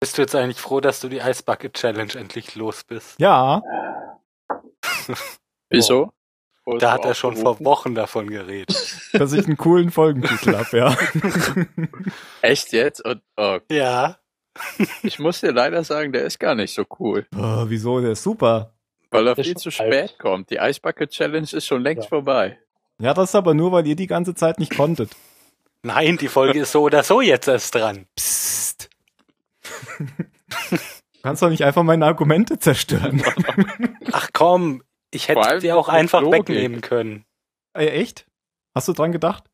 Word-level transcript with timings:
Bist 0.00 0.16
du 0.16 0.22
jetzt 0.22 0.34
eigentlich 0.34 0.60
froh, 0.60 0.80
dass 0.80 1.00
du 1.00 1.08
die 1.08 1.18
Ice 1.18 1.42
Bucket 1.42 1.74
Challenge 1.74 2.12
endlich 2.14 2.54
los 2.54 2.84
bist? 2.84 3.18
Ja. 3.18 3.62
Wieso? 5.70 6.12
Da 6.78 6.92
hat 6.92 7.04
er 7.06 7.14
schon 7.14 7.34
vor 7.34 7.58
Wochen 7.64 7.94
davon 7.94 8.28
geredet. 8.28 8.76
Dass 9.14 9.32
ich 9.32 9.46
einen 9.46 9.56
coolen 9.56 9.90
Folgentitel 9.90 10.54
habe, 10.54 10.76
ja. 10.76 10.94
Echt 12.42 12.72
jetzt? 12.74 13.02
Und, 13.02 13.22
oh, 13.38 13.58
Ja. 13.70 14.18
ich 15.02 15.18
muss 15.18 15.40
dir 15.40 15.52
leider 15.52 15.82
sagen, 15.82 16.12
der 16.12 16.24
ist 16.24 16.38
gar 16.38 16.54
nicht 16.54 16.74
so 16.74 16.84
cool. 16.98 17.26
Oh, 17.34 17.64
wieso? 17.68 18.00
Der 18.02 18.10
ist 18.12 18.22
super. 18.22 18.74
Weil 19.10 19.26
er 19.28 19.36
viel 19.36 19.56
zu 19.56 19.68
alt. 19.70 19.74
spät 19.74 20.18
kommt. 20.18 20.50
Die 20.50 20.56
Ice 20.56 20.78
Bucket 20.80 21.08
Challenge 21.10 21.48
ist 21.50 21.64
schon 21.66 21.82
längst 21.82 22.04
Ja. 22.04 22.08
vorbei. 22.10 22.58
Ja, 23.00 23.14
das 23.14 23.30
ist 23.30 23.34
aber 23.34 23.54
nur, 23.54 23.72
weil 23.72 23.86
ihr 23.86 23.96
die 23.96 24.06
ganze 24.06 24.34
Zeit 24.34 24.58
nicht 24.58 24.76
konntet. 24.76 25.10
Nein, 25.82 26.18
die 26.18 26.28
Folge 26.28 26.60
ist 26.60 26.72
so 26.72 26.82
oder 26.82 27.02
so 27.02 27.22
jetzt 27.22 27.48
erst 27.48 27.74
dran. 27.74 28.04
Psst. 28.14 28.67
Du 29.98 30.78
kannst 31.22 31.42
doch 31.42 31.50
nicht 31.50 31.64
einfach 31.64 31.82
meine 31.82 32.06
Argumente 32.06 32.58
zerstören. 32.58 33.22
Ach 34.12 34.28
komm, 34.32 34.82
ich 35.10 35.28
hätte 35.28 35.58
die 35.58 35.72
auch 35.72 35.88
einfach 35.88 36.20
Logik. 36.20 36.48
wegnehmen 36.48 36.80
können. 36.80 37.24
Äh, 37.76 37.86
echt? 37.88 38.26
Hast 38.74 38.88
du 38.88 38.92
dran 38.92 39.12
gedacht? 39.12 39.44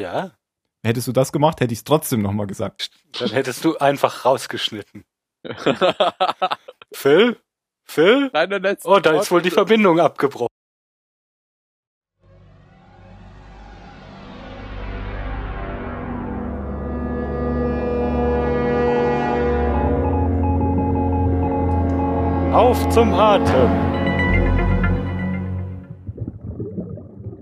Ja, 0.00 0.38
Hättest 0.84 1.08
du 1.08 1.12
das 1.12 1.32
gemacht, 1.32 1.60
hätte 1.60 1.72
ich 1.72 1.80
es 1.80 1.84
trotzdem 1.84 2.22
nochmal 2.22 2.46
gesagt. 2.46 2.90
dann 3.18 3.30
hättest 3.30 3.64
du 3.64 3.76
einfach 3.78 4.24
rausgeschnitten. 4.24 5.04
Phil? 6.92 7.36
Phil? 7.84 8.30
Letzten 8.32 8.88
Oh, 8.88 9.00
da 9.00 9.20
ist 9.20 9.30
wohl 9.30 9.42
die 9.42 9.50
Verbindung 9.50 9.98
abgebrochen. 9.98 10.48
Auf 22.68 22.86
zum 22.90 23.14
Atem. 23.14 23.70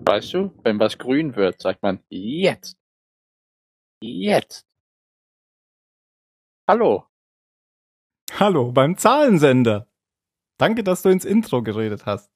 Weißt 0.06 0.34
du, 0.34 0.52
wenn 0.62 0.78
was 0.78 0.98
grün 0.98 1.34
wird, 1.34 1.60
sagt 1.60 1.82
man 1.82 1.98
jetzt. 2.10 2.78
Jetzt. 4.00 4.64
Hallo. 6.68 7.08
Hallo, 8.38 8.70
beim 8.70 8.96
Zahlensender. 8.96 9.88
Danke, 10.58 10.84
dass 10.84 11.02
du 11.02 11.08
ins 11.08 11.24
Intro 11.24 11.60
geredet 11.60 12.06
hast. 12.06 12.30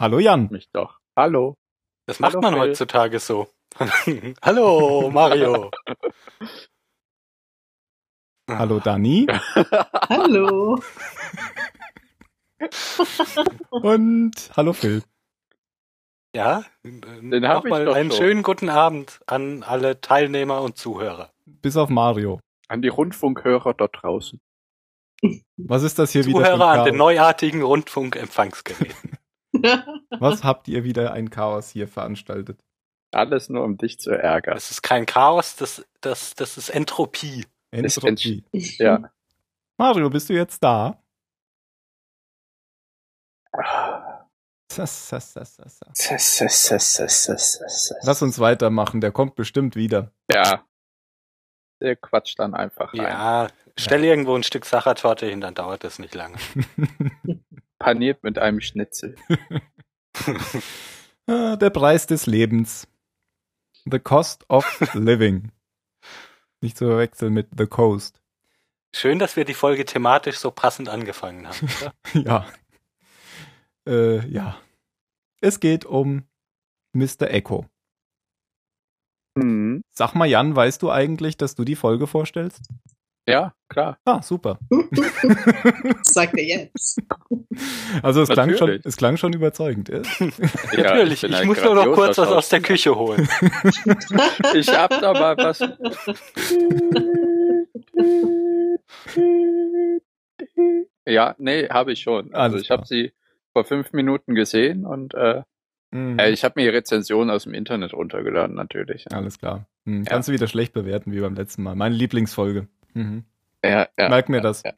Hallo 0.00 0.18
Jan. 0.18 0.48
Mich 0.50 0.68
doch. 0.72 0.98
Hallo. 1.14 1.54
Das 2.06 2.18
macht 2.18 2.32
Hallo, 2.32 2.42
man 2.42 2.54
Phil. 2.54 2.60
heutzutage 2.62 3.20
so. 3.20 3.46
Hallo, 4.42 5.10
Mario. 5.12 5.70
Hallo 8.50 8.80
Dani. 8.80 9.28
Hallo. 10.08 10.80
Und 13.70 14.50
hallo 14.56 14.72
Phil. 14.72 15.02
Ja, 16.34 16.64
ich 16.82 16.92
nochmal 16.92 17.86
doch 17.86 17.94
einen 17.94 18.10
schon. 18.10 18.18
schönen 18.18 18.42
guten 18.42 18.68
Abend 18.68 19.20
an 19.26 19.62
alle 19.62 20.00
Teilnehmer 20.00 20.62
und 20.62 20.76
Zuhörer. 20.76 21.32
Bis 21.46 21.76
auf 21.76 21.88
Mario. 21.88 22.40
An 22.68 22.82
die 22.82 22.88
Rundfunkhörer 22.88 23.74
dort 23.74 24.02
draußen. 24.02 24.40
Was 25.56 25.82
ist 25.82 25.98
das 25.98 26.12
hier 26.12 26.26
wieder 26.26 26.38
für 26.38 26.44
Zuhörer 26.44 26.68
an 26.68 26.84
den 26.84 26.96
neuartigen 26.96 27.62
Rundfunkempfangsgeräten. 27.62 29.18
Was 30.18 30.44
habt 30.44 30.68
ihr 30.68 30.84
wieder 30.84 31.12
ein 31.12 31.30
Chaos 31.30 31.70
hier 31.70 31.88
veranstaltet? 31.88 32.60
Alles 33.10 33.48
nur, 33.48 33.64
um 33.64 33.78
dich 33.78 33.98
zu 33.98 34.10
ärgern. 34.10 34.54
Das 34.54 34.70
ist 34.70 34.82
kein 34.82 35.06
Chaos, 35.06 35.56
das, 35.56 35.86
das, 36.00 36.34
das 36.34 36.58
ist 36.58 36.68
Entropie. 36.68 37.46
Ist 37.70 37.96
Entropie. 38.04 38.44
Ja. 38.52 39.10
Mario, 39.78 40.10
bist 40.10 40.28
du 40.28 40.34
jetzt 40.34 40.62
da? 40.62 41.02
Lass 48.02 48.22
uns 48.22 48.38
weitermachen, 48.38 49.00
der 49.00 49.12
kommt 49.12 49.34
bestimmt 49.34 49.76
wieder. 49.76 50.12
Ja. 50.30 50.64
Der 51.80 51.96
quatscht 51.96 52.38
dann 52.38 52.54
einfach 52.54 52.92
rein. 52.92 53.02
Ja, 53.02 53.48
stell 53.78 54.04
irgendwo 54.04 54.34
ein 54.34 54.42
Stück 54.42 54.64
Sachertorte 54.64 55.26
hin, 55.26 55.40
dann 55.40 55.54
dauert 55.54 55.84
das 55.84 55.98
nicht 55.98 56.14
lange. 56.14 56.36
Paniert 57.78 58.22
mit 58.22 58.38
einem 58.38 58.60
Schnitzel. 58.60 59.16
Ah, 61.30 61.56
der 61.56 61.68
Preis 61.68 62.06
des 62.06 62.24
Lebens. 62.24 62.88
The 63.84 63.98
cost 63.98 64.48
of 64.48 64.64
living. 64.94 65.52
Nicht 66.62 66.78
zu 66.78 66.86
verwechseln 66.86 67.34
mit 67.34 67.48
The 67.56 67.66
Coast. 67.66 68.22
Schön, 68.96 69.18
dass 69.18 69.36
wir 69.36 69.44
die 69.44 69.52
Folge 69.52 69.84
thematisch 69.84 70.38
so 70.38 70.50
passend 70.50 70.88
angefangen 70.88 71.46
haben. 71.46 71.68
oder? 71.82 71.92
Ja. 72.14 72.46
Äh, 73.88 74.28
ja. 74.28 74.58
Es 75.40 75.60
geht 75.60 75.84
um 75.86 76.24
Mr. 76.92 77.30
Echo. 77.30 77.66
Mhm. 79.36 79.82
Sag 79.90 80.14
mal, 80.14 80.26
Jan, 80.26 80.54
weißt 80.54 80.82
du 80.82 80.90
eigentlich, 80.90 81.36
dass 81.36 81.54
du 81.54 81.64
die 81.64 81.76
Folge 81.76 82.06
vorstellst? 82.06 82.68
Ja, 83.26 83.54
klar. 83.68 83.98
Ah, 84.04 84.22
super. 84.22 84.58
Sagt 86.02 86.34
er 86.38 86.44
jetzt. 86.44 87.02
Also 88.02 88.22
es 88.22 88.28
klang, 88.30 88.56
schon, 88.56 88.80
es 88.84 88.96
klang 88.96 89.16
schon 89.16 89.32
überzeugend. 89.34 89.90
Ja? 89.90 89.98
Natürlich, 90.76 91.24
ich 91.24 91.34
ein 91.34 91.46
muss 91.46 91.62
nur 91.62 91.74
noch 91.74 91.92
kurz 91.92 92.18
was 92.18 92.28
aus 92.28 92.48
der 92.48 92.60
Küche 92.62 92.94
holen. 92.94 93.28
Ich 94.54 94.68
hab 94.70 94.90
da 95.00 95.12
mal 95.12 95.36
was. 95.36 95.60
Ja, 101.06 101.34
nee, 101.38 101.68
habe 101.68 101.92
ich 101.92 102.00
schon. 102.00 102.34
Also 102.34 102.54
Alles 102.54 102.62
ich 102.62 102.70
habe 102.70 102.86
sie 102.86 103.12
vor 103.58 103.64
fünf 103.64 103.92
Minuten 103.92 104.34
gesehen 104.34 104.84
und 104.86 105.14
äh, 105.14 105.42
Mhm. 105.90 106.18
äh, 106.18 106.28
ich 106.28 106.44
habe 106.44 106.52
mir 106.60 106.70
die 106.70 106.76
Rezension 106.76 107.30
aus 107.30 107.44
dem 107.44 107.54
Internet 107.54 107.94
runtergeladen, 107.94 108.54
natürlich. 108.54 109.10
Alles 109.10 109.38
klar. 109.38 109.66
Hm, 109.86 110.02
Ja. 110.02 110.10
Kannst 110.10 110.28
du 110.28 110.32
wieder 110.34 110.46
schlecht 110.46 110.74
bewerten, 110.74 111.12
wie 111.12 111.20
beim 111.20 111.34
letzten 111.34 111.62
Mal. 111.62 111.76
Meine 111.76 111.94
Lieblingsfolge. 111.94 112.68
Mhm. 112.92 113.24
Ja, 113.64 113.88
ja, 113.98 114.08
Merk 114.10 114.28
mir 114.28 114.36
ja, 114.36 114.42
das. 114.42 114.62
Ja. 114.64 114.72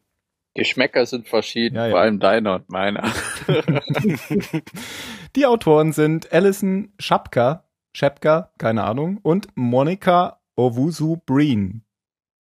Geschmäcker 0.54 1.06
sind 1.06 1.26
verschieden, 1.26 1.74
Ja, 1.74 1.86
ja. 1.86 1.90
vor 1.90 1.98
allem 2.00 2.20
deiner 2.20 2.54
und 2.54 2.70
meiner. 2.70 3.12
Die 5.36 5.46
Autoren 5.46 5.92
sind 5.92 6.32
Alison 6.32 6.92
Schapka, 6.98 7.64
Schepka, 7.92 8.52
keine 8.58 8.84
Ahnung, 8.84 9.18
und 9.22 9.48
Monica 9.56 10.40
Owusu 10.56 11.16
Breen. 11.26 11.82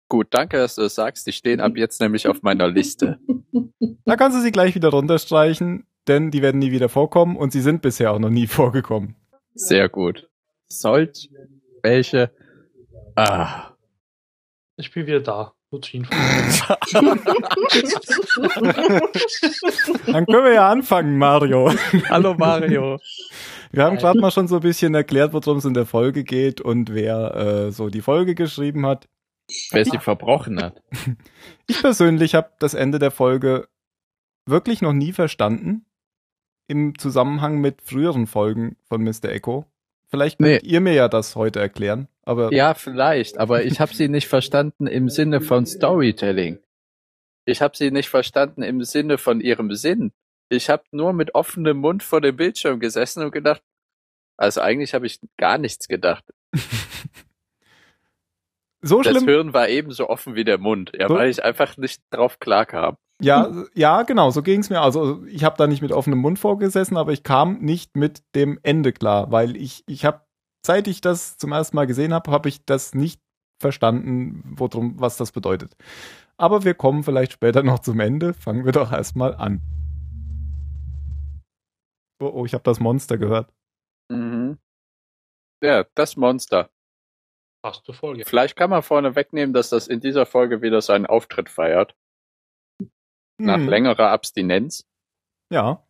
Gut, 0.09 0.27
danke, 0.31 0.57
dass 0.57 0.75
du 0.75 0.81
das 0.83 0.95
sagst. 0.95 1.27
Die 1.27 1.31
stehen 1.31 1.59
ab 1.59 1.73
jetzt 1.75 1.99
nämlich 2.01 2.27
auf 2.27 2.41
meiner 2.41 2.67
Liste. 2.67 3.19
Da 4.05 4.15
kannst 4.15 4.37
du 4.37 4.41
sie 4.41 4.51
gleich 4.51 4.73
wieder 4.73 4.89
runterstreichen, 4.89 5.85
denn 6.07 6.31
die 6.31 6.41
werden 6.41 6.59
nie 6.59 6.71
wieder 6.71 6.89
vorkommen 6.89 7.35
und 7.37 7.51
sie 7.51 7.61
sind 7.61 7.81
bisher 7.81 8.11
auch 8.11 8.19
noch 8.19 8.29
nie 8.29 8.47
vorgekommen. 8.47 9.15
Sehr 9.53 9.89
gut. 9.89 10.29
Solch 10.67 11.29
welche. 11.83 12.31
Ah. 13.15 13.71
Ich 14.77 14.93
bin 14.93 15.07
wieder 15.07 15.21
da. 15.21 15.53
Dann 15.69 15.85
können 20.25 20.43
wir 20.45 20.53
ja 20.53 20.69
anfangen, 20.69 21.17
Mario. 21.17 21.73
Hallo 22.09 22.35
Mario. 22.35 22.99
Wir 23.71 23.83
haben 23.83 23.97
gerade 23.97 24.17
mal 24.17 24.31
schon 24.31 24.47
so 24.47 24.55
ein 24.55 24.61
bisschen 24.61 24.95
erklärt, 24.95 25.33
worum 25.33 25.57
es 25.57 25.65
in 25.65 25.73
der 25.73 25.85
Folge 25.85 26.23
geht 26.23 26.61
und 26.61 26.93
wer 26.93 27.35
äh, 27.35 27.71
so 27.71 27.89
die 27.89 27.99
Folge 27.99 28.33
geschrieben 28.33 28.85
hat. 28.85 29.09
Wer 29.71 29.83
sie 29.83 29.97
verbrochen 29.97 30.61
hat. 30.61 30.81
Ich 31.67 31.81
persönlich 31.81 32.33
habe 32.33 32.51
das 32.59 32.73
Ende 32.73 32.97
der 32.97 33.11
Folge 33.11 33.67
wirklich 34.45 34.81
noch 34.81 34.93
nie 34.93 35.11
verstanden 35.11 35.86
im 36.67 36.97
Zusammenhang 36.97 37.59
mit 37.59 37.81
früheren 37.81 38.27
Folgen 38.27 38.75
von 38.87 39.03
Mr. 39.03 39.25
Echo. 39.25 39.65
Vielleicht 40.09 40.37
könnt 40.39 40.63
Nee. 40.63 40.69
ihr 40.69 40.81
mir 40.81 40.93
ja 40.93 41.07
das 41.09 41.35
heute 41.35 41.59
erklären, 41.59 42.07
aber 42.23 42.53
Ja, 42.53 42.73
vielleicht, 42.73 43.37
aber 43.39 43.63
ich 43.63 43.79
habe 43.79 43.93
sie 43.93 44.07
nicht 44.07 44.27
verstanden 44.27 44.87
im 44.87 45.09
Sinne 45.09 45.41
von 45.41 45.65
Storytelling. 45.65 46.59
Ich 47.45 47.61
habe 47.61 47.75
sie 47.77 47.91
nicht 47.91 48.09
verstanden 48.09 48.61
im 48.63 48.83
Sinne 48.83 49.17
von 49.17 49.41
ihrem 49.41 49.73
Sinn. 49.73 50.11
Ich 50.49 50.69
habe 50.69 50.83
nur 50.91 51.11
mit 51.13 51.35
offenem 51.35 51.77
Mund 51.77 52.03
vor 52.03 52.21
dem 52.21 52.35
Bildschirm 52.37 52.79
gesessen 52.79 53.23
und 53.23 53.31
gedacht, 53.31 53.61
also 54.37 54.61
eigentlich 54.61 54.93
habe 54.93 55.05
ich 55.07 55.19
gar 55.37 55.57
nichts 55.57 55.87
gedacht. 55.87 56.23
so 58.81 59.01
Das 59.01 59.11
schlimm. 59.13 59.25
Hirn 59.27 59.53
war 59.53 59.69
ebenso 59.69 60.09
offen 60.09 60.35
wie 60.35 60.43
der 60.43 60.57
Mund, 60.57 60.91
ja, 60.97 61.07
So- 61.07 61.15
weil 61.15 61.29
ich 61.29 61.43
einfach 61.43 61.77
nicht 61.77 62.01
drauf 62.11 62.39
klarkam. 62.39 62.97
Ja, 63.19 63.51
ja, 63.73 64.03
genau, 64.03 64.29
so 64.29 64.43
ging 64.43 64.59
es 64.59 64.69
mir. 64.69 64.81
Also 64.81 65.25
ich 65.25 65.43
habe 65.43 65.57
da 65.57 65.65
nicht 65.65 65.81
mit 65.81 65.91
offenem 65.91 66.19
Mund 66.19 66.37
vorgesessen, 66.37 66.97
aber 66.97 67.13
ich 67.13 67.23
kam 67.23 67.57
nicht 67.59 67.95
mit 67.97 68.21
dem 68.35 68.59
Ende 68.61 68.93
klar, 68.93 69.31
weil 69.31 69.55
ich, 69.57 69.83
ich 69.87 70.05
habe, 70.05 70.21
seit 70.63 70.87
ich 70.87 71.01
das 71.01 71.37
zum 71.37 71.51
ersten 71.51 71.75
Mal 71.75 71.87
gesehen 71.87 72.13
habe, 72.13 72.29
habe 72.29 72.47
ich 72.47 72.63
das 72.65 72.93
nicht 72.93 73.19
verstanden, 73.59 74.43
worum, 74.55 74.99
was 74.99 75.17
das 75.17 75.31
bedeutet. 75.31 75.75
Aber 76.37 76.63
wir 76.63 76.75
kommen 76.75 77.03
vielleicht 77.03 77.31
später 77.31 77.63
noch 77.63 77.79
zum 77.79 77.99
Ende. 77.99 78.35
Fangen 78.35 78.65
wir 78.65 78.71
doch 78.71 78.91
erstmal 78.91 79.33
an. 79.33 79.61
Oh, 82.21 82.31
oh, 82.33 82.45
ich 82.45 82.53
habe 82.53 82.63
das 82.63 82.79
Monster 82.79 83.17
gehört. 83.17 83.51
Mhm. 84.11 84.59
Ja, 85.63 85.85
das 85.95 86.17
Monster. 86.17 86.69
Zur 87.73 87.93
Folge. 87.93 88.23
Vielleicht 88.25 88.55
kann 88.55 88.69
man 88.69 88.81
vorne 88.83 89.15
wegnehmen, 89.15 89.53
dass 89.53 89.69
das 89.69 89.87
in 89.87 89.99
dieser 89.99 90.25
Folge 90.25 90.61
wieder 90.61 90.81
seinen 90.81 91.05
Auftritt 91.05 91.49
feiert. 91.49 91.95
Nach 93.39 93.57
Hm, 93.57 93.69
längerer 93.69 94.09
Abstinenz. 94.09 94.85
Ja. 95.51 95.83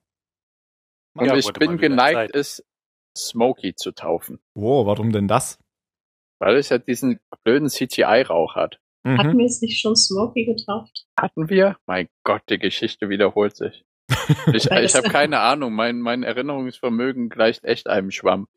Und 1.18 1.26
Ja, 1.26 1.36
ich 1.36 1.52
bin 1.54 1.78
geneigt, 1.78 2.16
Zeit. 2.16 2.36
es 2.36 2.66
Smokey 3.18 3.74
zu 3.76 3.92
taufen. 3.94 4.40
Wow, 4.56 4.86
warum 4.86 5.12
denn 5.12 5.28
das? 5.28 5.58
Weil 6.40 6.58
es 6.58 6.70
ja 6.70 6.78
diesen 6.78 7.20
blöden 7.44 7.70
CGI-Rauch 7.70 8.56
hat. 8.56 8.80
Hatten 9.08 9.34
Mhm. 9.34 9.38
wir 9.40 9.46
es 9.46 9.62
nicht 9.62 9.80
schon 9.80 9.96
Smokey 9.96 10.46
getauft? 10.46 11.08
Hatten 11.20 11.50
wir? 11.50 11.78
Mein 11.88 12.10
Gott, 12.24 12.44
die 12.50 12.60
Geschichte 12.60 13.10
wiederholt 13.10 13.56
sich. 13.56 13.84
Ich, 14.54 14.70
ich 14.70 14.96
habe 14.96 15.10
keine 15.10 15.40
Ahnung. 15.40 15.74
Mein, 15.74 16.00
mein 16.02 16.24
Erinnerungsvermögen 16.24 17.30
gleicht 17.30 17.64
echt 17.64 17.88
einem 17.88 18.12
Schwamm. 18.12 18.48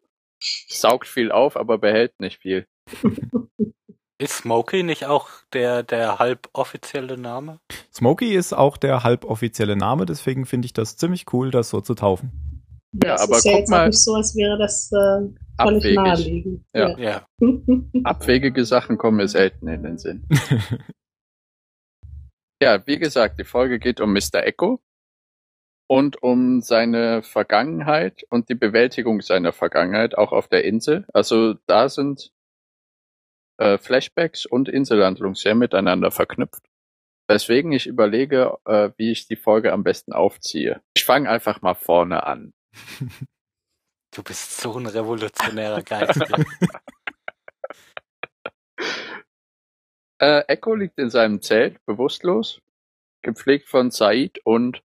Saugt 0.43 1.06
viel 1.06 1.31
auf, 1.32 1.56
aber 1.56 1.78
behält 1.78 2.19
nicht 2.20 2.38
viel. 2.40 2.67
Ist 4.19 4.37
Smokey 4.38 4.82
nicht 4.82 5.06
auch 5.06 5.28
der, 5.54 5.82
der 5.82 6.19
halb 6.19 6.48
offizielle 6.52 7.16
Name? 7.16 7.58
Smokey 7.92 8.34
ist 8.34 8.52
auch 8.52 8.76
der 8.76 9.02
halboffizielle 9.02 9.76
Name, 9.76 10.04
deswegen 10.04 10.44
finde 10.44 10.66
ich 10.66 10.75
das 10.75 10.98
ziemlich 10.98 11.25
cool, 11.32 11.50
das 11.50 11.70
so 11.70 11.81
zu 11.81 11.94
taufen. 11.94 12.62
Ja, 13.02 13.14
es 13.14 13.22
aber 13.22 13.38
ist 13.38 13.44
ja 13.46 13.52
guck 13.52 13.60
jetzt 13.60 13.70
mal- 13.70 13.82
auch 13.82 13.87
nicht 13.87 13.98
so, 14.02 14.14
als 14.14 14.37
wäre 14.37 14.58
das 14.58 14.92
äh, 14.92 14.96
völlig 14.96 15.37
Abwegig. 15.56 15.94
naheliegend. 15.96 16.64
Ja. 16.75 16.98
Ja. 16.98 17.26
Abwegige 18.04 18.64
Sachen 18.66 18.98
kommen 18.98 19.16
mir 19.16 19.28
selten 19.28 19.69
in 19.69 19.82
den 19.82 19.96
Sinn. 19.96 20.26
Ja, 22.62 22.86
wie 22.86 22.98
gesagt, 22.98 23.40
die 23.40 23.44
Folge 23.44 23.78
geht 23.78 24.02
um 24.02 24.12
Mr. 24.12 24.44
Echo 24.44 24.82
und 25.88 26.22
um 26.22 26.60
seine 26.60 27.22
Vergangenheit 27.22 28.25
und 28.28 28.50
die 28.50 28.54
Bewältigung 28.54 29.22
seiner 29.22 29.52
Vergangenheit 29.54 30.16
auch 30.19 30.32
auf 30.32 30.46
der 30.48 30.64
Insel. 30.64 31.06
Also 31.14 31.54
da 31.66 31.88
sind 31.88 32.32
äh, 33.60 33.78
Flashbacks 33.78 34.46
und 34.46 34.68
Inselhandlung 34.68 35.34
sehr 35.34 35.54
miteinander 35.54 36.10
verknüpft. 36.10 36.64
Weswegen 37.28 37.70
ich 37.72 37.86
überlege, 37.86 38.58
äh, 38.64 38.90
wie 38.96 39.12
ich 39.12 39.28
die 39.28 39.36
Folge 39.36 39.72
am 39.72 39.84
besten 39.84 40.12
aufziehe. 40.12 40.82
Ich 40.96 41.04
fange 41.04 41.30
einfach 41.30 41.62
mal 41.62 41.74
vorne 41.74 42.24
an. 42.24 42.52
Du 44.12 44.24
bist 44.24 44.60
so 44.60 44.76
ein 44.76 44.86
revolutionärer 44.86 45.82
Geist. 45.82 46.20
Äh, 50.20 50.44
Echo 50.48 50.74
liegt 50.74 50.98
in 50.98 51.08
seinem 51.08 51.40
Zelt, 51.40 51.82
bewusstlos, 51.86 52.60
gepflegt 53.22 53.68
von 53.68 53.90
Said 53.90 54.38
und 54.44 54.82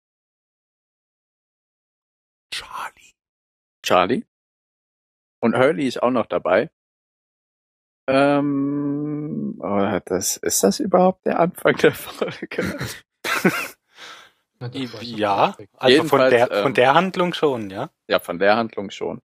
Charlie. 2.52 3.14
Charlie. 3.82 4.24
Und 5.40 5.56
Hurley 5.56 5.88
ist 5.88 6.00
auch 6.00 6.12
noch 6.12 6.26
dabei. 6.26 6.70
Ähm, 8.06 9.58
oh, 9.60 10.00
das, 10.04 10.36
ist 10.36 10.62
das 10.62 10.80
überhaupt 10.80 11.24
der 11.26 11.40
Anfang 11.40 11.76
der 11.76 11.92
Folge? 11.92 12.78
Ja, 15.02 15.56
also 15.74 16.04
von 16.04 16.20
Jedenfalls, 16.20 16.30
der, 16.30 16.50
ähm, 16.50 16.62
von 16.62 16.74
der 16.74 16.94
Handlung 16.94 17.34
schon, 17.34 17.70
ja. 17.70 17.90
ja, 18.08 18.18
von 18.18 18.38
der 18.38 18.56
Handlung 18.56 18.90
schon. 18.90 19.20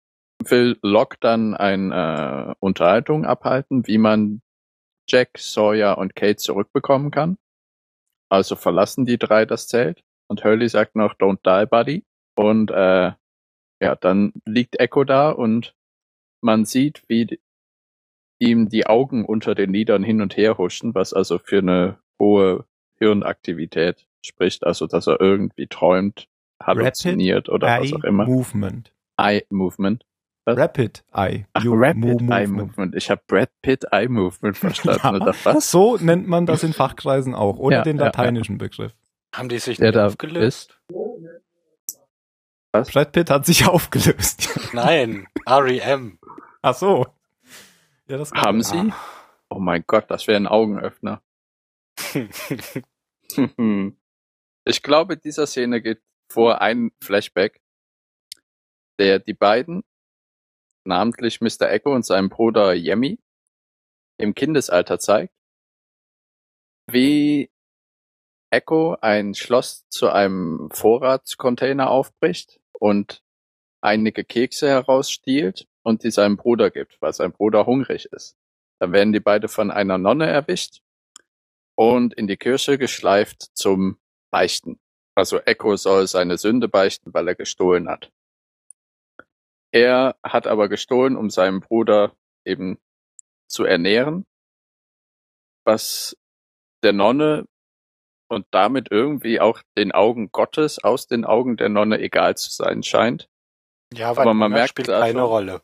Will 0.43 0.77
Locke 0.81 1.17
dann 1.19 1.55
eine 1.55 2.51
äh, 2.51 2.55
Unterhaltung 2.59 3.25
abhalten, 3.25 3.87
wie 3.87 3.97
man 3.97 4.41
Jack, 5.09 5.37
Sawyer 5.37 5.97
und 5.97 6.15
Kate 6.15 6.37
zurückbekommen 6.37 7.11
kann. 7.11 7.37
Also 8.29 8.55
verlassen 8.55 9.05
die 9.05 9.17
drei 9.17 9.45
das 9.45 9.67
Zelt 9.67 10.03
und 10.27 10.43
Hurley 10.43 10.69
sagt 10.69 10.95
noch 10.95 11.13
Don't 11.13 11.39
die, 11.43 11.65
buddy. 11.65 12.03
Und 12.35 12.71
äh, 12.71 13.11
ja, 13.81 13.95
dann 13.95 14.33
liegt 14.45 14.79
Echo 14.79 15.03
da 15.03 15.29
und 15.29 15.75
man 16.41 16.65
sieht, 16.65 17.03
wie 17.07 17.39
ihm 18.39 18.69
die 18.69 18.85
Augen 18.87 19.25
unter 19.25 19.55
den 19.55 19.71
Lidern 19.73 20.03
hin 20.03 20.21
und 20.21 20.37
her 20.37 20.57
huschen, 20.57 20.93
was 20.95 21.13
also 21.13 21.37
für 21.39 21.59
eine 21.59 21.97
hohe 22.19 22.65
Hirnaktivität 22.99 24.05
spricht, 24.25 24.65
also 24.65 24.87
dass 24.87 25.07
er 25.07 25.19
irgendwie 25.21 25.67
träumt, 25.67 26.27
halluziniert 26.61 27.49
oder 27.49 27.79
was 27.79 27.93
auch 27.93 28.03
immer. 28.03 28.25
Movement. 28.25 28.91
Eye 29.17 29.43
Movement. 29.49 30.03
Was? 30.45 30.57
Rapid 30.57 31.03
Eye. 31.13 31.45
Ach, 31.53 31.63
You- 31.63 31.73
Rapid 31.75 32.21
Mo- 32.21 32.33
Eye 32.33 32.47
Movement. 32.47 32.95
Ich 32.95 33.09
habe 33.09 33.21
Brad 33.27 33.49
Pitt 33.61 33.85
Eye 33.91 34.07
Movement 34.07 34.57
verstanden. 34.57 35.01
Ja. 35.03 35.13
Oder 35.15 35.35
was? 35.43 35.69
So 35.71 35.97
nennt 35.97 36.27
man 36.27 36.45
das 36.45 36.63
in 36.63 36.73
Fachkreisen 36.73 37.35
auch, 37.35 37.57
ohne 37.57 37.77
Ja, 37.77 37.81
den 37.83 37.97
ja, 37.97 38.05
lateinischen 38.05 38.57
Begriff. 38.57 38.93
Haben 39.35 39.49
die 39.49 39.59
sich 39.59 39.77
Der 39.77 40.05
aufgelöst? 40.07 40.79
Brad 42.71 43.11
Pitt 43.11 43.29
hat 43.29 43.45
sich 43.45 43.67
aufgelöst. 43.67 44.49
Nein, 44.73 45.27
REM. 45.47 46.17
Ach 46.61 46.75
so. 46.75 47.07
Ja, 48.07 48.17
das 48.17 48.31
kann 48.31 48.43
Haben. 48.43 48.63
Sie? 48.63 48.93
Oh 49.49 49.59
mein 49.59 49.83
Gott, 49.85 50.09
das 50.09 50.27
wäre 50.27 50.37
ein 50.37 50.47
Augenöffner. 50.47 51.21
ich 54.65 54.83
glaube, 54.83 55.17
dieser 55.17 55.45
Szene 55.45 55.81
geht 55.81 56.01
vor 56.31 56.61
ein 56.61 56.91
Flashback, 57.03 57.61
der 58.99 59.19
die 59.19 59.33
beiden, 59.33 59.83
namentlich 60.85 61.41
Mr. 61.41 61.69
Echo 61.69 61.93
und 61.93 62.05
seinem 62.05 62.29
Bruder 62.29 62.73
Yemi, 62.73 63.19
im 64.19 64.33
Kindesalter 64.33 64.99
zeigt, 64.99 65.33
wie 66.89 67.51
Echo 68.49 68.95
ein 69.01 69.35
Schloss 69.35 69.87
zu 69.89 70.09
einem 70.09 70.69
Vorratscontainer 70.71 71.89
aufbricht 71.89 72.61
und 72.71 73.21
einige 73.81 74.23
Kekse 74.23 74.69
herausstiehlt 74.69 75.67
und 75.87 76.03
die 76.03 76.11
seinem 76.11 76.35
Bruder 76.35 76.69
gibt, 76.69 77.01
weil 77.01 77.13
sein 77.13 77.31
Bruder 77.31 77.65
hungrig 77.65 78.07
ist. 78.11 78.35
Dann 78.77 78.91
werden 78.91 79.13
die 79.13 79.21
beide 79.21 79.47
von 79.47 79.71
einer 79.71 79.97
Nonne 79.97 80.27
erwischt 80.27 80.81
und 81.75 82.13
in 82.13 82.27
die 82.27 82.35
Kirche 82.35 82.77
geschleift 82.77 83.43
zum 83.53 83.97
Beichten. 84.29 84.81
Also 85.15 85.39
Echo 85.39 85.77
soll 85.77 86.05
seine 86.07 86.37
Sünde 86.37 86.67
beichten, 86.67 87.13
weil 87.13 87.29
er 87.29 87.35
gestohlen 87.35 87.87
hat. 87.87 88.11
Er 89.71 90.17
hat 90.23 90.45
aber 90.45 90.67
gestohlen, 90.67 91.15
um 91.15 91.29
seinen 91.29 91.61
Bruder 91.61 92.11
eben 92.43 92.79
zu 93.47 93.63
ernähren, 93.63 94.25
was 95.63 96.17
der 96.83 96.91
Nonne 96.91 97.45
und 98.27 98.45
damit 98.51 98.91
irgendwie 98.91 99.39
auch 99.39 99.61
den 99.77 99.93
Augen 99.93 100.33
Gottes 100.33 100.83
aus 100.83 101.07
den 101.07 101.23
Augen 101.23 101.55
der 101.55 101.69
Nonne 101.69 101.99
egal 102.01 102.35
zu 102.35 102.51
sein 102.51 102.83
scheint. 102.83 103.29
Ja, 103.93 104.09
Aber 104.09 104.33
man 104.33 104.51
merkt 104.51 104.71
spielt 104.71 104.89
da 104.89 104.99
keine 104.99 105.21
Rolle. 105.21 105.61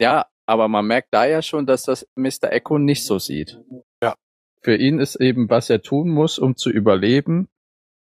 Ja, 0.00 0.26
aber 0.46 0.68
man 0.68 0.86
merkt 0.86 1.08
da 1.12 1.24
ja 1.24 1.42
schon, 1.42 1.66
dass 1.66 1.84
das 1.84 2.06
Mr. 2.16 2.52
Echo 2.52 2.78
nicht 2.78 3.04
so 3.06 3.18
sieht. 3.18 3.60
Ja. 4.02 4.14
Für 4.60 4.76
ihn 4.76 4.98
ist 4.98 5.16
eben, 5.16 5.48
was 5.50 5.70
er 5.70 5.82
tun 5.82 6.10
muss, 6.10 6.38
um 6.38 6.56
zu 6.56 6.70
überleben, 6.70 7.48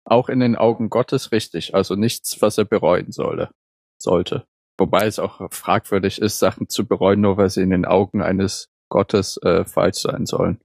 auch 0.06 0.30
in 0.30 0.39
den 0.39 0.56
Augen 0.56 0.89
Gottes 0.89 1.32
richtig. 1.32 1.75
Also 1.75 1.96
nichts, 1.96 2.42
was 2.42 2.58
er 2.58 2.65
bereuen 2.65 3.12
solle, 3.12 3.51
sollte. 3.98 4.48
Wobei 4.77 5.06
es 5.06 5.20
auch 5.20 5.51
fragwürdig 5.51 6.20
ist, 6.20 6.39
Sachen 6.39 6.70
zu 6.70 6.88
bereuen, 6.88 7.22
nur 7.22 7.38
weil 7.38 7.50
sie 7.50 7.62
in 7.62 7.70
den 7.70 7.86
Augen 7.86 8.22
eines 8.22 8.70
Gottes 8.89 9.38
äh, 9.44 9.63
falsch 9.65 10.00
sein 10.00 10.25
sollen. 10.25 10.60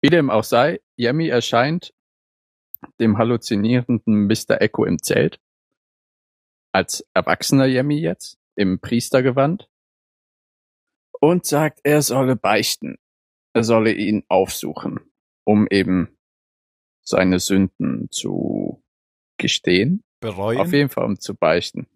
Wie 0.00 0.10
dem 0.10 0.30
auch 0.30 0.44
sei, 0.44 0.80
Yemi 0.96 1.28
erscheint 1.28 1.92
dem 3.00 3.18
halluzinierenden 3.18 4.26
Mr. 4.26 4.60
Echo 4.60 4.84
im 4.84 5.02
Zelt. 5.02 5.40
Als 6.72 7.04
erwachsener 7.14 7.66
Yemi 7.66 7.98
jetzt, 7.98 8.38
im 8.56 8.80
Priestergewand. 8.80 9.68
Und 11.20 11.46
sagt, 11.46 11.80
er 11.82 12.02
solle 12.02 12.36
beichten. 12.36 12.98
Er 13.54 13.64
solle 13.64 13.92
ihn 13.92 14.24
aufsuchen, 14.28 15.00
um 15.46 15.66
eben 15.70 16.18
seine 17.02 17.38
Sünden 17.38 18.10
zu 18.10 18.82
gestehen. 19.38 20.02
Bereuen. 20.20 20.58
Auf 20.58 20.72
jeden 20.72 20.90
Fall, 20.90 21.04
um 21.04 21.18
zu 21.18 21.34
beichten. 21.34 21.86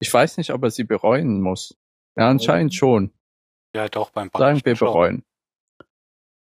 Ich 0.00 0.12
weiß 0.12 0.38
nicht, 0.38 0.50
ob 0.52 0.62
er 0.62 0.70
sie 0.70 0.84
bereuen 0.84 1.40
muss. 1.40 1.78
Ja, 2.16 2.28
anscheinend 2.28 2.74
schon. 2.74 3.12
Ja, 3.74 3.88
doch, 3.88 4.10
beim 4.10 4.30
Sagen 4.32 4.54
Beichten 4.54 4.66
wir 4.66 4.76
schon. 4.76 4.88
bereuen. 4.88 5.24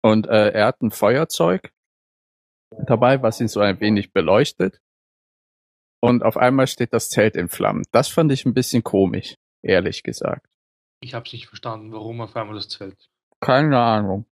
Und 0.02 0.26
äh, 0.26 0.50
er 0.50 0.66
hat 0.66 0.80
ein 0.82 0.90
Feuerzeug 0.90 1.72
dabei, 2.86 3.22
was 3.22 3.40
ihn 3.40 3.48
so 3.48 3.60
ein 3.60 3.80
wenig 3.80 4.12
beleuchtet. 4.12 4.80
Und 6.00 6.22
auf 6.22 6.36
einmal 6.36 6.66
steht 6.66 6.92
das 6.92 7.10
Zelt 7.10 7.36
in 7.36 7.48
Flammen. 7.48 7.84
Das 7.90 8.08
fand 8.08 8.30
ich 8.32 8.44
ein 8.46 8.54
bisschen 8.54 8.84
komisch, 8.84 9.34
ehrlich 9.62 10.02
gesagt. 10.02 10.46
Ich 11.00 11.14
habe 11.14 11.28
nicht 11.32 11.46
verstanden, 11.48 11.92
warum 11.92 12.20
auf 12.20 12.36
einmal 12.36 12.54
das 12.54 12.68
Zelt. 12.68 13.08
Keine 13.40 13.78
Ahnung. 13.78 14.26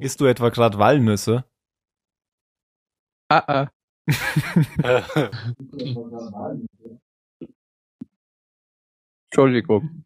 Isst 0.00 0.20
du 0.20 0.26
etwa 0.26 0.48
gerade 0.48 0.78
Walnüsse? 0.78 1.44
Ah, 3.28 3.42
ah. 3.46 3.70
Entschuldigung. 9.30 10.04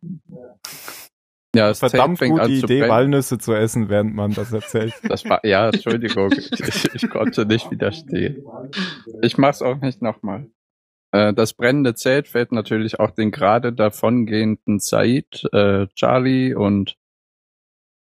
Ja, 1.54 1.69
das 1.69 1.80
Verdammt 1.80 2.21
gute 2.21 2.49
Idee, 2.49 2.78
brennen. 2.78 2.90
Walnüsse 2.90 3.38
zu 3.38 3.54
essen, 3.54 3.88
während 3.88 4.14
man 4.14 4.33
das 4.33 4.52
erzählt. 4.52 4.95
Das 5.02 5.25
war, 5.25 5.45
ja, 5.45 5.69
Entschuldigung. 5.69 6.33
Ich, 6.33 6.95
ich 6.95 7.11
konnte 7.11 7.45
nicht 7.45 7.71
widerstehen. 7.71 8.45
Ich 9.23 9.37
mach's 9.37 9.61
auch 9.61 9.80
nicht 9.80 10.00
nochmal. 10.00 10.47
Äh, 11.12 11.35
das 11.35 11.54
brennende 11.54 11.95
Zelt 11.95 12.28
fällt 12.28 12.52
natürlich 12.52 13.00
auch 13.00 13.11
den 13.11 13.33
gerade 13.33 13.73
davongehenden 13.73 14.78
Said, 14.78 15.49
äh, 15.52 15.88
Charlie 15.95 16.54
und 16.54 16.97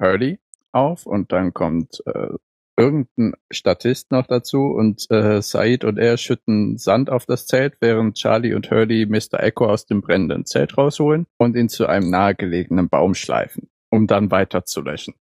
Hurley 0.01 0.39
auf 0.73 1.05
und 1.05 1.31
dann 1.31 1.53
kommt 1.53 2.03
äh, 2.05 2.29
irgendein 2.77 3.33
Statist 3.51 4.11
noch 4.11 4.27
dazu 4.27 4.65
und 4.67 5.09
äh, 5.11 5.41
Said 5.41 5.83
und 5.83 5.97
er 5.97 6.17
schütten 6.17 6.77
Sand 6.77 7.09
auf 7.09 7.25
das 7.25 7.45
Zelt, 7.45 7.77
während 7.79 8.15
Charlie 8.17 8.53
und 8.53 8.71
Hurley 8.71 9.05
Mr. 9.05 9.41
Echo 9.41 9.67
aus 9.67 9.85
dem 9.85 10.01
brennenden 10.01 10.45
Zelt 10.45 10.77
rausholen 10.77 11.27
und 11.37 11.55
ihn 11.55 11.69
zu 11.69 11.87
einem 11.87 12.09
nahegelegenen 12.09 12.89
Baum 12.89 13.13
schleifen, 13.13 13.69
um 13.89 14.07
dann 14.07 14.31
weiter 14.31 14.65
zu 14.65 14.81
löschen. 14.81 15.15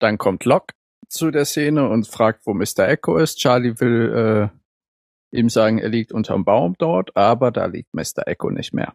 Dann 0.00 0.18
kommt 0.18 0.44
Locke 0.44 0.74
zu 1.08 1.30
der 1.30 1.44
Szene 1.44 1.88
und 1.88 2.08
fragt, 2.08 2.46
wo 2.46 2.52
Mr. 2.52 2.88
Echo 2.88 3.16
ist. 3.16 3.38
Charlie 3.38 3.80
will 3.80 4.50
äh, 5.32 5.36
ihm 5.36 5.48
sagen, 5.48 5.78
er 5.78 5.88
liegt 5.88 6.12
unterm 6.12 6.44
Baum 6.44 6.74
dort, 6.78 7.16
aber 7.16 7.50
da 7.50 7.66
liegt 7.66 7.94
Mr. 7.94 8.26
Echo 8.26 8.50
nicht 8.50 8.74
mehr. 8.74 8.92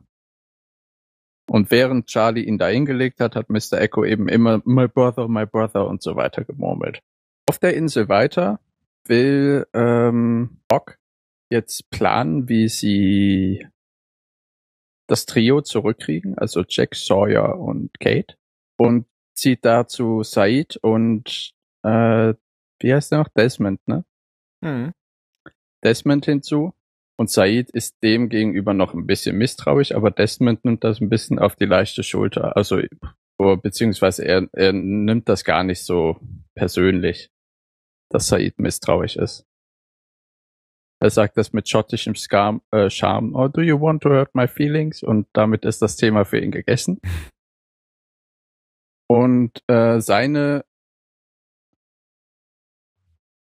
Und 1.49 1.71
während 1.71 2.07
Charlie 2.07 2.43
ihn 2.43 2.57
da 2.57 2.67
hingelegt 2.67 3.19
hat, 3.19 3.35
hat 3.35 3.49
Mr. 3.49 3.73
Echo 3.73 4.05
eben 4.05 4.27
immer 4.27 4.61
My 4.65 4.87
brother, 4.87 5.27
my 5.27 5.45
brother 5.45 5.87
und 5.87 6.01
so 6.01 6.15
weiter 6.15 6.43
gemurmelt. 6.43 7.01
Auf 7.51 7.59
der 7.59 7.75
Insel 7.75 8.07
weiter 8.07 8.61
will 9.03 9.67
ähm, 9.73 10.61
Bock 10.69 10.97
jetzt 11.49 11.89
planen, 11.89 12.47
wie 12.47 12.69
sie 12.69 13.67
das 15.05 15.25
Trio 15.25 15.59
zurückkriegen, 15.59 16.37
also 16.37 16.63
Jack, 16.65 16.95
Sawyer 16.95 17.59
und 17.59 17.89
Kate. 17.99 18.37
Und 18.77 19.05
zieht 19.35 19.65
dazu 19.65 20.23
Said 20.23 20.77
und 20.77 21.51
äh, 21.83 22.35
wie 22.79 22.93
heißt 22.93 23.11
der 23.11 23.19
noch? 23.19 23.27
Desmond, 23.27 23.85
ne? 23.85 24.05
Mhm. 24.61 24.93
Desmond 25.83 26.23
hinzu. 26.23 26.73
Und 27.17 27.29
Said 27.29 27.69
ist 27.71 28.01
dem 28.01 28.29
gegenüber 28.29 28.73
noch 28.73 28.93
ein 28.93 29.07
bisschen 29.07 29.37
misstrauisch, 29.37 29.91
aber 29.91 30.09
Desmond 30.09 30.63
nimmt 30.63 30.85
das 30.85 31.01
ein 31.01 31.09
bisschen 31.09 31.37
auf 31.37 31.57
die 31.57 31.65
leichte 31.65 32.03
Schulter. 32.03 32.55
Also, 32.55 32.79
beziehungsweise 33.37 34.23
er, 34.23 34.47
er 34.53 34.71
nimmt 34.71 35.27
das 35.27 35.43
gar 35.43 35.65
nicht 35.65 35.83
so 35.83 36.15
persönlich, 36.55 37.29
dass 38.11 38.27
Said 38.27 38.59
misstrauisch 38.59 39.15
ist. 39.15 39.45
Er 40.99 41.09
sagt 41.09 41.37
das 41.37 41.51
mit 41.51 41.67
schottischem 41.67 42.15
Skam, 42.15 42.61
äh, 42.71 42.89
Charme, 42.89 43.35
oh, 43.35 43.47
do 43.47 43.61
you 43.61 43.79
want 43.79 44.03
to 44.03 44.09
hurt 44.09 44.35
my 44.35 44.47
feelings? 44.47 45.01
Und 45.01 45.27
damit 45.33 45.65
ist 45.65 45.81
das 45.81 45.95
Thema 45.95 46.25
für 46.25 46.39
ihn 46.39 46.51
gegessen. 46.51 46.99
Und 49.07 49.61
äh, 49.67 49.99
seine 49.99 50.63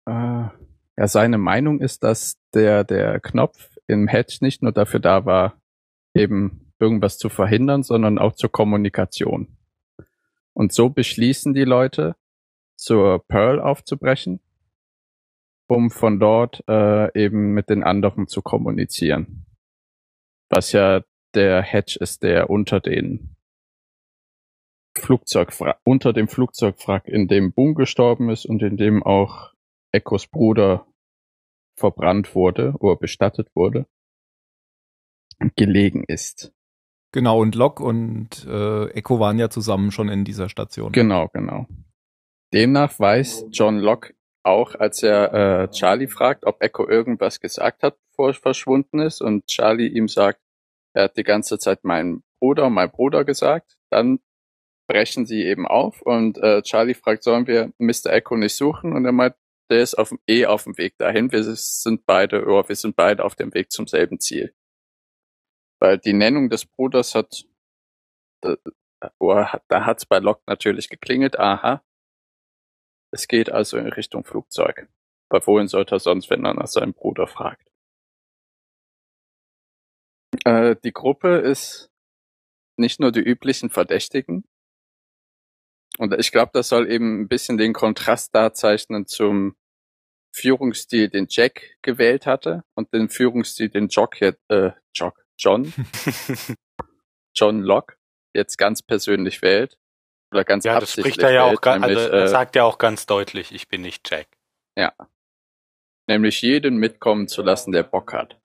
äh, 0.07 0.47
ja, 0.99 1.07
seine 1.07 1.38
Meinung 1.38 1.79
ist, 1.79 2.03
dass 2.03 2.38
der, 2.53 2.83
der 2.83 3.21
Knopf 3.21 3.77
im 3.88 4.09
Hedge 4.09 4.39
nicht 4.41 4.61
nur 4.61 4.73
dafür 4.73 4.99
da 4.99 5.25
war, 5.25 5.61
eben 6.13 6.73
irgendwas 6.77 7.17
zu 7.17 7.29
verhindern, 7.29 7.83
sondern 7.83 8.19
auch 8.19 8.33
zur 8.33 8.51
Kommunikation. 8.51 9.57
Und 10.51 10.73
so 10.73 10.89
beschließen 10.89 11.53
die 11.53 11.63
Leute, 11.63 12.17
zur 12.75 13.25
Pearl 13.27 13.61
aufzubrechen, 13.61 14.41
um 15.69 15.91
von 15.91 16.19
dort 16.19 16.63
äh, 16.67 17.13
eben 17.19 17.53
mit 17.53 17.69
den 17.69 17.83
anderen 17.83 18.27
zu 18.27 18.41
kommunizieren. 18.41 19.45
Was 20.49 20.71
ja 20.71 21.03
der 21.35 21.61
Hedge 21.61 21.97
ist, 21.99 22.23
der 22.23 22.49
unter 22.49 22.79
den 22.79 23.35
Flugzeugwrack, 24.97 25.79
unter 25.83 26.11
dem 26.11 26.27
Flugzeugwrack, 26.27 27.07
in 27.07 27.27
dem 27.27 27.53
Boom 27.53 27.75
gestorben 27.75 28.29
ist 28.29 28.45
und 28.45 28.63
in 28.63 28.77
dem 28.77 29.03
auch 29.03 29.53
Echos 29.91 30.27
Bruder 30.27 30.88
verbrannt 31.75 32.33
wurde 32.35 32.73
oder 32.79 32.95
bestattet 32.95 33.49
wurde, 33.55 33.85
gelegen 35.55 36.03
ist. 36.07 36.51
Genau, 37.11 37.39
und 37.39 37.55
Locke 37.55 37.83
und 37.83 38.45
äh, 38.47 38.89
Echo 38.89 39.19
waren 39.19 39.39
ja 39.39 39.49
zusammen 39.49 39.91
schon 39.91 40.09
in 40.09 40.25
dieser 40.25 40.49
Station. 40.49 40.91
Genau, 40.91 41.27
genau. 41.27 41.67
Demnach 42.53 42.99
weiß 42.99 43.45
John 43.51 43.77
Locke 43.77 44.13
auch, 44.43 44.75
als 44.75 45.03
er 45.03 45.34
äh, 45.34 45.72
Charlie 45.72 46.08
fragt, 46.08 46.46
ob 46.46 46.62
Echo 46.62 46.88
irgendwas 46.88 47.39
gesagt 47.39 47.84
hat, 47.84 47.98
bevor 48.12 48.29
er 48.29 48.34
verschwunden 48.34 49.00
ist, 49.00 49.22
und 49.22 49.48
Charlie 49.48 49.88
ihm 49.88 50.08
sagt, 50.08 50.41
er 50.93 51.05
hat 51.05 51.17
die 51.17 51.24
ganze 51.24 51.60
Zeit 51.60 51.84
mein 51.84 52.24
Bruder, 52.39 52.69
mein 52.69 52.91
Bruder 52.91 53.25
gesagt, 53.25 53.77
dann 53.91 54.19
brechen 54.88 55.25
sie 55.25 55.43
eben 55.43 55.67
auf 55.67 56.01
und 56.01 56.38
äh, 56.39 56.62
Charlie 56.63 56.96
fragt, 56.96 57.24
sollen 57.24 57.48
wir 57.48 57.72
Mr. 57.77 58.12
Echo 58.12 58.36
nicht 58.36 58.55
suchen? 58.55 58.93
Und 58.93 59.05
er 59.05 59.12
meint, 59.12 59.36
der 59.69 59.81
ist 59.81 59.96
auf, 59.96 60.13
eh 60.27 60.48
auf 60.48 60.63
dem 60.63 60.77
Weg 60.77 60.98
dahin. 60.98 61.31
Wir 61.31 61.43
sind 61.43 62.05
beide, 62.08 62.46
oh, 62.48 62.67
wir 62.67 62.75
sind 62.75 62.96
beide 62.96 63.24
auf 63.24 63.36
dem 63.36 63.53
Weg 63.53 63.72
zum 63.72 63.86
selben 63.86 64.19
Ziel. 64.19 64.53
Weil 65.79 66.00
die 66.00 66.13
Nennung 66.13 66.50
des 66.50 66.65
Bruders 66.65 67.13
hat, 67.13 67.46
da, 68.41 68.55
oh, 69.19 69.46
da 69.67 69.86
hat's 69.86 70.08
bei 70.08 70.17
Locke 70.19 70.41
natürlich 70.48 70.89
geklingelt. 70.89 71.38
Aha. 71.38 71.84
Es 73.12 73.28
geht 73.28 73.51
also 73.51 73.78
in 73.78 73.88
Richtung 73.88 74.24
Flugzeug. 74.24 74.88
Bei 75.30 75.46
wohin 75.46 75.68
sollte 75.68 75.96
er 75.96 76.00
sonst, 76.00 76.30
wenn 76.30 76.46
er 76.46 76.54
nach 76.54 76.68
seinem 76.68 76.94
Bruder 76.94 77.28
fragt? 77.28 77.70
Äh, 80.46 80.75
die 80.84 80.94
Gruppe 80.94 81.38
ist 81.38 81.89
nicht 82.78 83.00
nur 83.00 83.12
die 83.12 83.20
üblichen 83.20 83.70
Verdächtigen. 83.70 84.46
Und 85.98 86.13
ich 86.18 86.32
glaube, 86.32 86.51
das 86.54 86.70
soll 86.70 86.89
eben 86.89 87.22
ein 87.22 87.28
bisschen 87.28 87.58
den 87.58 87.74
Kontrast 87.74 88.34
darzeichnen 88.34 89.06
zum 89.06 89.56
Führungsstil, 90.34 91.10
den 91.10 91.28
Jack 91.30 91.78
gewählt 91.82 92.25
hatte 92.25 92.63
und 92.75 92.94
den 92.94 93.10
Führungsstil, 93.10 93.70
den 93.70 93.89
Jock 93.89 94.22
jetzt, 94.22 94.39
äh, 94.50 94.72
Jock, 94.94 95.25
John, 95.38 95.74
John 97.36 97.62
Locke 97.62 97.96
jetzt 98.34 98.58
ganz 98.58 98.82
persönlich 98.82 99.42
wählt. 99.42 99.78
Oder 100.31 100.43
ganz 100.43 100.63
ja, 100.63 100.79
das 100.79 100.93
spricht 100.93 101.19
er 101.19 101.31
ja 101.31 101.43
auch, 101.43 101.62
nämlich, 101.62 101.98
also 101.98 102.12
er 102.12 102.24
äh, 102.24 102.27
sagt 102.27 102.55
ja 102.55 102.63
auch 102.63 102.77
ganz 102.77 103.05
deutlich, 103.05 103.51
ich 103.51 103.67
bin 103.67 103.81
nicht 103.81 104.09
Jack. 104.09 104.27
Ja. 104.77 104.93
Nämlich 106.07 106.41
jeden 106.41 106.77
mitkommen 106.77 107.27
zu 107.27 107.41
lassen, 107.41 107.71
der 107.71 107.83
Bock 107.83 108.13
hat. 108.13 108.39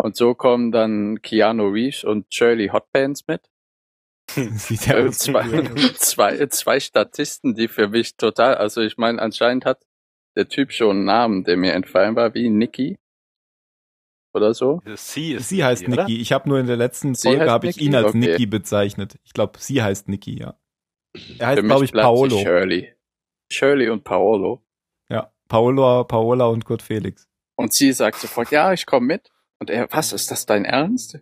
Und 0.00 0.16
so 0.16 0.34
kommen 0.34 0.70
dann 0.70 1.22
Keanu 1.22 1.68
Reeves 1.68 2.04
und 2.04 2.32
Shirley 2.32 2.68
Hotpants 2.68 3.26
mit. 3.26 3.42
Sieht 4.30 4.86
ja 4.86 4.98
äh, 4.98 5.10
zwei, 5.10 5.62
zwei, 5.94 6.46
zwei 6.46 6.80
Statisten, 6.80 7.54
die 7.54 7.68
für 7.68 7.88
mich 7.88 8.16
total, 8.16 8.56
also 8.56 8.80
ich 8.80 8.96
meine, 8.96 9.20
anscheinend 9.20 9.64
hat 9.64 9.84
der 10.36 10.48
Typ 10.48 10.72
schon 10.72 10.96
einen 10.96 11.04
Namen, 11.04 11.44
der 11.44 11.56
mir 11.56 11.74
entfallen 11.74 12.16
war, 12.16 12.34
wie 12.34 12.48
Nicky. 12.48 12.98
Oder 14.34 14.52
so? 14.52 14.82
Sie, 14.96 15.34
ist 15.34 15.48
sie 15.48 15.64
heißt 15.64 15.86
Nicky. 15.86 16.02
Nicky. 16.02 16.20
Ich 16.20 16.32
habe 16.32 16.48
nur 16.48 16.58
in 16.58 16.66
der 16.66 16.76
letzten 16.76 17.14
Folge 17.14 17.48
habe 17.48 17.68
ich 17.68 17.80
ihn 17.80 17.94
als 17.94 18.08
okay. 18.08 18.18
Nicky 18.18 18.46
bezeichnet. 18.46 19.16
Ich 19.22 19.32
glaube, 19.32 19.60
sie 19.60 19.80
heißt 19.80 20.08
Nicky, 20.08 20.40
ja. 20.40 20.58
Er 21.38 21.46
heißt, 21.46 21.62
glaube 21.62 21.84
ich, 21.84 21.92
Paolo. 21.92 22.38
Shirley. 22.38 22.92
Shirley 23.48 23.88
und 23.88 24.02
Paolo. 24.02 24.64
Ja, 25.08 25.32
Paolo, 25.46 26.02
Paola 26.04 26.46
und 26.46 26.64
Kurt 26.64 26.82
Felix. 26.82 27.28
Und 27.54 27.72
sie 27.72 27.92
sagt 27.92 28.18
sofort, 28.18 28.50
ja, 28.50 28.72
ich 28.72 28.86
komme 28.86 29.06
mit. 29.06 29.30
Und 29.60 29.70
er, 29.70 29.86
was, 29.92 30.12
ist 30.12 30.32
das 30.32 30.46
dein 30.46 30.64
Ernst? 30.64 31.14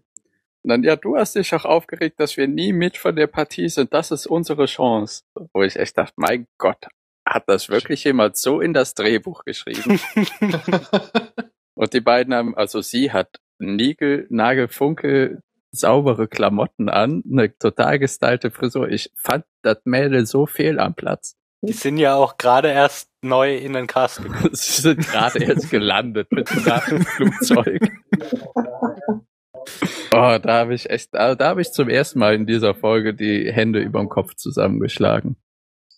Und 0.62 0.70
dann, 0.70 0.82
ja, 0.82 0.96
du 0.96 1.16
hast 1.16 1.34
dich 1.34 1.54
auch 1.54 1.66
aufgeregt, 1.66 2.18
dass 2.18 2.38
wir 2.38 2.48
nie 2.48 2.72
mit 2.72 2.96
von 2.96 3.14
der 3.14 3.26
Partie 3.26 3.68
sind. 3.68 3.92
Das 3.92 4.10
ist 4.10 4.26
unsere 4.26 4.64
Chance. 4.64 5.24
Wo 5.52 5.62
ich 5.62 5.76
echt 5.76 5.98
dachte, 5.98 6.14
mein 6.16 6.46
Gott, 6.56 6.86
hat 7.26 7.44
das 7.46 7.68
wirklich 7.68 8.04
jemand 8.04 8.38
so 8.38 8.62
in 8.62 8.72
das 8.72 8.94
Drehbuch 8.94 9.44
geschrieben? 9.44 10.00
Und 11.82 11.94
die 11.94 12.00
beiden 12.00 12.32
haben, 12.32 12.56
also 12.56 12.80
sie 12.80 13.10
hat 13.10 13.40
Nigel, 13.58 14.28
Nagelfunkel, 14.30 15.42
saubere 15.72 16.28
Klamotten 16.28 16.88
an, 16.88 17.24
eine 17.28 17.58
total 17.58 17.98
gestylte 17.98 18.52
Frisur. 18.52 18.88
Ich 18.88 19.10
fand 19.16 19.44
das 19.62 19.78
Mädel 19.82 20.24
so 20.24 20.46
fehl 20.46 20.78
am 20.78 20.94
Platz. 20.94 21.34
Die 21.60 21.72
sind 21.72 21.98
ja 21.98 22.14
auch 22.14 22.38
gerade 22.38 22.68
erst 22.68 23.10
neu 23.20 23.56
in 23.56 23.72
den 23.72 23.88
Cast 23.88 24.18
gekommen. 24.22 24.50
Sie 24.52 24.80
sind 24.80 25.08
gerade 25.08 25.42
erst 25.42 25.72
gelandet 25.72 26.30
mit 26.30 26.48
dem 26.50 27.04
Flugzeug. 27.04 27.82
Oh, 30.12 30.38
da 30.40 30.52
habe 30.60 30.74
ich 30.74 30.88
echt, 30.88 31.12
da, 31.14 31.34
da 31.34 31.48
habe 31.48 31.62
ich 31.62 31.72
zum 31.72 31.88
ersten 31.88 32.20
Mal 32.20 32.36
in 32.36 32.46
dieser 32.46 32.76
Folge 32.76 33.12
die 33.12 33.50
Hände 33.50 33.80
überm 33.80 34.08
Kopf 34.08 34.36
zusammengeschlagen. 34.36 35.34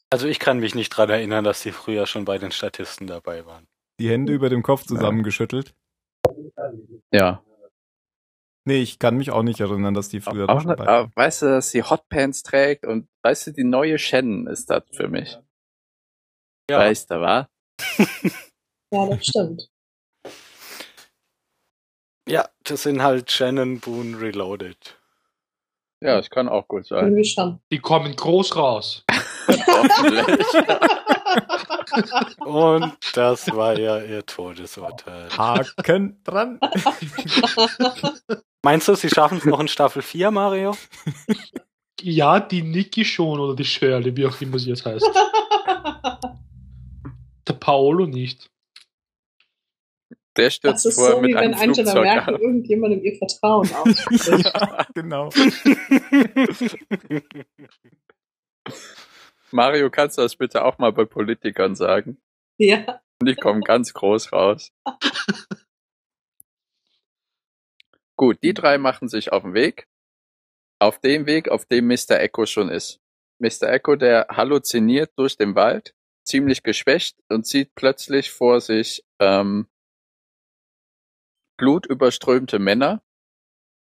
Also 0.08 0.28
ich 0.28 0.38
kann 0.38 0.60
mich 0.60 0.74
nicht 0.74 0.88
dran 0.88 1.10
erinnern, 1.10 1.44
dass 1.44 1.60
sie 1.60 1.72
früher 1.72 2.06
schon 2.06 2.24
bei 2.24 2.38
den 2.38 2.52
Statisten 2.52 3.06
dabei 3.06 3.44
waren. 3.44 3.66
Die 4.00 4.10
Hände 4.10 4.32
über 4.32 4.48
dem 4.48 4.62
Kopf 4.62 4.84
zusammengeschüttelt? 4.84 5.74
Ja. 7.12 7.42
Nee, 8.66 8.80
ich 8.80 8.98
kann 8.98 9.16
mich 9.16 9.30
auch 9.30 9.42
nicht 9.42 9.60
erinnern, 9.60 9.94
dass 9.94 10.08
die 10.08 10.20
früher 10.20 10.48
auch, 10.48 10.64
dabei 10.64 10.86
waren. 10.86 11.12
Weißt 11.14 11.42
du, 11.42 11.46
dass 11.46 11.70
sie 11.70 11.82
Hotpants 11.82 12.42
trägt 12.42 12.86
und 12.86 13.08
weißt 13.22 13.48
du, 13.48 13.52
die 13.52 13.64
neue 13.64 13.98
Shannon 13.98 14.46
ist 14.46 14.70
das 14.70 14.84
für 14.92 15.08
mich. 15.08 15.38
Ja. 16.70 16.78
Weißt 16.78 17.10
du, 17.10 17.20
wa? 17.20 17.48
ja, 18.90 19.06
das 19.06 19.26
stimmt. 19.26 19.68
Ja, 22.26 22.48
das 22.62 22.84
sind 22.84 23.02
halt 23.02 23.30
Shannon 23.30 23.80
Boone 23.80 24.18
Reloaded. 24.18 24.98
Ja, 26.02 26.16
das 26.16 26.30
kann 26.30 26.48
auch 26.48 26.66
gut 26.66 26.86
sein. 26.86 27.14
Die 27.70 27.78
kommen 27.80 28.16
groß 28.16 28.56
raus. 28.56 29.04
Und 32.38 32.96
das 33.14 33.50
war 33.54 33.78
ja 33.78 34.00
ihr 34.00 34.24
Todesurteil. 34.26 35.28
Haken 35.36 36.20
dran. 36.24 36.58
Meinst 38.62 38.88
du, 38.88 38.94
sie 38.94 39.08
schaffen 39.10 39.38
es 39.38 39.44
noch 39.44 39.60
in 39.60 39.68
Staffel 39.68 40.02
4, 40.02 40.30
Mario? 40.30 40.74
Ja, 42.00 42.40
die 42.40 42.62
Niki 42.62 43.04
schon 43.04 43.38
oder 43.40 43.54
die 43.54 43.64
Shirley, 43.64 44.16
wie 44.16 44.26
auch 44.26 44.40
immer 44.40 44.58
sie 44.58 44.70
jetzt 44.70 44.84
heißt. 44.84 45.06
Der 47.46 47.52
Paolo 47.54 48.06
nicht. 48.06 48.50
Der 50.36 50.46
Das 50.46 50.54
stürzt 50.54 50.86
ist 50.86 50.94
vorher 50.96 51.14
so, 51.16 51.20
mit 51.20 51.30
wie 51.30 51.34
wenn 51.34 51.54
einem 51.54 51.70
Angela 51.70 51.92
Flugzeug 51.92 52.02
Merkel 52.02 52.34
ab. 52.34 52.40
irgendjemandem 52.40 53.04
ihr 53.04 53.16
Vertrauen 53.16 53.70
ausspricht. 53.72 54.26
ja, 54.44 54.86
genau. 54.94 55.28
Mario, 59.50 59.90
kannst 59.90 60.18
du 60.18 60.22
das 60.22 60.36
bitte 60.36 60.64
auch 60.64 60.78
mal 60.78 60.92
bei 60.92 61.04
Politikern 61.04 61.74
sagen? 61.74 62.18
ja. 62.58 63.00
Die 63.22 63.36
kommen 63.36 63.62
ganz 63.62 63.94
groß 63.94 64.32
raus. 64.32 64.72
Gut, 68.16 68.38
die 68.42 68.54
drei 68.54 68.76
machen 68.78 69.08
sich 69.08 69.32
auf 69.32 69.42
den 69.44 69.54
Weg. 69.54 69.88
Auf 70.78 70.98
dem 71.00 71.26
Weg, 71.26 71.48
auf 71.48 71.64
dem 71.66 71.86
Mr. 71.86 72.20
Echo 72.20 72.44
schon 72.46 72.68
ist. 72.68 73.00
Mr. 73.38 73.72
Echo, 73.72 73.96
der 73.96 74.26
halluziniert 74.30 75.12
durch 75.16 75.36
den 75.36 75.54
Wald, 75.54 75.94
ziemlich 76.24 76.62
geschwächt 76.62 77.16
und 77.28 77.46
sieht 77.46 77.74
plötzlich 77.74 78.30
vor 78.30 78.60
sich 78.60 79.04
ähm, 79.20 79.68
blutüberströmte 81.56 82.58
Männer. 82.58 83.02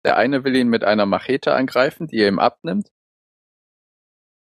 Der 0.04 0.16
eine 0.16 0.44
will 0.44 0.56
ihn 0.56 0.68
mit 0.68 0.84
einer 0.84 1.06
Machete 1.06 1.54
angreifen, 1.54 2.06
die 2.06 2.18
er 2.18 2.28
ihm 2.28 2.38
abnimmt 2.38 2.92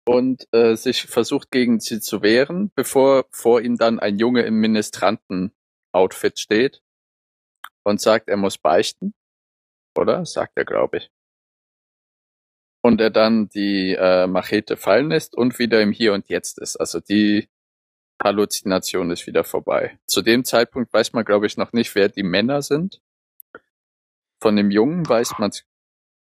und 0.05 0.47
äh, 0.53 0.75
sich 0.75 1.03
versucht 1.03 1.51
gegen 1.51 1.79
sie 1.79 1.99
zu 1.99 2.21
wehren, 2.21 2.71
bevor 2.75 3.25
vor 3.31 3.61
ihm 3.61 3.77
dann 3.77 3.99
ein 3.99 4.17
Junge 4.17 4.41
im 4.43 4.59
Ministranten-Outfit 4.59 6.39
steht 6.39 6.81
und 7.83 8.01
sagt, 8.01 8.29
er 8.29 8.37
muss 8.37 8.57
beichten. 8.57 9.13
Oder? 9.95 10.25
Sagt 10.25 10.57
er, 10.57 10.65
glaube 10.65 10.97
ich. 10.97 11.11
Und 12.81 12.99
er 12.99 13.11
dann 13.11 13.47
die 13.49 13.95
äh, 13.97 14.27
Machete 14.27 14.75
fallen 14.75 15.09
lässt 15.09 15.35
und 15.35 15.57
wieder 15.59 15.81
im 15.81 15.91
Hier 15.91 16.13
und 16.13 16.27
Jetzt 16.27 16.57
ist. 16.59 16.75
Also 16.75 16.99
die 16.99 17.47
Halluzination 18.21 19.11
ist 19.11 19.25
wieder 19.25 19.43
vorbei. 19.43 19.99
Zu 20.05 20.21
dem 20.21 20.43
Zeitpunkt 20.43 20.91
weiß 20.91 21.13
man, 21.13 21.23
glaube 21.23 21.45
ich, 21.45 21.55
noch 21.55 21.71
nicht, 21.71 21.95
wer 21.95 22.09
die 22.09 22.23
Männer 22.23 22.61
sind. 22.61 23.01
Von 24.41 24.57
dem 24.57 24.71
Jungen 24.71 25.07
weiß 25.07 25.37
man 25.37 25.51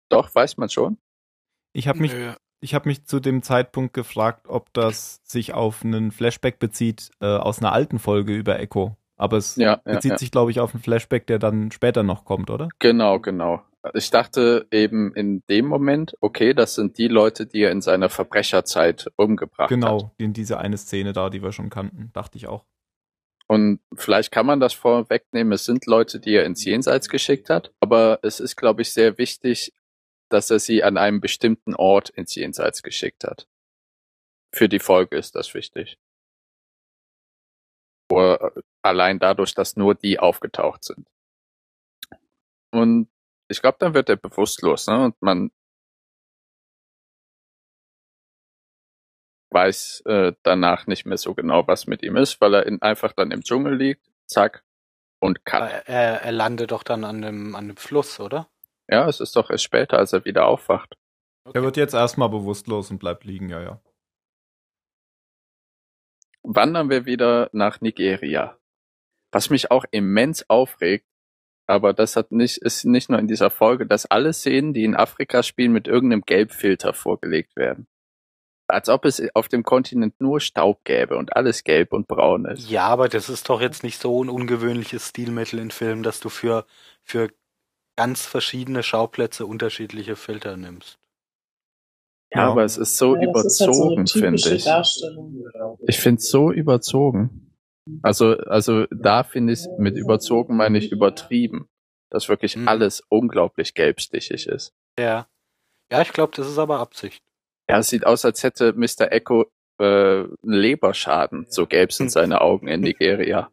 Doch, 0.09 0.33
weiß 0.35 0.57
man 0.57 0.69
schon. 0.69 0.99
Ich 1.73 1.87
habe 1.87 1.99
mich, 1.99 2.13
Nö. 2.13 2.35
Ich 2.65 2.73
habe 2.73 2.89
mich 2.89 3.05
zu 3.05 3.19
dem 3.19 3.43
Zeitpunkt 3.43 3.93
gefragt, 3.93 4.47
ob 4.47 4.73
das 4.73 5.21
sich 5.23 5.53
auf 5.53 5.85
einen 5.85 6.11
Flashback 6.11 6.57
bezieht 6.57 7.11
äh, 7.21 7.27
aus 7.27 7.59
einer 7.59 7.71
alten 7.71 7.99
Folge 7.99 8.35
über 8.35 8.59
Echo. 8.59 8.97
Aber 9.17 9.37
es 9.37 9.55
Ja, 9.55 9.81
ja, 9.85 9.93
bezieht 9.93 10.11
ja. 10.11 10.17
sich, 10.17 10.31
glaube 10.31 10.49
ich, 10.49 10.59
auf 10.59 10.73
einen 10.73 10.81
Flashback, 10.81 11.27
der 11.27 11.37
dann 11.37 11.71
später 11.71 12.01
noch 12.01 12.25
kommt, 12.25 12.49
oder? 12.49 12.69
Genau, 12.79 13.19
genau. 13.19 13.61
Ich 13.93 14.09
dachte 14.09 14.65
eben 14.71 15.13
in 15.13 15.43
dem 15.47 15.67
Moment, 15.67 16.15
okay, 16.21 16.55
das 16.55 16.73
sind 16.73 16.97
die 16.97 17.07
Leute, 17.07 17.45
die 17.45 17.61
er 17.61 17.71
in 17.71 17.81
seiner 17.81 18.09
Verbrecherzeit 18.09 19.11
umgebracht 19.15 19.59
hat. 19.59 19.69
Genau, 19.69 20.11
in 20.17 20.33
diese 20.33 20.57
eine 20.57 20.77
Szene 20.77 21.13
da, 21.13 21.29
die 21.29 21.43
wir 21.43 21.51
schon 21.51 21.69
kannten, 21.69 22.09
dachte 22.13 22.39
ich 22.39 22.47
auch. 22.47 22.65
Und 23.47 23.79
vielleicht 23.93 24.31
kann 24.31 24.47
man 24.47 24.59
das 24.59 24.73
vorwegnehmen, 24.73 25.53
es 25.53 25.65
sind 25.65 25.85
Leute, 25.85 26.19
die 26.19 26.33
er 26.33 26.45
ins 26.45 26.65
Jenseits 26.65 27.09
geschickt 27.09 27.51
hat, 27.51 27.71
aber 27.79 28.17
es 28.23 28.39
ist, 28.39 28.55
glaube 28.55 28.81
ich, 28.81 28.91
sehr 28.91 29.19
wichtig, 29.19 29.71
dass 30.29 30.49
er 30.49 30.59
sie 30.59 30.83
an 30.83 30.97
einem 30.97 31.21
bestimmten 31.21 31.75
Ort 31.75 32.09
ins 32.09 32.35
Jenseits 32.35 32.83
geschickt 32.83 33.23
hat. 33.23 33.47
Für 34.53 34.69
die 34.69 34.79
Folge 34.79 35.17
ist 35.17 35.35
das 35.35 35.53
wichtig. 35.53 35.97
Oder 38.11 38.53
allein 38.81 39.19
dadurch, 39.19 39.53
dass 39.53 39.75
nur 39.75 39.95
die 39.95 40.19
aufgetaucht 40.19 40.83
sind. 40.83 41.07
Und 42.71 43.09
ich 43.47 43.61
glaube, 43.61 43.77
dann 43.79 43.93
wird 43.93 44.09
er 44.09 44.15
bewusstlos, 44.15 44.87
ne? 44.87 45.05
Und 45.05 45.21
man 45.21 45.51
weiß 49.51 50.01
äh, 50.05 50.33
danach 50.43 50.85
nicht 50.85 51.05
mehr 51.05 51.17
so 51.17 51.33
genau, 51.33 51.67
was 51.67 51.87
mit 51.87 52.03
ihm 52.03 52.17
ist, 52.17 52.41
weil 52.41 52.53
er 52.53 52.65
in, 52.65 52.81
einfach 52.81 53.13
dann 53.13 53.31
im 53.31 53.41
Dschungel 53.41 53.75
liegt, 53.75 54.11
zack, 54.27 54.63
und 55.19 55.45
cut. 55.45 55.61
er, 55.61 55.87
er, 55.87 56.21
er 56.23 56.31
landet 56.31 56.71
doch 56.71 56.83
dann 56.83 57.03
an 57.03 57.21
dem, 57.21 57.55
an 57.55 57.67
dem 57.67 57.77
Fluss, 57.77 58.19
oder? 58.19 58.49
Ja, 58.87 59.07
es 59.07 59.19
ist 59.19 59.35
doch 59.35 59.49
erst 59.49 59.63
später, 59.63 59.97
als 59.97 60.13
er 60.13 60.25
wieder 60.25 60.45
aufwacht. 60.45 60.95
Er 61.53 61.63
wird 61.63 61.77
jetzt 61.77 61.93
erstmal 61.93 62.29
bewusstlos 62.29 62.91
und 62.91 62.99
bleibt 62.99 63.23
liegen, 63.23 63.49
ja, 63.49 63.61
ja. 63.61 63.81
Wandern 66.43 66.89
wir 66.89 67.05
wieder 67.05 67.49
nach 67.53 67.81
Nigeria. 67.81 68.57
Was 69.31 69.49
mich 69.49 69.71
auch 69.71 69.85
immens 69.91 70.49
aufregt, 70.49 71.05
aber 71.67 71.93
das 71.93 72.15
hat 72.15 72.31
nicht, 72.31 72.57
ist 72.59 72.85
nicht 72.85 73.09
nur 73.09 73.19
in 73.19 73.27
dieser 73.27 73.49
Folge, 73.49 73.87
dass 73.87 74.05
alle 74.05 74.33
Szenen, 74.33 74.73
die 74.73 74.83
in 74.83 74.95
Afrika 74.95 75.41
spielen, 75.41 75.71
mit 75.71 75.87
irgendeinem 75.87 76.21
Gelbfilter 76.21 76.93
vorgelegt 76.93 77.55
werden. 77.55 77.87
Als 78.67 78.89
ob 78.89 79.05
es 79.05 79.21
auf 79.35 79.47
dem 79.47 79.63
Kontinent 79.63 80.19
nur 80.19 80.39
Staub 80.39 80.83
gäbe 80.85 81.17
und 81.17 81.35
alles 81.35 81.63
gelb 81.63 81.93
und 81.93 82.07
braun 82.07 82.45
ist. 82.45 82.69
Ja, 82.69 82.87
aber 82.87 83.09
das 83.09 83.29
ist 83.29 83.49
doch 83.49 83.61
jetzt 83.61 83.83
nicht 83.83 83.99
so 83.99 84.23
ein 84.23 84.29
ungewöhnliches 84.29 85.09
Stilmittel 85.09 85.59
in 85.59 85.71
Filmen, 85.71 86.01
dass 86.01 86.19
du 86.19 86.29
für, 86.29 86.65
für 87.03 87.29
ganz 87.97 88.25
verschiedene 88.25 88.83
Schauplätze 88.83 89.45
unterschiedliche 89.45 90.15
Filter 90.15 90.57
nimmst. 90.57 90.97
Ja, 92.33 92.41
Ja. 92.43 92.51
aber 92.51 92.63
es 92.63 92.77
ist 92.77 92.97
so 92.97 93.15
Ja, 93.15 93.21
ist 93.21 93.35
halt 93.35 93.53
so 93.73 93.93
überzogen, 93.93 94.07
finde 94.07 94.37
ich. 94.55 94.65
Ich 95.87 95.99
finde 95.99 96.19
es 96.19 96.29
so 96.29 96.51
überzogen. 96.51 97.51
Also, 98.01 98.35
also 98.37 98.85
da 98.87 99.23
finde 99.23 99.53
ich 99.53 99.65
mit 99.77 99.95
überzogen 99.95 100.55
meine 100.57 100.77
ich 100.79 100.91
übertrieben. 100.91 101.67
Dass 102.11 102.29
wirklich 102.29 102.55
Mhm. 102.55 102.67
alles 102.67 103.03
unglaublich 103.09 103.73
gelbstichig 103.73 104.47
ist. 104.47 104.73
Ja. 104.97 105.27
Ja, 105.91 106.01
ich 106.01 106.13
glaube, 106.13 106.33
das 106.35 106.47
ist 106.47 106.57
aber 106.57 106.79
Absicht. 106.79 107.21
Ja, 107.69 107.79
es 107.79 107.89
sieht 107.89 108.05
aus, 108.05 108.23
als 108.25 108.43
hätte 108.43 108.73
Mr. 108.73 109.11
Echo 109.11 109.45
äh, 109.79 109.83
einen 110.23 110.29
Leberschaden. 110.43 111.47
So 111.49 111.65
gelb 111.67 111.91
sind 111.91 112.09
seine 112.11 112.41
Augen 112.41 112.67
in 112.67 112.81
Nigeria. 112.81 113.51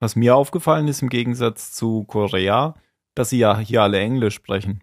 Was 0.00 0.16
mir 0.16 0.36
aufgefallen 0.36 0.88
ist 0.88 1.02
im 1.02 1.08
Gegensatz 1.08 1.72
zu 1.72 2.04
Korea, 2.04 2.74
dass 3.14 3.30
sie 3.30 3.38
ja 3.38 3.58
hier 3.58 3.82
alle 3.82 3.98
Englisch 3.98 4.34
sprechen. 4.34 4.82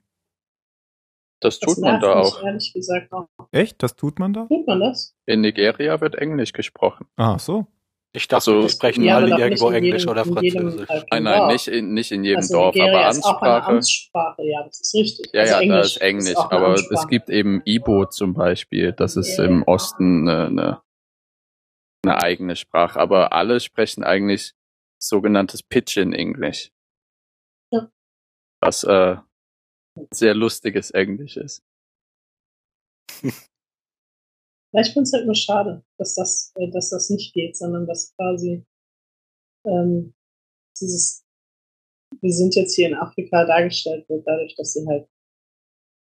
Das 1.40 1.60
Das 1.60 1.76
tut 1.76 1.84
man 1.84 2.00
nervt 2.00 2.04
da 2.06 2.14
auch. 2.20 2.44
ehrlich 2.44 2.72
gesagt 2.74 3.12
auch. 3.12 3.28
Echt? 3.52 3.84
Das 3.84 3.96
tut 3.96 4.18
man 4.18 4.34
da? 4.34 4.46
Tut 4.46 4.66
man 4.66 4.80
das? 4.80 5.16
In 5.26 5.42
Nigeria 5.42 6.00
wird 6.02 6.16
Englisch 6.16 6.54
gesprochen. 6.54 7.06
Ah, 7.18 7.38
so. 7.38 7.68
Ich 8.16 8.28
dachte, 8.28 8.52
Also- 8.52 8.62
die 8.64 8.70
sprechen 8.70 9.10
alle 9.10 9.38
irgendwo 9.38 9.70
Englisch 9.72 10.04
jedem- 10.04 10.12
oder 10.12 10.24
Französisch. 10.26 10.88
Nein, 11.12 11.24
nein, 11.24 11.48
nicht 11.48 11.68
in, 11.68 11.94
nicht 11.94 12.12
in 12.12 12.24
jedem 12.24 12.38
also 12.38 12.54
Dorf, 12.56 12.76
Nigeria 12.76 13.00
aber 13.02 13.10
ist 13.10 13.24
auch 13.26 13.42
eine 13.42 13.52
Ansprache. 13.54 13.72
Amtssprache, 13.74 14.44
ja, 14.44 14.64
das 14.64 14.82
ist 14.82 14.94
richtig. 14.96 15.30
Ja, 15.34 15.42
also 15.42 15.54
ja, 15.54 15.60
Englisch 15.62 15.78
da 15.80 15.86
ist 15.86 15.98
Englisch, 16.02 16.38
eine 16.38 16.52
aber 16.52 16.74
es 16.74 16.80
Amtssprache. 16.82 17.08
gibt 17.08 17.30
eben 17.30 17.62
Ibo 17.66 18.06
zum 18.06 18.34
Beispiel. 18.36 18.94
Das 18.94 19.16
ist 19.18 19.38
Ja, 19.38 19.46
im. 19.46 19.64
Osten 19.64 20.30
eine, 20.30 20.46
eine, 20.48 20.82
eine 22.06 22.22
eigene 22.24 22.56
Sprache. 22.56 23.00
Aber 23.00 23.34
alle 23.34 23.60
sprechen 23.60 24.04
eigentlich 24.04 24.54
sogenanntes 25.04 25.62
Pidgin 25.64 26.14
English. 26.14 26.72
Ja. 27.72 27.92
Was 28.62 28.84
äh, 28.84 29.18
sehr 30.12 30.34
lustiges 30.34 30.92
Englisch 30.92 31.38
ist. 31.38 31.64
Ja, 34.74 34.82
ich 34.82 34.88
finde 34.88 35.04
es 35.04 35.14
halt 35.14 35.28
nur 35.28 35.36
schade, 35.36 35.84
dass 36.00 36.16
das, 36.16 36.52
äh, 36.56 36.68
dass 36.72 36.90
das 36.90 37.12
nicht 37.12 37.32
geht, 37.34 37.56
sondern 37.56 37.86
dass 37.86 38.16
quasi 38.16 38.66
ähm, 39.66 40.16
dieses, 40.82 41.24
wir 42.20 42.34
sind 42.34 42.56
jetzt 42.56 42.76
hier 42.76 42.88
in 42.88 42.96
Afrika 42.96 43.46
dargestellt 43.46 44.10
wird, 44.10 44.26
dadurch, 44.26 44.56
dass 44.56 44.74
sie 44.74 44.84
halt, 44.88 45.08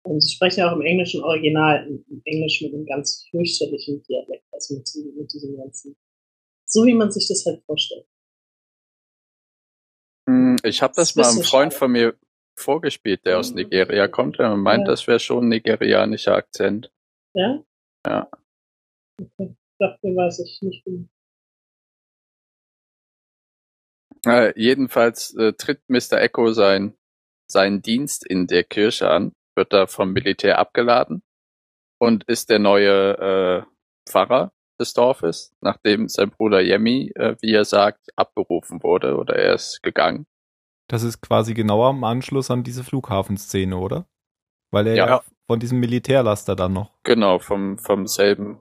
ähm, 0.07 0.18
sie 0.18 0.35
sprechen 0.35 0.61
ja 0.61 0.70
auch 0.70 0.76
im 0.76 0.80
englischen 0.80 1.22
Original, 1.22 1.87
im, 1.87 2.04
im 2.09 2.22
Englisch 2.24 2.62
mit 2.62 2.72
einem 2.72 2.87
ganz 2.87 3.26
fürchterlichen 3.30 4.02
Dialekt, 4.04 4.46
also 4.50 4.76
mit, 4.76 4.88
mit 5.14 5.30
diesem 5.30 5.59
ganzen, 5.59 5.94
so 6.64 6.87
wie 6.87 6.94
man 6.94 7.12
sich 7.12 7.28
das 7.28 7.44
halt 7.44 7.62
vorstellt. 7.66 8.07
Ich 10.64 10.83
habe 10.83 10.94
das 10.96 11.14
Das 11.14 11.16
mal 11.16 11.24
ein 11.31 11.35
einem 11.37 11.44
Freund 11.44 11.72
schade. 11.72 11.79
von 11.79 11.92
mir 11.92 12.18
vorgespielt, 12.59 13.27
der 13.27 13.38
aus 13.38 13.53
Nigeria 13.53 14.09
kommt. 14.09 14.38
Er 14.38 14.57
meint, 14.57 14.87
Ja. 14.87 14.92
das 14.92 15.07
wäre 15.07 15.20
schon 15.20 15.44
ein 15.46 15.48
nigerianischer 15.48 16.35
Akzent. 16.35 16.90
Ja? 17.35 17.62
Ja. 18.07 18.31
Okay. 19.20 19.55
Dafür 19.79 20.16
weiß 20.16 20.38
ich 20.40 20.62
nicht. 20.62 20.85
Äh, 24.27 24.59
jedenfalls 24.59 25.35
äh, 25.35 25.53
tritt 25.53 25.83
Mr. 25.88 26.20
Echo 26.20 26.53
sein, 26.53 26.96
seinen 27.50 27.83
Dienst 27.83 28.27
in 28.27 28.46
der 28.46 28.64
Kirche 28.64 29.11
an, 29.11 29.33
wird 29.57 29.72
da 29.72 29.87
vom 29.87 30.12
Militär 30.12 30.59
abgeladen 30.59 31.22
und 32.00 32.24
ist 32.24 32.48
der 32.50 32.59
neue 32.59 33.18
äh, 33.66 34.11
Pfarrer 34.11 34.53
des 34.81 34.94
Dorfes, 34.94 35.53
nachdem 35.61 36.09
sein 36.09 36.31
Bruder 36.31 36.61
Yemi, 36.62 37.12
äh, 37.16 37.37
wie 37.42 37.53
er 37.53 37.64
sagt, 37.64 38.09
abberufen 38.16 38.83
wurde 38.83 39.16
oder 39.16 39.37
er 39.37 39.55
ist 39.55 39.83
gegangen. 39.83 40.27
Das 40.88 41.03
ist 41.03 41.20
quasi 41.20 41.55
genau 41.55 41.85
am 41.85 42.05
Anschluss 42.05 42.51
an 42.51 42.62
diese 42.62 42.85
Flughafenszene, 42.85 43.77
oder? 43.77 44.07
Weil 44.70 44.88
er 44.88 44.94
Ja. 44.94 45.07
ja. 45.07 45.25
von 45.47 45.61
diesem 45.61 45.81
Militärlaster 45.81 46.57
dann 46.57 46.73
noch. 46.73 46.90
Genau, 47.05 47.38
vom, 47.38 47.79
vom 47.79 48.07
selben 48.07 48.61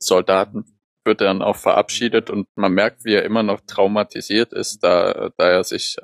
Soldaten 0.00 0.78
wird 1.04 1.20
dann 1.20 1.42
auch 1.42 1.56
verabschiedet 1.56 2.30
und 2.30 2.48
man 2.54 2.72
merkt, 2.72 3.04
wie 3.04 3.14
er 3.14 3.24
immer 3.24 3.42
noch 3.42 3.60
traumatisiert 3.66 4.52
ist, 4.52 4.84
da, 4.84 5.30
da 5.36 5.48
er 5.48 5.64
sich 5.64 5.96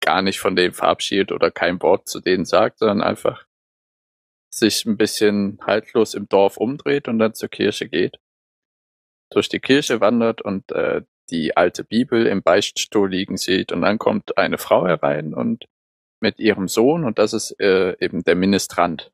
gar 0.00 0.22
nicht 0.22 0.40
von 0.40 0.56
denen 0.56 0.74
verabschiedet 0.74 1.32
oder 1.32 1.50
kein 1.50 1.80
Wort 1.80 2.08
zu 2.08 2.20
denen 2.20 2.44
sagt, 2.44 2.80
sondern 2.80 3.00
einfach 3.00 3.46
sich 4.52 4.84
ein 4.84 4.96
bisschen 4.96 5.58
haltlos 5.62 6.14
im 6.14 6.28
Dorf 6.28 6.56
umdreht 6.58 7.08
und 7.08 7.18
dann 7.18 7.34
zur 7.34 7.48
Kirche 7.48 7.88
geht. 7.88 8.18
Durch 9.30 9.48
die 9.48 9.60
Kirche 9.60 10.00
wandert 10.00 10.42
und 10.42 10.70
äh, 10.72 11.02
die 11.32 11.56
alte 11.56 11.84
Bibel 11.84 12.26
im 12.28 12.42
Beichtstuhl 12.42 13.10
liegen 13.10 13.38
sieht 13.38 13.72
und 13.72 13.82
dann 13.82 13.98
kommt 13.98 14.38
eine 14.38 14.58
Frau 14.58 14.86
herein 14.86 15.34
und 15.34 15.66
mit 16.20 16.38
ihrem 16.38 16.68
Sohn 16.68 17.04
und 17.04 17.18
das 17.18 17.32
ist 17.32 17.58
äh, 17.60 17.96
eben 17.98 18.22
der 18.24 18.36
Ministrant 18.36 19.12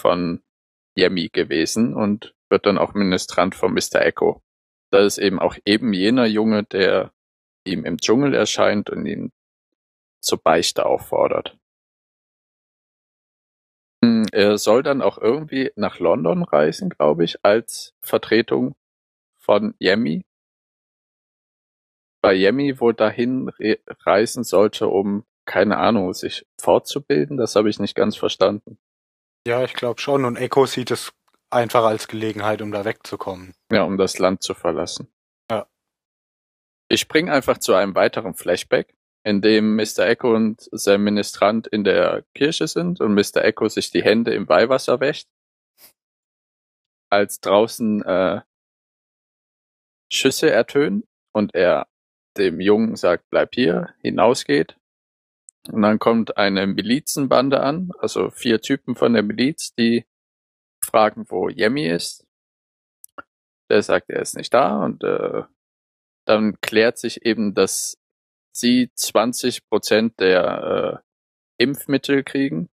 von 0.00 0.42
Yemi 0.98 1.28
gewesen 1.30 1.94
und 1.94 2.34
wird 2.50 2.66
dann 2.66 2.78
auch 2.78 2.94
Ministrant 2.94 3.54
von 3.54 3.72
Mr. 3.72 4.02
Echo. 4.02 4.42
Das 4.90 5.06
ist 5.06 5.18
eben 5.18 5.38
auch 5.38 5.56
eben 5.64 5.92
jener 5.92 6.26
Junge, 6.26 6.64
der 6.64 7.12
ihm 7.66 7.84
im 7.84 7.98
Dschungel 7.98 8.34
erscheint 8.34 8.90
und 8.90 9.06
ihn 9.06 9.32
zur 10.22 10.38
Beichte 10.38 10.86
auffordert. 10.86 11.58
Hm, 14.04 14.26
Er 14.32 14.58
soll 14.58 14.82
dann 14.82 15.02
auch 15.02 15.18
irgendwie 15.18 15.72
nach 15.76 15.98
London 15.98 16.42
reisen, 16.44 16.90
glaube 16.90 17.24
ich, 17.24 17.44
als 17.44 17.94
Vertretung 18.02 18.74
von 19.38 19.74
Yemi. 19.80 20.24
Yemi 22.32 22.80
wohl 22.80 22.94
dahin 22.94 23.48
re 23.48 23.78
reisen 24.04 24.44
sollte, 24.44 24.88
um, 24.88 25.24
keine 25.46 25.78
Ahnung, 25.78 26.12
sich 26.14 26.46
fortzubilden. 26.60 27.36
Das 27.36 27.56
habe 27.56 27.70
ich 27.70 27.78
nicht 27.78 27.94
ganz 27.94 28.16
verstanden. 28.16 28.78
Ja, 29.46 29.62
ich 29.64 29.74
glaube 29.74 30.00
schon. 30.00 30.24
Und 30.24 30.36
Echo 30.36 30.66
sieht 30.66 30.90
es 30.90 31.12
einfach 31.50 31.84
als 31.84 32.08
Gelegenheit, 32.08 32.62
um 32.62 32.72
da 32.72 32.84
wegzukommen. 32.84 33.54
Ja, 33.70 33.84
um 33.84 33.96
das 33.96 34.18
Land 34.18 34.42
zu 34.42 34.54
verlassen. 34.54 35.08
Ja. 35.50 35.66
Ich 36.88 37.00
spring 37.00 37.30
einfach 37.30 37.58
zu 37.58 37.74
einem 37.74 37.94
weiteren 37.94 38.34
Flashback, 38.34 38.94
in 39.24 39.42
dem 39.42 39.76
Mr. 39.76 40.00
Echo 40.00 40.34
und 40.34 40.68
sein 40.72 41.02
Ministrant 41.02 41.66
in 41.66 41.84
der 41.84 42.24
Kirche 42.34 42.66
sind 42.68 43.00
und 43.00 43.14
Mr. 43.14 43.44
Echo 43.44 43.68
sich 43.68 43.90
die 43.90 44.02
Hände 44.02 44.34
im 44.34 44.48
Weihwasser 44.48 45.00
wäscht. 45.00 45.28
Als 47.10 47.40
draußen 47.40 48.02
äh, 48.04 48.40
Schüsse 50.12 50.50
ertönen 50.50 51.04
und 51.32 51.54
er 51.54 51.86
dem 52.38 52.60
Jungen 52.60 52.96
sagt, 52.96 53.28
bleib 53.30 53.54
hier, 53.54 53.94
hinausgeht. 54.00 54.76
Und 55.68 55.82
dann 55.82 55.98
kommt 55.98 56.36
eine 56.36 56.66
Milizenbande 56.66 57.60
an, 57.60 57.90
also 57.98 58.30
vier 58.30 58.60
Typen 58.60 58.94
von 58.94 59.12
der 59.12 59.22
Miliz, 59.22 59.74
die 59.74 60.06
fragen, 60.84 61.26
wo 61.28 61.48
Yemi 61.48 61.86
ist. 61.88 62.26
Der 63.68 63.82
sagt, 63.82 64.10
er 64.10 64.22
ist 64.22 64.36
nicht 64.36 64.54
da 64.54 64.84
und 64.84 65.02
äh, 65.02 65.42
dann 66.24 66.60
klärt 66.60 66.98
sich 66.98 67.24
eben, 67.24 67.54
dass 67.54 67.98
sie 68.52 68.90
20 68.94 69.68
Prozent 69.68 70.20
der 70.20 71.02
äh, 71.58 71.62
Impfmittel 71.62 72.22
kriegen, 72.22 72.68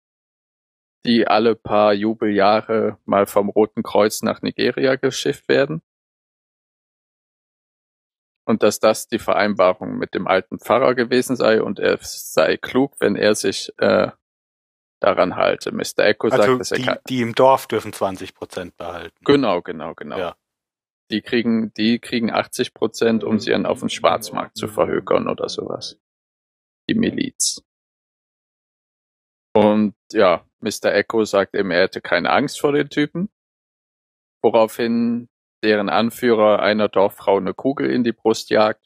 die 1.05 1.27
alle 1.27 1.55
paar 1.55 1.93
Jubeljahre 1.93 2.97
mal 3.05 3.25
vom 3.25 3.49
Roten 3.49 3.83
Kreuz 3.83 4.21
nach 4.21 4.41
Nigeria 4.41 4.95
geschifft 4.95 5.47
werden. 5.47 5.81
Und 8.45 8.61
dass 8.61 8.79
das 8.79 9.07
die 9.07 9.19
Vereinbarung 9.19 9.97
mit 9.97 10.13
dem 10.13 10.27
alten 10.27 10.59
Pfarrer 10.59 10.95
gewesen 10.95 11.35
sei 11.35 11.61
und 11.61 11.79
er 11.79 11.97
sei 12.01 12.57
klug, 12.57 12.95
wenn 12.99 13.15
er 13.15 13.35
sich 13.35 13.71
äh, 13.77 14.11
daran 14.99 15.35
halte. 15.35 15.71
Mr. 15.71 15.99
Echo 15.99 16.29
sagt, 16.29 16.41
Also 16.41 16.57
dass 16.57 16.71
er 16.71 16.77
die, 16.77 16.83
kann. 16.83 16.97
die 17.07 17.21
im 17.21 17.35
Dorf 17.35 17.67
dürfen 17.67 17.93
20 17.93 18.33
Prozent 18.33 18.77
behalten. 18.77 19.17
Genau, 19.25 19.61
genau, 19.61 19.93
genau. 19.93 20.17
Ja. 20.17 20.35
Die 21.11 21.21
kriegen, 21.21 21.73
die 21.73 21.99
kriegen 21.99 22.31
80 22.31 22.73
Prozent, 22.73 23.23
um 23.23 23.39
sie 23.39 23.51
dann 23.51 23.65
auf 23.65 23.79
dem 23.79 23.89
Schwarzmarkt 23.89 24.57
zu 24.57 24.67
verhökern 24.67 25.27
oder 25.27 25.47
sowas. 25.47 25.99
Die 26.89 26.95
Miliz. 26.95 27.61
Und 29.55 29.95
ja, 30.11 30.45
Mr. 30.59 30.93
Echo 30.93 31.23
sagt 31.25 31.55
eben, 31.55 31.71
er 31.71 31.83
hätte 31.83 32.01
keine 32.01 32.31
Angst 32.31 32.59
vor 32.59 32.71
den 32.71 32.89
Typen. 32.89 33.29
Woraufhin 34.41 35.29
deren 35.63 35.89
Anführer 35.89 36.59
einer 36.59 36.89
Dorffrau 36.89 37.37
eine 37.37 37.53
Kugel 37.53 37.89
in 37.89 38.03
die 38.03 38.11
Brust 38.11 38.49
jagt. 38.49 38.85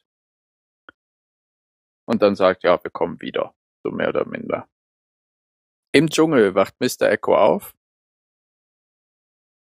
Und 2.05 2.21
dann 2.21 2.35
sagt, 2.35 2.63
ja, 2.63 2.81
wir 2.83 2.91
kommen 2.91 3.19
wieder. 3.19 3.53
So 3.83 3.91
mehr 3.91 4.09
oder 4.09 4.25
minder. 4.25 4.69
Im 5.91 6.09
Dschungel 6.09 6.55
wacht 6.55 6.75
Mr. 6.79 7.09
Echo 7.09 7.35
auf. 7.35 7.75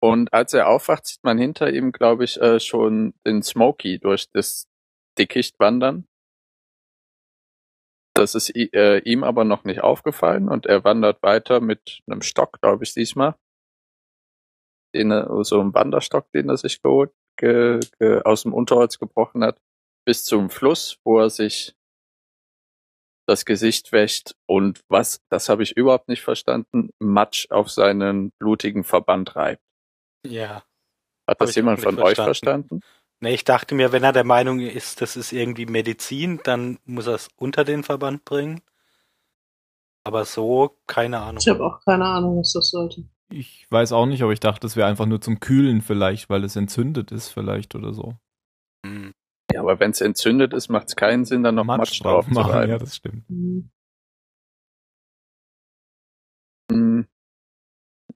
Und 0.01 0.33
als 0.33 0.53
er 0.53 0.67
aufwacht, 0.67 1.05
sieht 1.05 1.23
man 1.23 1.38
hinter 1.38 1.71
ihm, 1.71 1.91
glaube 1.91 2.23
ich, 2.23 2.39
äh, 2.39 2.59
schon 2.59 3.13
den 3.25 3.43
Smokey 3.43 3.99
durch 3.99 4.29
das 4.31 4.67
Dickicht 5.17 5.59
wandern. 5.59 6.07
Das 8.13 8.35
ist 8.35 8.53
äh, 8.55 8.99
ihm 8.99 9.23
aber 9.23 9.43
noch 9.43 9.63
nicht 9.63 9.81
aufgefallen 9.81 10.49
und 10.49 10.65
er 10.65 10.83
wandert 10.83 11.21
weiter 11.21 11.62
mit 11.62 12.01
einem 12.07 12.21
Stock, 12.21 12.59
glaube 12.62 12.83
ich, 12.83 12.93
diesmal. 12.93 13.35
Den 14.93 15.12
er, 15.12 15.43
so 15.43 15.60
einem 15.60 15.73
Wanderstock, 15.73 16.32
den 16.32 16.49
er 16.49 16.58
sich 16.58 16.82
geholt, 16.82 17.12
ge, 17.38 17.80
ge, 17.99 18.21
aus 18.23 18.43
dem 18.43 18.54
Unterholz 18.54 18.97
gebrochen 18.97 19.43
hat, 19.43 19.62
bis 20.06 20.25
zum 20.25 20.49
Fluss, 20.49 20.97
wo 21.04 21.19
er 21.19 21.30
sich 21.30 21.75
das 23.28 23.45
Gesicht 23.45 23.91
wäscht 23.91 24.36
und 24.47 24.82
was, 24.89 25.21
das 25.30 25.49
habe 25.49 25.62
ich 25.62 25.78
überhaupt 25.78 26.08
nicht 26.10 26.23
verstanden, 26.23 26.89
Matsch 26.97 27.52
auf 27.52 27.69
seinen 27.69 28.32
blutigen 28.39 28.84
Verband 28.84 29.36
reibt. 29.36 29.62
Ja. 30.25 30.63
Hat 31.28 31.39
das 31.39 31.54
jemand 31.54 31.80
von 31.80 31.93
nicht 31.93 32.04
euch 32.04 32.15
verstanden. 32.15 32.67
verstanden? 32.67 32.82
Ne, 33.21 33.34
ich 33.34 33.43
dachte 33.43 33.75
mir, 33.75 33.91
wenn 33.91 34.04
er 34.04 34.13
der 34.13 34.23
Meinung 34.23 34.60
ist, 34.60 35.02
das 35.02 35.15
ist 35.15 35.32
irgendwie 35.32 35.65
Medizin, 35.65 36.39
dann 36.43 36.80
muss 36.86 37.06
er 37.06 37.15
es 37.15 37.28
unter 37.36 37.63
den 37.63 37.84
Verband 37.84 38.25
bringen. 38.25 38.62
Aber 40.04 40.25
so, 40.25 40.80
keine 40.88 41.19
Ahnung. 41.19 41.38
Ich 41.39 41.49
habe 41.49 41.63
auch 41.63 41.82
keine 41.86 42.06
Ahnung, 42.06 42.39
was 42.39 42.54
das 42.54 42.71
sollte. 42.71 43.04
Ich 43.31 43.67
weiß 43.69 43.91
auch 43.91 44.05
nicht, 44.05 44.23
aber 44.23 44.33
ich 44.33 44.39
dachte, 44.39 44.65
es 44.65 44.75
wäre 44.75 44.87
einfach 44.87 45.05
nur 45.05 45.21
zum 45.21 45.39
Kühlen 45.39 45.81
vielleicht, 45.81 46.29
weil 46.29 46.43
es 46.43 46.55
entzündet 46.55 47.11
ist 47.11 47.29
vielleicht 47.29 47.75
oder 47.75 47.93
so. 47.93 48.15
Hm. 48.85 49.13
Ja, 49.51 49.61
aber 49.61 49.79
wenn 49.79 49.91
es 49.91 50.01
entzündet 50.01 50.53
ist, 50.53 50.69
macht 50.69 50.87
es 50.89 50.95
keinen 50.95 51.25
Sinn, 51.25 51.43
dann 51.43 51.55
noch 51.55 51.63
Matsch, 51.63 52.01
drauf 52.03 52.27
zu 52.27 52.39
reiben. 52.39 52.71
ja, 52.71 52.77
das 52.77 52.95
stimmt. 52.95 53.27
Hm. 53.29 53.69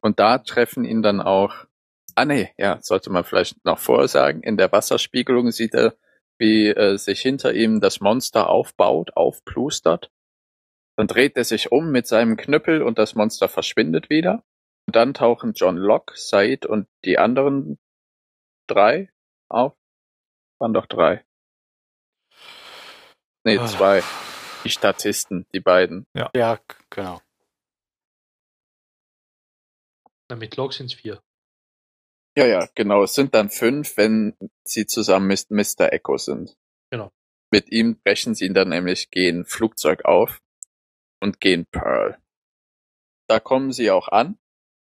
Und 0.01 0.19
da 0.19 0.37
treffen 0.39 0.83
ihn 0.83 1.01
dann 1.01 1.21
auch, 1.21 1.65
ah 2.15 2.25
nee, 2.25 2.51
ja, 2.57 2.79
sollte 2.81 3.09
man 3.09 3.23
vielleicht 3.23 3.63
noch 3.65 3.79
vorher 3.79 4.07
sagen, 4.07 4.41
in 4.43 4.57
der 4.57 4.71
Wasserspiegelung 4.71 5.51
sieht 5.51 5.73
er, 5.73 5.95
wie 6.37 6.67
äh, 6.67 6.97
sich 6.97 7.21
hinter 7.21 7.53
ihm 7.53 7.79
das 7.79 8.01
Monster 8.01 8.49
aufbaut, 8.49 9.15
aufplustert. 9.15 10.11
Dann 10.97 11.07
dreht 11.07 11.37
er 11.37 11.45
sich 11.45 11.71
um 11.71 11.91
mit 11.91 12.05
seinem 12.05 12.37
Knüppel 12.37 12.81
und 12.81 12.97
das 12.97 13.15
Monster 13.15 13.47
verschwindet 13.47 14.09
wieder. 14.09 14.43
Und 14.93 14.97
dann 14.97 15.15
tauchen 15.15 15.53
John 15.53 15.75
Locke, 15.75 16.13
Said 16.15 16.67
und 16.67 16.87
die 17.03 17.17
anderen 17.17 17.79
drei 18.67 19.11
auf. 19.49 19.75
Waren 20.59 20.73
doch 20.75 20.85
drei. 20.85 21.25
Nee, 23.43 23.57
Ah. 23.57 23.65
zwei. 23.65 24.03
Die 24.63 24.69
Statisten, 24.69 25.47
die 25.51 25.61
beiden. 25.61 26.05
Ja, 26.13 26.29
g- 26.57 26.61
genau. 26.91 27.21
Na, 30.29 30.35
mit 30.35 30.55
Log 30.57 30.73
sind 30.73 30.85
es 30.85 30.93
vier. 30.93 31.23
Ja, 32.37 32.45
ja, 32.45 32.67
genau. 32.75 33.01
Es 33.01 33.15
sind 33.15 33.33
dann 33.33 33.49
fünf, 33.49 33.97
wenn 33.97 34.37
sie 34.63 34.85
zusammen 34.85 35.25
mit 35.25 35.49
Mr. 35.49 35.91
Echo 35.91 36.17
sind. 36.17 36.55
Genau. 36.91 37.11
Mit 37.51 37.71
ihm 37.71 37.99
brechen 37.99 38.35
sie 38.35 38.53
dann 38.53 38.69
nämlich, 38.69 39.09
gehen 39.09 39.43
Flugzeug 39.43 40.05
auf 40.05 40.39
und 41.19 41.39
gehen 41.39 41.65
Pearl. 41.65 42.21
Da 43.27 43.39
kommen 43.39 43.71
sie 43.71 43.89
auch 43.89 44.07
an, 44.09 44.37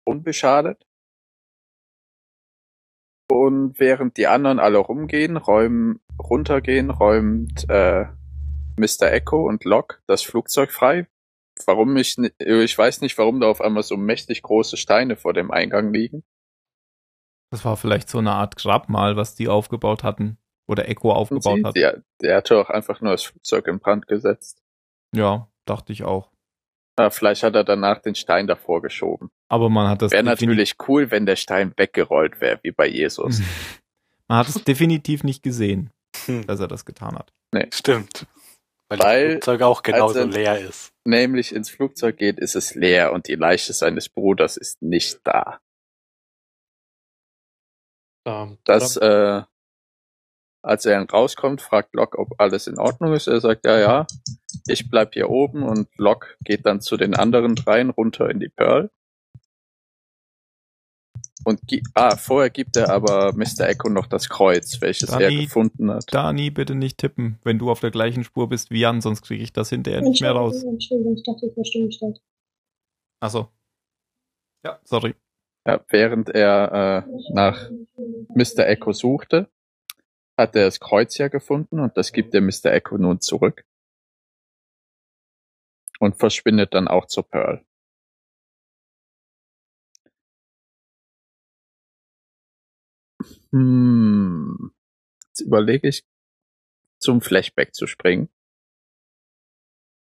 unbeschadet. 0.05 0.87
Und 3.31 3.79
während 3.79 4.17
die 4.17 4.27
anderen 4.27 4.59
alle 4.59 4.79
rumgehen, 4.79 5.37
räumen, 5.37 6.01
runtergehen, 6.19 6.91
räumt 6.91 7.69
äh, 7.69 8.07
Mr. 8.77 9.13
Echo 9.13 9.47
und 9.47 9.65
Locke 9.65 9.99
das 10.07 10.23
Flugzeug 10.23 10.73
frei. 10.73 11.07
Warum 11.67 11.97
ich, 11.97 12.17
ich 12.39 12.79
weiß 12.79 13.03
nicht, 13.03 13.19
warum 13.19 13.41
da 13.41 13.49
auf 13.49 13.61
einmal 13.61 13.83
so 13.83 13.97
mächtig 13.97 14.43
große 14.43 14.77
Steine 14.77 15.17
vor 15.17 15.33
dem 15.33 15.51
Eingang 15.51 15.93
liegen. 15.93 16.25
Das 17.53 17.65
war 17.65 17.77
vielleicht 17.77 18.09
so 18.09 18.19
eine 18.19 18.33
Art 18.33 18.57
Grabmal, 18.57 19.17
was 19.17 19.35
die 19.35 19.49
aufgebaut 19.49 20.03
hatten. 20.03 20.39
Oder 20.67 20.89
Echo 20.89 21.13
aufgebaut 21.13 21.59
sie, 21.59 21.65
hat. 21.65 21.77
der, 21.77 22.03
der 22.21 22.37
hatte 22.37 22.59
auch 22.59 22.71
einfach 22.71 23.01
nur 23.01 23.11
das 23.13 23.25
Flugzeug 23.25 23.67
in 23.67 23.81
Brand 23.81 24.07
gesetzt. 24.07 24.63
Ja, 25.15 25.51
dachte 25.67 25.93
ich 25.93 26.05
auch. 26.05 26.31
Ja, 26.99 27.11
vielleicht 27.11 27.43
hat 27.43 27.55
er 27.55 27.65
danach 27.65 28.01
den 28.03 28.15
Stein 28.15 28.47
davor 28.47 28.83
geschoben. 28.83 29.31
Aber 29.49 29.71
man 29.71 29.89
hat 29.89 30.03
das 30.03 30.13
Wäre 30.13 30.23
natürlich 30.23 30.75
cool, 30.89 31.11
wenn 31.11 31.25
der 31.27 31.37
Stein 31.37 31.73
weggerollt 31.77 32.41
wäre, 32.41 32.59
wie 32.63 32.73
bei 32.73 32.87
Jesus. 32.87 33.41
man 34.29 34.39
hat 34.39 34.49
es 34.49 34.63
definitiv 34.65 35.25
nicht 35.25 35.43
gesehen, 35.43 35.91
Hm. 36.27 36.47
dass 36.47 36.61
er 36.61 36.69
das 36.69 36.85
getan 36.85 37.17
hat. 37.17 37.33
Stimmt. 37.73 38.27
Weil, 38.89 38.99
Weil- 38.99 39.25
das 39.25 39.33
Flugzeug 39.45 39.63
auch 39.63 39.83
genauso 39.83 40.19
er- 40.21 40.27
leer 40.27 40.59
ist. 40.59 40.93
Nämlich 41.07 41.55
ins 41.55 41.71
Flugzeug 41.71 42.19
geht, 42.19 42.39
ist 42.39 42.55
es 42.57 42.75
leer 42.75 43.13
und 43.13 43.29
die 43.29 43.35
Leiche 43.37 43.73
seines 43.73 44.09
Bruders 44.09 44.57
ist 44.57 44.83
nicht 44.83 45.21
da. 45.25 45.61
Ähm, 48.27 48.59
dass 48.65 48.97
äh, 48.97 49.43
als 50.63 50.85
er 50.85 50.99
dann 50.99 51.09
rauskommt, 51.09 51.63
fragt 51.63 51.95
Locke, 51.95 52.19
ob 52.19 52.39
alles 52.39 52.67
in 52.67 52.79
Ordnung 52.79 53.13
ist. 53.15 53.27
Er 53.27 53.41
sagt, 53.41 53.65
ja, 53.65 53.79
ja, 53.79 54.07
ich 54.67 54.91
bleib 54.91 55.15
hier 55.15 55.31
oben 55.31 55.63
und 55.63 55.89
Locke 55.97 56.37
geht 56.45 56.67
dann 56.67 56.81
zu 56.81 56.97
den 56.97 57.15
anderen 57.15 57.55
dreien 57.55 57.91
runter 57.91 58.29
in 58.31 58.41
die 58.41 58.49
Pearl. 58.49 58.91
Und 61.45 61.61
ah, 61.95 62.17
vorher 62.17 62.51
gibt 62.51 62.77
er 62.77 62.91
aber 62.91 63.33
Mr. 63.35 63.67
Echo 63.69 63.89
noch 63.89 64.07
das 64.07 64.29
Kreuz, 64.29 64.81
welches 64.83 65.09
er 65.09 65.21
Dani, 65.21 65.45
gefunden 65.45 65.91
hat. 65.91 66.05
Dani, 66.13 66.51
bitte 66.51 66.75
nicht 66.75 66.99
tippen, 66.99 67.39
wenn 67.45 67.59
du 67.59 67.71
auf 67.71 67.81
der 67.81 67.91
gleichen 67.91 68.25
Spur 68.25 68.49
bist 68.49 68.71
wie 68.71 68.81
Jan, 68.81 69.01
sonst 69.01 69.23
kriege 69.23 69.43
ich 69.43 69.53
das 69.53 69.71
hinterher 69.71 70.03
nicht 70.03 70.21
mehr 70.21 70.33
raus. 70.33 70.63
Entschuldigung, 70.63 71.17
ich 71.17 71.23
dachte, 71.23 71.47
ich 71.47 71.57
war 71.57 71.65
Stimmgestellt. 71.65 72.21
Achso. 73.21 73.49
Ja, 74.65 74.81
sorry. 74.85 75.15
Ja, 75.67 75.83
während 75.89 76.29
er 76.29 77.07
äh, 77.07 77.33
nach 77.33 77.71
Mr. 78.35 78.67
Echo 78.67 78.93
suchte, 78.93 79.49
hat 80.41 80.57
er 80.57 80.65
das 80.65 80.81
Kreuz 80.81 81.17
ja 81.19 81.29
gefunden 81.29 81.81
und 81.81 81.97
das 81.97 82.13
gibt 82.13 82.35
er 82.35 82.41
Mr. 82.41 82.67
Echo 82.67 82.99
nun 82.99 83.21
zurück. 83.21 83.65
Und 85.99 86.17
verschwindet 86.17 86.75
dann 86.75 86.89
auch 86.89 87.07
zur 87.07 87.29
Pearl. 87.29 87.65
Hm. 93.53 94.73
Jetzt 95.29 95.41
überlege 95.41 95.89
ich, 95.89 96.05
zum 97.01 97.21
Flashback 97.21 97.75
zu 97.75 97.87
springen. 97.87 98.31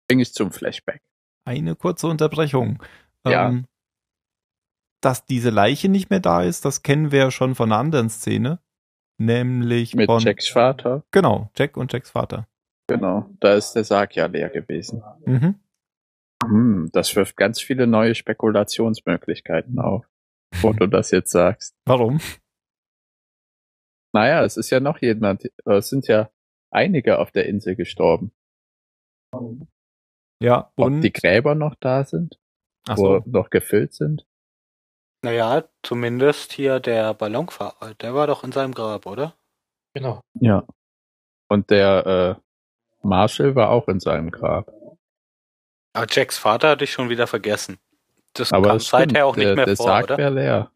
Springe 0.04 0.24
ich 0.24 0.34
zum 0.34 0.52
Flashback. 0.52 1.02
Eine 1.46 1.76
kurze 1.76 2.08
Unterbrechung. 2.08 2.84
Ja. 3.26 3.50
Ähm, 3.50 3.68
dass 5.02 5.26
diese 5.26 5.50
Leiche 5.50 5.90
nicht 5.90 6.10
mehr 6.10 6.20
da 6.20 6.44
ist, 6.44 6.66
das 6.66 6.84
kennen 6.84 7.12
wir 7.12 7.20
ja 7.20 7.32
schon 7.32 7.56
von 7.56 7.72
einer 7.72 7.80
anderen 7.80 8.10
Szene. 8.10 8.62
Nämlich 9.26 9.94
Mit 9.94 10.08
von. 10.08 10.20
Jacks 10.20 10.48
Vater. 10.48 11.04
Genau, 11.12 11.52
Jack 11.56 11.78
und 11.78 11.94
Jacks 11.94 12.10
Vater. 12.10 12.48
Genau. 12.88 13.30
Da 13.40 13.54
ist 13.54 13.74
der 13.74 13.84
Sarg 13.84 14.16
ja 14.16 14.26
leer 14.26 14.50
gewesen. 14.50 15.04
Mhm. 15.26 15.60
Hm, 16.44 16.90
das 16.92 17.16
wirft 17.16 17.38
ganz 17.38 17.62
viele 17.62 17.86
neue 17.86 18.16
Spekulationsmöglichkeiten 18.16 19.78
auf, 19.80 20.06
wo 20.62 20.74
du 20.74 20.88
das 20.88 21.12
jetzt 21.12 21.32
sagst. 21.32 21.76
Warum? 21.86 22.20
Naja, 24.14 24.44
es 24.44 24.58
ist 24.58 24.72
ja 24.72 24.80
noch 24.80 24.98
jemand, 24.98 25.46
äh, 25.46 25.76
es 25.76 25.90
sind 25.90 26.08
ja 26.08 26.32
einige 26.72 27.20
auf 27.20 27.32
der 27.32 27.46
Insel 27.46 27.76
gestorben. 27.76 28.32
Ja, 30.42 30.74
Ob 30.76 30.88
und. 30.88 31.02
die 31.02 31.14
Gräber 31.14 31.54
noch 31.54 31.76
da 31.76 32.04
sind, 32.04 32.40
Achso. 32.88 33.24
wo 33.24 33.30
noch 33.30 33.52
gefüllt 33.52 33.94
sind. 33.94 34.26
Naja, 35.24 35.64
zumindest 35.84 36.52
hier 36.52 36.80
der 36.80 37.14
Ballonfahrer, 37.14 37.94
der 37.96 38.16
war 38.16 38.28
doch 38.28 38.44
in 38.44 38.52
seinem 38.52 38.74
Grab, 38.74 39.06
oder? 39.06 39.36
Genau. 39.94 40.22
Ja. 40.34 40.66
Und 41.48 41.70
der 41.70 42.38
äh, 42.38 42.42
Marshall 43.08 43.56
war 43.56 43.70
auch 43.70 43.88
in 43.88 44.00
seinem 44.00 44.32
Grab. 44.32 44.72
Aber 45.94 46.08
Jacks 46.10 46.38
Vater 46.38 46.70
hatte 46.70 46.86
ich 46.86 46.92
schon 46.92 47.10
wieder 47.10 47.28
vergessen. 47.28 47.78
Das 48.34 48.52
Aber 48.54 48.70
kam 48.70 48.80
stimmt, 48.80 49.12
seither 49.12 49.26
auch 49.26 49.36
nicht 49.36 49.48
der, 49.48 49.56
mehr 49.56 49.66
der 49.66 49.76
vor, 49.76 49.86
Sarg 49.86 50.04
oder? 50.06 50.18
wäre 50.18 50.34
leer. 50.34 50.72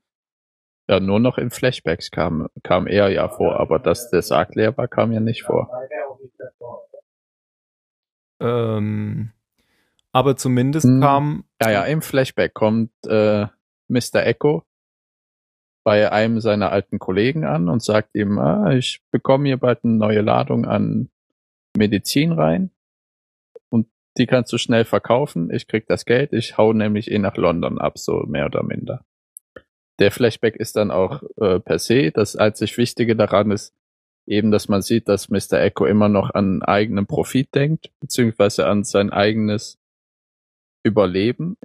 Ja, 0.87 0.99
nur 0.99 1.19
noch 1.19 1.37
in 1.39 1.49
Flashbacks 1.49 2.11
kam, 2.11 2.47
kam 2.61 2.85
er 2.85 3.09
ja 3.09 3.27
vor, 3.29 3.59
aber 3.59 3.79
dass 3.79 4.11
der 4.11 4.21
Sarg 4.21 4.53
leer 4.53 4.77
war, 4.77 4.87
kam 4.87 5.11
ja 5.11 5.19
nicht 5.19 5.43
vor. 5.43 5.71
Ähm, 8.39 9.31
aber 10.11 10.35
zumindest 10.37 10.85
Hm. 10.85 11.01
kam. 11.01 11.45
Ja, 11.61 11.71
ja, 11.71 11.83
im 11.85 12.01
Flashback 12.01 12.53
kommt 12.53 12.91
äh, 13.07 13.47
Mr. 13.87 14.25
Echo 14.25 14.63
bei 15.85 16.11
einem 16.11 16.39
seiner 16.41 16.71
alten 16.71 16.97
Kollegen 16.97 17.45
an 17.45 17.69
und 17.69 17.83
sagt 17.83 18.15
ihm, 18.15 18.39
ah, 18.39 18.71
ich 18.73 19.01
bekomme 19.11 19.47
hier 19.47 19.57
bald 19.57 19.83
eine 19.83 19.93
neue 19.93 20.21
Ladung 20.21 20.65
an 20.65 21.09
Medizin 21.77 22.31
rein 22.31 22.71
und 23.69 23.87
die 24.17 24.25
kannst 24.25 24.51
du 24.51 24.57
schnell 24.57 24.83
verkaufen. 24.83 25.51
Ich 25.51 25.67
krieg 25.67 25.85
das 25.87 26.05
Geld, 26.05 26.33
ich 26.33 26.57
hau 26.57 26.73
nämlich 26.73 27.11
eh 27.11 27.19
nach 27.19 27.37
London 27.37 27.77
ab, 27.77 27.99
so 27.99 28.23
mehr 28.27 28.47
oder 28.47 28.63
minder. 28.63 29.05
Der 29.99 30.11
Flashback 30.11 30.55
ist 30.55 30.75
dann 30.75 30.91
auch 30.91 31.23
äh, 31.37 31.59
per 31.59 31.79
se. 31.79 32.11
Das 32.11 32.35
einzig 32.35 32.77
Wichtige 32.77 33.15
daran 33.15 33.51
ist 33.51 33.73
eben, 34.25 34.51
dass 34.51 34.67
man 34.67 34.81
sieht, 34.81 35.07
dass 35.07 35.29
Mr. 35.29 35.61
Echo 35.61 35.85
immer 35.85 36.09
noch 36.09 36.33
an 36.33 36.63
eigenen 36.63 37.05
Profit 37.05 37.53
denkt, 37.53 37.91
beziehungsweise 37.99 38.65
an 38.65 38.83
sein 38.83 39.11
eigenes 39.11 39.77
Überleben 40.83 41.57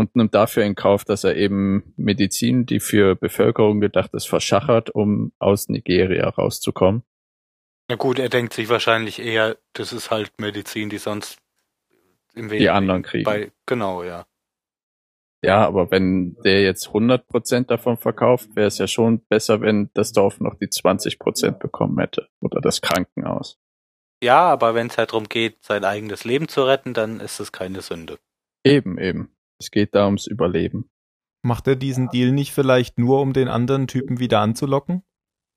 und 0.00 0.16
nimmt 0.16 0.34
dafür 0.34 0.64
in 0.64 0.74
Kauf, 0.74 1.04
dass 1.04 1.24
er 1.24 1.36
eben 1.36 1.94
Medizin, 1.96 2.66
die 2.66 2.80
für 2.80 3.14
Bevölkerung 3.14 3.80
gedacht 3.80 4.12
ist, 4.14 4.28
verschachert, 4.28 4.90
um 4.90 5.32
aus 5.38 5.68
Nigeria 5.68 6.28
rauszukommen. 6.28 7.02
Na 7.88 7.96
gut, 7.96 8.18
er 8.18 8.28
denkt 8.28 8.54
sich 8.54 8.68
wahrscheinlich 8.68 9.20
eher, 9.20 9.56
das 9.72 9.92
ist 9.92 10.10
halt 10.10 10.32
Medizin, 10.38 10.90
die 10.90 10.98
sonst 10.98 11.38
im 12.34 12.48
Die 12.48 12.70
anderen 12.70 13.02
kriegen. 13.02 13.24
Bei, 13.24 13.52
genau, 13.66 14.02
ja. 14.02 14.26
Ja, 15.42 15.66
aber 15.66 15.90
wenn 15.90 16.36
der 16.44 16.62
jetzt 16.62 16.88
100% 16.88 17.66
davon 17.66 17.96
verkauft, 17.96 18.54
wäre 18.54 18.66
es 18.66 18.78
ja 18.78 18.86
schon 18.86 19.20
besser, 19.20 19.60
wenn 19.62 19.90
das 19.94 20.12
Dorf 20.12 20.38
noch 20.38 20.54
die 20.54 20.66
20% 20.66 21.52
bekommen 21.52 21.98
hätte. 21.98 22.28
Oder 22.40 22.60
das 22.60 22.82
Krankenhaus. 22.82 23.58
Ja, 24.22 24.50
aber 24.50 24.74
wenn 24.74 24.88
es 24.88 24.98
halt 24.98 25.12
darum 25.12 25.28
geht, 25.28 25.64
sein 25.64 25.84
eigenes 25.84 26.24
Leben 26.24 26.46
zu 26.48 26.62
retten, 26.62 26.92
dann 26.92 27.20
ist 27.20 27.40
es 27.40 27.52
keine 27.52 27.80
Sünde. 27.80 28.18
Eben, 28.64 28.98
eben. 28.98 29.30
Es 29.60 29.70
geht 29.70 29.94
da 29.94 30.06
ums 30.06 30.26
Überleben. 30.26 30.90
Macht 31.42 31.66
er 31.68 31.76
diesen 31.76 32.08
Deal 32.08 32.32
nicht 32.32 32.52
vielleicht 32.52 32.98
nur, 32.98 33.20
um 33.20 33.32
den 33.32 33.48
anderen 33.48 33.86
Typen 33.86 34.18
wieder 34.18 34.40
anzulocken? 34.40 35.02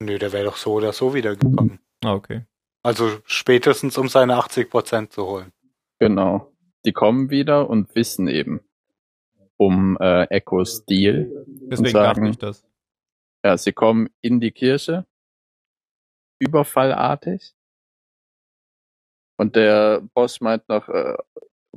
Nö, 0.01 0.17
der 0.19 0.31
wäre 0.33 0.45
doch 0.45 0.57
so 0.57 0.73
oder 0.73 0.93
so 0.93 1.13
wiedergekommen. 1.13 1.79
Ah, 2.03 2.13
okay. 2.13 2.45
Also 2.83 3.09
spätestens, 3.25 3.97
um 3.97 4.09
seine 4.09 4.35
80% 4.37 5.09
zu 5.09 5.25
holen. 5.25 5.51
Genau. 5.99 6.51
Die 6.85 6.91
kommen 6.91 7.29
wieder 7.29 7.69
und 7.69 7.95
wissen 7.95 8.27
eben 8.27 8.59
um 9.57 9.97
äh, 10.01 10.23
Echos 10.25 10.85
Deal. 10.85 11.45
Deswegen 11.47 11.89
sagen- 11.91 12.21
dachte 12.21 12.29
ich 12.29 12.37
das. 12.37 12.65
Ja, 13.45 13.57
sie 13.57 13.71
kommen 13.73 14.09
in 14.21 14.39
die 14.39 14.51
Kirche, 14.51 15.05
überfallartig. 16.39 17.53
Und 19.37 19.55
der 19.55 20.01
Boss 20.13 20.39
meint 20.41 20.67
noch, 20.69 20.87
äh, 20.89 21.17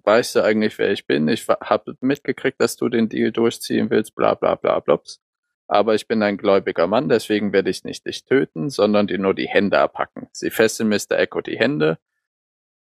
weißt 0.02 0.37
du 0.37 0.44
eigentlich, 0.44 0.78
wer 0.78 0.92
ich 0.92 1.06
bin? 1.06 1.28
Ich 1.28 1.48
habe 1.48 1.96
mitgekriegt, 2.00 2.61
dass 2.61 2.76
du 2.76 2.88
den 2.88 3.09
Deal 3.09 3.32
durchziehen 3.32 3.90
willst, 3.90 4.14
bla 4.14 4.35
bla 4.35 4.54
bla 4.54 4.80
blops. 4.80 5.20
Aber 5.68 5.94
ich 5.94 6.06
bin 6.06 6.22
ein 6.22 6.37
gläubiger 6.37 6.87
Mann, 6.87 7.09
deswegen 7.09 7.52
werde 7.52 7.70
ich 7.70 7.82
nicht 7.82 8.06
dich 8.06 8.24
töten, 8.24 8.70
sondern 8.70 9.09
dir 9.09 9.18
nur 9.18 9.35
die 9.35 9.48
Hände 9.48 9.80
abhacken. 9.80 10.28
Sie 10.32 10.50
fesseln 10.50 10.88
Mr. 10.88 11.18
Echo 11.18 11.40
die 11.40 11.59
Hände, 11.59 11.98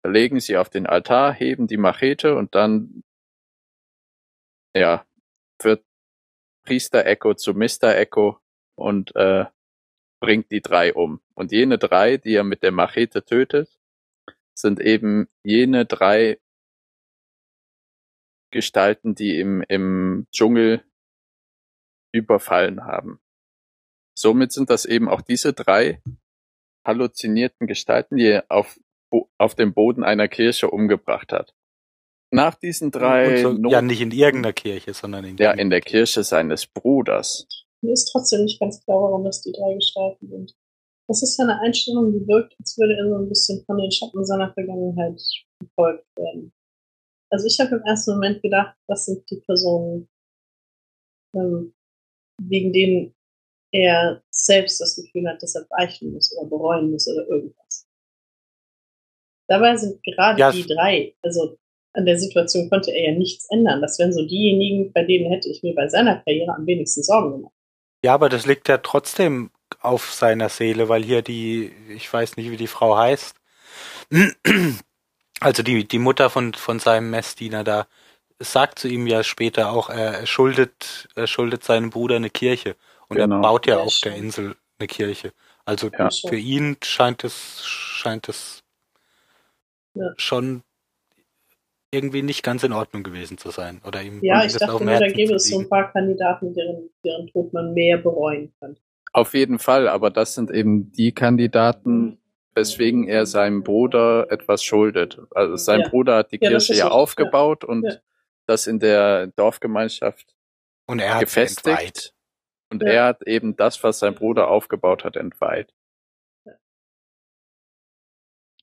legen 0.04 0.40
sie 0.40 0.58
auf 0.58 0.68
den 0.68 0.86
Altar, 0.86 1.32
heben 1.32 1.66
die 1.66 1.78
Machete 1.78 2.36
und 2.36 2.54
dann, 2.54 3.02
ja, 4.74 5.06
wird 5.62 5.84
Priester 6.64 7.06
Echo 7.06 7.34
zu 7.34 7.54
Mr. 7.54 7.96
Echo 7.96 8.40
und 8.74 9.14
äh, 9.16 9.46
bringt 10.20 10.50
die 10.50 10.60
drei 10.60 10.92
um. 10.92 11.20
Und 11.34 11.52
jene 11.52 11.78
drei, 11.78 12.18
die 12.18 12.34
er 12.34 12.44
mit 12.44 12.62
der 12.62 12.72
Machete 12.72 13.24
tötet, 13.24 13.78
sind 14.54 14.80
eben 14.80 15.28
jene 15.42 15.86
drei 15.86 16.40
Gestalten, 18.50 19.14
die 19.14 19.38
im, 19.38 19.62
im 19.68 20.26
Dschungel 20.32 20.82
überfallen 22.12 22.84
haben. 22.84 23.20
Somit 24.18 24.52
sind 24.52 24.70
das 24.70 24.84
eben 24.86 25.08
auch 25.08 25.20
diese 25.20 25.52
drei 25.52 26.00
halluzinierten 26.86 27.66
Gestalten, 27.66 28.16
die 28.16 28.26
er 28.26 28.44
auf, 28.48 28.78
auf 29.38 29.54
dem 29.54 29.74
Boden 29.74 30.04
einer 30.04 30.28
Kirche 30.28 30.70
umgebracht 30.70 31.32
hat. 31.32 31.54
Nach 32.32 32.54
diesen 32.54 32.90
drei, 32.90 33.42
so, 33.42 33.56
ja, 33.68 33.82
nicht 33.82 34.00
in 34.00 34.10
irgendeiner 34.10 34.52
Kirche, 34.52 34.94
sondern 34.94 35.24
in, 35.24 35.36
ja, 35.36 35.52
in 35.52 35.70
der 35.70 35.80
Kirche 35.80 36.24
seines 36.24 36.66
Bruders. 36.66 37.46
Mir 37.82 37.92
ist 37.92 38.10
trotzdem 38.10 38.44
nicht 38.44 38.58
ganz 38.58 38.82
klar, 38.84 39.00
warum 39.00 39.24
das 39.24 39.42
die 39.42 39.52
drei 39.52 39.74
Gestalten 39.74 40.28
sind. 40.28 40.56
Das 41.08 41.22
ist 41.22 41.38
ja 41.38 41.44
eine 41.44 41.60
Einstellung, 41.60 42.12
die 42.12 42.26
wirkt, 42.26 42.54
als 42.58 42.76
würde 42.78 42.94
er 42.94 43.08
so 43.08 43.16
ein 43.16 43.28
bisschen 43.28 43.64
von 43.64 43.78
den 43.78 43.92
Schatten 43.92 44.24
seiner 44.24 44.52
Vergangenheit 44.52 45.20
verfolgt 45.58 46.06
werden. 46.16 46.52
Also 47.30 47.46
ich 47.46 47.58
habe 47.60 47.76
im 47.76 47.82
ersten 47.82 48.12
Moment 48.12 48.42
gedacht, 48.42 48.76
das 48.86 49.06
sind 49.06 49.28
die 49.30 49.40
Personen, 49.40 50.08
ähm, 51.34 51.74
wegen 52.40 52.72
denen 52.72 53.14
er 53.72 54.22
selbst 54.30 54.80
das 54.80 54.96
Gefühl 54.96 55.28
hat, 55.28 55.42
dass 55.42 55.54
er 55.54 55.66
beichten 55.68 56.12
muss 56.12 56.36
oder 56.36 56.48
bereuen 56.48 56.90
muss 56.90 57.08
oder 57.08 57.26
irgendwas. 57.28 57.88
Dabei 59.48 59.76
sind 59.76 60.02
gerade 60.02 60.40
Ja, 60.40 60.50
die 60.50 60.66
drei, 60.66 61.14
also 61.22 61.58
an 61.92 62.04
der 62.04 62.18
Situation 62.18 62.68
konnte 62.68 62.90
er 62.92 63.12
ja 63.12 63.18
nichts 63.18 63.48
ändern. 63.50 63.80
Das 63.80 63.98
wären 63.98 64.12
so 64.12 64.24
diejenigen, 64.26 64.92
bei 64.92 65.04
denen 65.04 65.30
hätte 65.30 65.48
ich 65.48 65.62
mir 65.62 65.74
bei 65.74 65.88
seiner 65.88 66.16
Karriere 66.22 66.54
am 66.54 66.66
wenigsten 66.66 67.02
Sorgen 67.02 67.32
gemacht. 67.32 67.54
Ja, 68.04 68.14
aber 68.14 68.28
das 68.28 68.46
liegt 68.46 68.68
ja 68.68 68.78
trotzdem 68.78 69.50
auf 69.80 70.12
seiner 70.12 70.48
Seele, 70.48 70.88
weil 70.88 71.02
hier 71.02 71.22
die, 71.22 71.72
ich 71.88 72.12
weiß 72.12 72.36
nicht, 72.36 72.50
wie 72.50 72.56
die 72.56 72.66
Frau 72.66 72.96
heißt, 72.96 73.34
also 75.40 75.62
die, 75.62 75.86
die 75.86 75.98
Mutter 75.98 76.30
von, 76.30 76.54
von 76.54 76.78
seinem 76.78 77.10
Messdiener 77.10 77.64
da, 77.64 77.86
sagt 78.38 78.78
zu 78.78 78.88
ihm 78.88 79.06
ja 79.06 79.22
später 79.22 79.70
auch, 79.70 79.88
er, 79.90 80.18
er 80.20 80.26
schuldet, 80.26 81.08
er 81.14 81.26
schuldet 81.26 81.64
seinem 81.64 81.90
Bruder 81.90 82.16
eine 82.16 82.30
Kirche. 82.30 82.76
Und 83.08 83.16
Genau. 83.16 83.36
er 83.36 83.42
baut 83.42 83.66
ja 83.66 83.76
Ja, 83.76 83.82
auf 83.82 83.98
der 84.00 84.16
Insel 84.16 84.56
eine 84.78 84.86
Kirche. 84.88 85.32
Also 85.64 85.90
Ja. 85.90 86.08
für 86.10 86.36
ihn 86.36 86.76
scheint 86.82 87.24
es, 87.24 87.64
scheint 87.66 88.28
es 88.28 88.62
Ja. 89.94 90.12
schon 90.16 90.62
irgendwie 91.90 92.22
nicht 92.22 92.42
ganz 92.42 92.62
in 92.62 92.72
Ordnung 92.72 93.02
gewesen 93.02 93.38
zu 93.38 93.50
sein. 93.50 93.80
Oder 93.86 94.02
ihm 94.02 94.20
Ja, 94.22 94.44
ich 94.44 94.52
dachte 94.54 94.84
mir, 94.84 94.98
da 94.98 95.06
gäbe 95.08 95.34
es 95.34 95.48
so 95.48 95.58
ein 95.60 95.68
paar 95.68 95.90
Kandidaten, 95.92 96.52
deren, 96.54 96.90
deren 97.04 97.26
Tod 97.28 97.52
man 97.52 97.72
mehr 97.74 97.98
bereuen 97.98 98.52
könnte. 98.60 98.80
Auf 99.12 99.32
jeden 99.34 99.58
Fall, 99.58 99.88
aber 99.88 100.10
das 100.10 100.34
sind 100.34 100.50
eben 100.50 100.92
die 100.92 101.12
Kandidaten, 101.12 102.18
weswegen 102.56 103.06
er 103.06 103.26
seinem 103.26 103.62
Bruder 103.62 104.30
etwas 104.30 104.64
schuldet. 104.64 105.20
Also 105.32 105.56
sein 105.56 105.80
Ja. 105.80 105.88
Bruder 105.88 106.16
hat 106.16 106.32
die 106.32 106.38
Ja, 106.40 106.48
Kirche 106.50 106.74
ja 106.74 106.88
aufgebaut 106.88 107.62
und 107.64 107.84
Ja. 107.84 107.96
das 108.46 108.66
in 108.66 108.80
der 108.80 109.28
Dorfgemeinschaft 109.28 110.34
Und 110.86 110.98
er 111.00 111.20
gefestigt. 111.20 111.66
entweiht. 111.68 112.14
Und 112.72 112.82
Ja. 112.82 112.88
er 112.88 113.04
hat 113.04 113.22
eben 113.26 113.56
das, 113.56 113.82
was 113.84 113.98
sein 114.00 114.14
Bruder 114.14 114.48
aufgebaut 114.48 115.04
hat, 115.04 115.16
entweiht. 115.16 115.72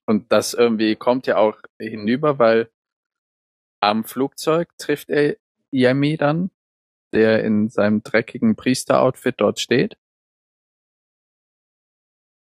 Und 0.06 0.32
das 0.32 0.54
irgendwie 0.54 0.96
kommt 0.96 1.28
ja 1.28 1.38
auch 1.38 1.60
hinüber, 1.80 2.38
weil 2.40 2.70
am 3.82 4.04
Flugzeug 4.04 4.70
trifft 4.78 5.10
er 5.10 5.38
Yemi 5.72 6.18
dann, 6.18 6.52
der 7.14 7.44
in 7.44 7.70
seinem 7.70 8.04
dreckigen 8.04 8.56
Priesteroutfit 8.56 9.36
dort 9.38 9.60
steht. 9.60 9.98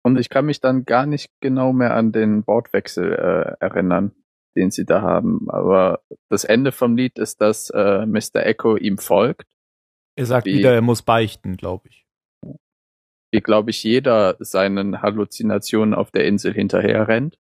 Und 0.05 0.19
ich 0.19 0.29
kann 0.29 0.47
mich 0.47 0.61
dann 0.61 0.85
gar 0.85 1.07
nicht 1.07 1.31
genau 1.41 1.73
mehr 1.73 1.95
an 1.95 2.11
den 2.12 2.47
Wortwechsel 2.47 3.12
äh, 3.12 3.57
erinnern, 3.65 4.12
den 4.57 4.71
sie 4.71 4.85
da 4.85 5.01
haben. 5.03 5.49
Aber 5.49 6.03
das 6.29 6.45
Ende 6.45 6.73
vom 6.73 6.97
Lied 6.97 7.19
ist, 7.19 7.41
dass 7.41 7.71
äh, 7.71 8.05
Mr. 8.07 8.45
Echo 8.45 8.77
ihm 8.77 8.99
folgt 8.99 9.47
Er 10.17 10.27
sagt 10.27 10.47
Wie- 10.47 10.59
wieder, 10.59 10.75
er 10.75 10.83
muss 10.83 11.03
beichten, 11.03 11.57
glaube 11.57 11.88
ich. 11.88 12.05
wie, 13.33 13.41
glaube 13.41 13.71
ich, 13.71 13.83
jeder 13.85 14.37
seinen 14.41 15.01
Halluzinationen 15.03 15.95
auf 15.95 16.11
der 16.11 16.27
Insel 16.27 16.53
hinterher 16.53 17.07
rennt. 17.09 17.38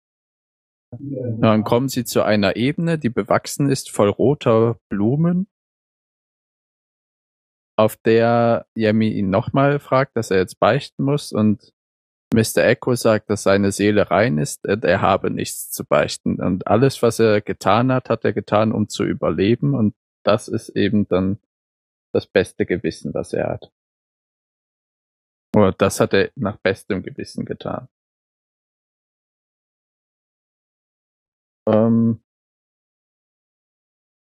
Dann 0.92 1.64
kommen 1.64 1.88
sie 1.88 2.04
zu 2.04 2.24
einer 2.24 2.56
Ebene, 2.58 2.98
die 3.00 3.10
bewachsen 3.10 3.70
ist 3.70 3.90
voll 3.92 4.10
roter 4.10 4.80
Blumen, 4.90 5.48
auf 7.78 7.96
der 7.98 8.66
Yemi 8.76 9.10
ihn 9.10 9.30
nochmal 9.30 9.80
fragt, 9.80 10.18
dass 10.18 10.32
er 10.32 10.38
jetzt 10.38 10.60
beichten 10.60 11.04
muss 11.04 11.32
und 11.32 11.72
Mr. 12.34 12.64
Echo 12.64 12.96
sagt, 12.96 13.30
dass 13.30 13.44
seine 13.44 13.72
Seele 13.72 14.12
rein 14.12 14.38
ist, 14.38 14.68
und 14.68 14.86
er 14.86 15.02
habe 15.02 15.32
nichts 15.32 15.72
zu 15.72 15.84
beichten. 15.84 16.40
Und 16.40 16.68
alles, 16.68 17.02
was 17.02 17.20
er 17.20 17.42
getan 17.42 17.92
hat, 17.92 18.10
hat 18.10 18.24
er 18.24 18.34
getan, 18.34 18.72
um 18.72 18.88
zu 18.88 19.04
überleben. 19.04 19.74
Und 19.74 19.96
das 20.24 20.48
ist 20.48 20.70
eben 20.70 21.08
dann 21.08 21.40
das 22.14 22.28
beste 22.28 22.66
Gewissen, 22.66 23.14
was 23.14 23.34
er 23.34 23.50
hat. 23.50 23.72
Oder 25.56 25.72
das 25.72 26.00
hat 26.00 26.14
er 26.14 26.32
nach 26.36 26.58
bestem 26.58 27.02
Gewissen 27.02 27.46
getan. 27.46 27.88
Ähm 31.68 32.22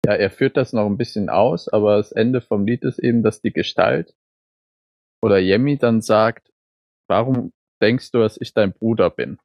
ja, 0.05 0.15
er 0.15 0.31
führt 0.31 0.57
das 0.57 0.73
noch 0.73 0.87
ein 0.87 0.97
bisschen 0.97 1.29
aus, 1.29 1.69
aber 1.69 1.97
das 1.99 2.11
Ende 2.11 2.41
vom 2.41 2.67
Lied 2.67 2.83
ist 2.83 2.99
eben, 2.99 3.23
dass 3.23 3.41
die 3.41 3.53
Gestalt 3.53 4.17
oder 5.23 5.39
Yemi 5.39 5.79
dann 5.79 6.01
sagt, 6.01 6.53
warum 7.09 7.53
denkst 7.83 8.13
du, 8.13 8.19
dass 8.19 8.41
ich 8.41 8.55
dein 8.55 8.73
Bruder 8.73 9.11
bin? 9.11 9.39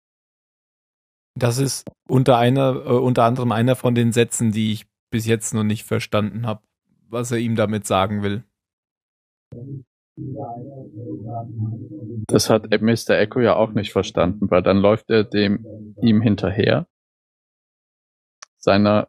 Das 1.36 1.58
ist 1.60 1.88
unter 2.08 2.38
einer, 2.38 2.76
äh, 2.86 2.90
unter 2.90 3.24
anderem 3.24 3.52
einer 3.52 3.76
von 3.76 3.96
den 3.96 4.12
Sätzen, 4.12 4.52
die 4.52 4.74
ich 4.74 4.88
bis 5.10 5.26
jetzt 5.26 5.54
noch 5.54 5.64
nicht 5.64 5.84
verstanden 5.84 6.48
habe, 6.48 6.62
was 7.10 7.32
er 7.32 7.38
ihm 7.38 7.56
damit 7.56 7.86
sagen 7.86 8.24
will. 8.24 8.44
Das 12.28 12.50
hat 12.50 12.70
Mr. 12.82 13.12
Echo 13.12 13.40
ja 13.40 13.56
auch 13.56 13.72
nicht 13.74 13.92
verstanden, 13.92 14.50
weil 14.50 14.64
dann 14.64 14.78
läuft 14.78 15.10
er 15.10 15.24
dem 15.24 15.96
ihm 16.02 16.22
hinterher. 16.22 16.88
Seiner, 18.58 19.08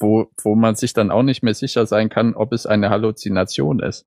wo, 0.00 0.30
wo 0.42 0.54
man 0.54 0.74
sich 0.74 0.94
dann 0.94 1.10
auch 1.10 1.22
nicht 1.22 1.42
mehr 1.42 1.54
sicher 1.54 1.86
sein 1.86 2.08
kann, 2.08 2.34
ob 2.34 2.52
es 2.52 2.64
eine 2.64 2.88
Halluzination 2.88 3.80
ist. 3.80 4.06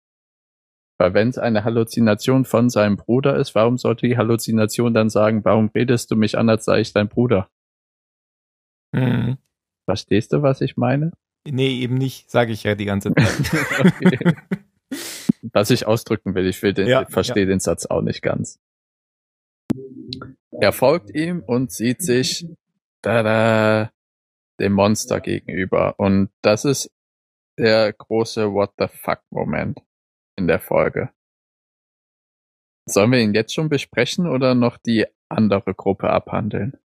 Weil 0.99 1.13
wenn 1.13 1.29
es 1.29 1.37
eine 1.37 1.63
Halluzination 1.63 2.43
von 2.43 2.69
seinem 2.69 2.97
Bruder 2.97 3.37
ist, 3.37 3.55
warum 3.55 3.77
sollte 3.77 4.05
die 4.05 4.17
Halluzination 4.17 4.93
dann 4.93 5.09
sagen, 5.09 5.45
warum 5.45 5.69
redest 5.69 6.11
du 6.11 6.17
mich 6.17 6.37
an, 6.37 6.49
als 6.49 6.65
sei 6.65 6.81
ich 6.81 6.91
dein 6.91 7.07
Bruder? 7.07 7.49
Mhm. 8.91 9.37
Verstehst 9.85 10.33
du, 10.33 10.41
was 10.41 10.59
ich 10.59 10.75
meine? 10.75 11.13
Nee, 11.49 11.79
eben 11.79 11.95
nicht, 11.95 12.29
sage 12.29 12.51
ich 12.51 12.63
ja 12.63 12.75
die 12.75 12.85
ganze 12.85 13.13
Zeit. 13.13 13.93
Okay. 14.91 15.53
Was 15.53 15.69
ich 15.69 15.85
ausdrücken 15.85 16.33
will, 16.35 16.47
ich 16.47 16.61
will 16.63 16.73
den, 16.73 16.87
Ja, 16.87 17.05
verstehe 17.05 17.45
den 17.45 17.59
Satz 17.59 17.85
auch 17.85 18.01
nicht 18.01 18.21
ganz. 18.21 18.59
Er 20.51 20.73
folgt 20.73 21.13
ihm 21.15 21.43
und 21.45 21.71
sieht 21.71 22.01
sich 22.01 22.47
tada, 23.03 23.91
dem 24.59 24.73
Monster 24.73 25.21
gegenüber. 25.21 25.97
Und 25.97 26.29
das 26.41 26.65
ist 26.65 26.91
der 27.57 27.93
große 27.93 28.51
What 28.51 28.73
the 28.79 28.87
fuck 28.87 29.21
Moment 29.29 29.79
in 30.39 30.47
der 30.47 30.59
Folge. 30.59 31.11
Sollen 32.87 33.11
wir 33.11 33.19
ihn 33.19 33.35
jetzt 33.35 33.53
schon 33.53 33.69
besprechen 33.69 34.25
oder 34.27 34.55
noch 34.55 34.77
die 34.77 35.05
andere 35.27 35.75
Gruppe 35.75 36.09
abhandeln? 36.09 36.79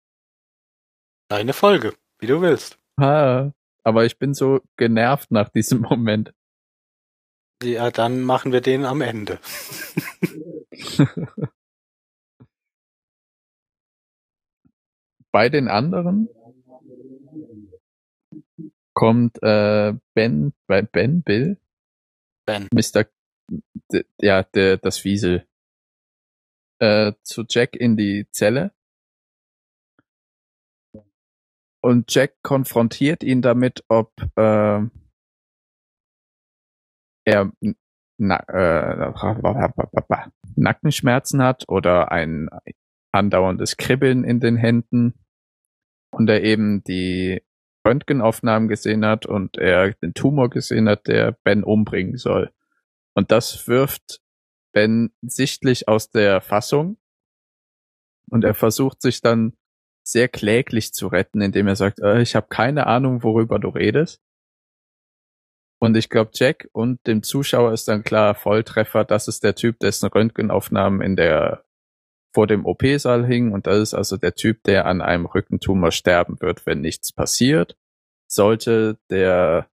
Deine 1.29 1.53
Folge, 1.53 1.95
wie 2.19 2.27
du 2.27 2.41
willst. 2.41 2.81
Ah, 2.97 3.53
aber 3.85 4.05
ich 4.05 4.19
bin 4.19 4.35
so 4.35 4.61
genervt 4.77 5.31
nach 5.31 5.49
diesem 5.51 5.83
Moment. 5.89 6.35
Ja, 7.63 7.93
dann 7.93 8.23
machen 8.23 8.51
wir 8.51 8.61
den 8.61 8.85
am 8.85 9.01
Ende. 9.01 9.39
Bei 15.31 15.49
den 15.49 15.69
anderen 15.69 16.29
kommt 18.93 19.43
äh, 19.43 19.95
Ben, 20.15 20.53
bei 20.67 20.83
Ben, 20.83 21.23
Bill, 21.23 21.59
Ben. 22.45 22.69
Mr. 22.73 23.07
Ja, 24.21 24.43
der, 24.43 24.79
das 24.79 25.05
Wiesel, 25.05 25.47
äh, 26.81 27.13
zu 27.23 27.45
Jack 27.49 27.77
in 27.77 27.97
die 27.97 28.27
Zelle. 28.33 28.73
Und 31.81 32.15
Jack 32.15 32.43
konfrontiert 32.43 33.25
ihn 33.25 33.43
damit, 33.43 33.85
ob 33.89 34.13
äh, 34.37 34.81
er 37.25 37.53
na 38.19 38.37
äh, 38.49 39.13
Nackenschmerzen 40.57 41.43
hat 41.43 41.65
oder 41.69 42.13
ein 42.13 42.49
andauerndes 43.13 43.77
Kribbeln 43.77 44.25
in 44.25 44.41
den 44.41 44.57
Händen 44.57 45.15
und 46.13 46.29
er 46.31 46.43
eben 46.43 46.85
die 46.85 47.43
Röntgenaufnahmen 47.87 48.69
gesehen 48.69 49.05
hat 49.05 49.27
und 49.27 49.59
er 49.59 49.93
den 49.95 50.15
Tumor 50.15 50.51
gesehen 50.51 50.89
hat, 50.89 51.09
der 51.09 51.33
Ben 51.45 51.65
umbringen 51.65 52.17
soll. 52.17 52.53
Und 53.15 53.31
das 53.31 53.69
wirft 53.69 54.21
Ben 54.73 55.13
sichtlich 55.21 55.89
aus 55.89 56.11
der 56.11 56.41
Fassung 56.41 56.97
und 58.31 58.45
er 58.45 58.55
versucht 58.55 59.03
sich 59.03 59.21
dann 59.21 59.53
sehr 60.05 60.29
kläglich 60.29 60.93
zu 60.95 61.07
retten, 61.07 61.41
indem 61.41 61.69
er 61.69 61.77
sagt, 61.77 62.01
äh, 62.01 62.23
ich 62.23 62.35
habe 62.35 62.49
keine 62.49 62.87
Ahnung, 62.87 63.23
worüber 63.23 63.59
du 63.59 63.69
redest. 63.69 64.21
Und 65.79 65.97
ich 65.97 66.09
glaube, 66.09 66.31
Jack 66.35 66.69
und 66.73 67.07
dem 67.07 67.23
Zuschauer 67.23 67.73
ist 67.73 67.89
dann 67.89 68.05
klar 68.05 68.35
Volltreffer, 68.35 69.05
das 69.05 69.29
ist 69.29 69.45
der 69.45 69.55
Typ, 69.55 69.79
dessen 69.81 70.07
Röntgenaufnahmen 70.07 71.03
in 71.03 71.17
der 71.17 71.65
vor 72.35 72.47
dem 72.47 72.65
OP-Saal 72.65 73.27
hing 73.27 73.53
und 73.53 73.67
das 73.67 73.79
ist 73.79 73.95
also 73.95 74.17
der 74.17 74.35
Typ, 74.35 74.63
der 74.63 74.87
an 74.87 75.03
einem 75.03 75.27
Rückentumor 75.27 75.93
sterben 75.93 76.41
wird, 76.41 76.65
wenn 76.65 76.81
nichts 76.81 77.13
passiert, 77.13 77.77
sollte 78.27 78.99
der 79.11 79.69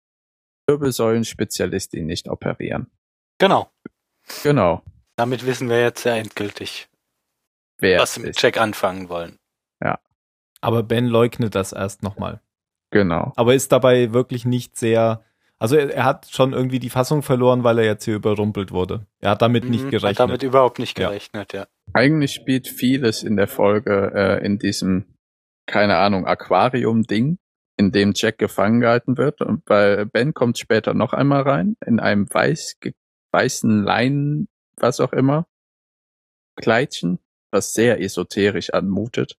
Wirbelsäulenspezialist 0.68 1.94
ihn 1.94 2.08
nicht 2.08 2.28
operieren. 2.28 2.92
Genau. 3.40 3.70
Genau. 4.44 4.84
Damit 5.16 5.46
wissen 5.46 5.70
wir 5.70 5.82
jetzt 5.82 6.04
ja 6.04 6.16
endgültig, 6.16 6.88
Wer 7.80 8.00
was 8.00 8.20
mit. 8.20 8.40
Jack 8.42 8.60
anfangen 8.60 9.10
wollen. 9.10 9.38
Aber 10.62 10.84
Ben 10.84 11.06
leugnet 11.06 11.56
das 11.56 11.72
erst 11.72 12.04
nochmal. 12.04 12.42
Genau. 12.92 13.32
Aber 13.38 13.56
ist 13.56 13.72
dabei 13.72 14.12
wirklich 14.12 14.44
nicht 14.44 14.78
sehr. 14.78 15.24
Also 15.58 15.78
er, 15.78 15.90
er 15.94 16.04
hat 16.04 16.28
schon 16.30 16.52
irgendwie 16.52 16.80
die 16.80 16.90
Fassung 16.90 17.24
verloren, 17.24 17.64
weil 17.64 17.80
er 17.80 17.86
jetzt 17.86 18.04
hier 18.04 18.16
überrumpelt 18.16 18.72
wurde. 18.74 19.06
Er 19.22 19.30
hat 19.32 19.42
damit 19.42 19.64
nicht 19.64 19.86
Mhm, 19.86 19.90
gerechnet. 19.92 20.20
Hat 20.20 20.28
damit 20.28 20.44
überhaupt 20.44 20.78
nicht 20.80 21.00
Ja. 21.00 21.08
gerechnet, 21.08 21.54
ja. 21.54 21.66
Eigentlich 21.94 22.34
spielt 22.34 22.68
vieles 22.68 23.24
in 23.24 23.38
der 23.38 23.48
Folge 23.48 24.12
äh, 24.14 24.46
in 24.46 24.60
diesem, 24.60 25.06
keine 25.66 25.96
Ahnung, 25.96 26.26
Aquarium-Ding, 26.26 27.38
in 27.78 27.92
dem 27.94 28.12
Jack 28.14 28.38
gefangen 28.38 28.82
gehalten 28.82 29.18
wird. 29.18 29.40
Und 29.42 29.64
weil 29.68 30.08
Ben 30.08 30.34
kommt 30.34 30.58
später 30.60 30.94
noch 30.94 31.14
einmal 31.14 31.44
rein, 31.44 31.78
in 31.86 32.02
einem 32.02 32.28
weiß, 32.30 32.80
ge- 32.82 32.92
weißen 33.32 33.84
Leinen, 33.84 34.48
was 34.78 35.00
auch 35.00 35.14
immer, 35.14 35.48
Kleidchen, 36.56 37.20
was 37.52 37.74
sehr 37.74 38.02
esoterisch 38.02 38.72
anmutet. 38.72 39.38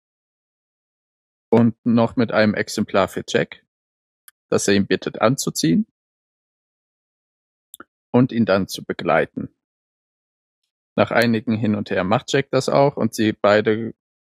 Und 1.52 1.76
noch 1.84 2.16
mit 2.16 2.32
einem 2.32 2.54
Exemplar 2.54 3.08
für 3.08 3.24
Jack, 3.28 3.66
das 4.50 4.68
er 4.68 4.76
ihn 4.76 4.88
bittet 4.88 5.22
anzuziehen. 5.22 5.88
und 8.12 8.32
ihn 8.32 8.46
dann 8.46 8.68
zu 8.68 8.84
begleiten. 8.84 9.50
Nach 10.96 11.12
einigen 11.12 11.56
Hin 11.56 11.76
und 11.76 11.90
Her 11.90 12.04
macht 12.04 12.32
Jack 12.32 12.50
das 12.52 12.70
auch 12.70 12.98
und 12.98 13.14
sie 13.14 13.34
beide 13.34 13.94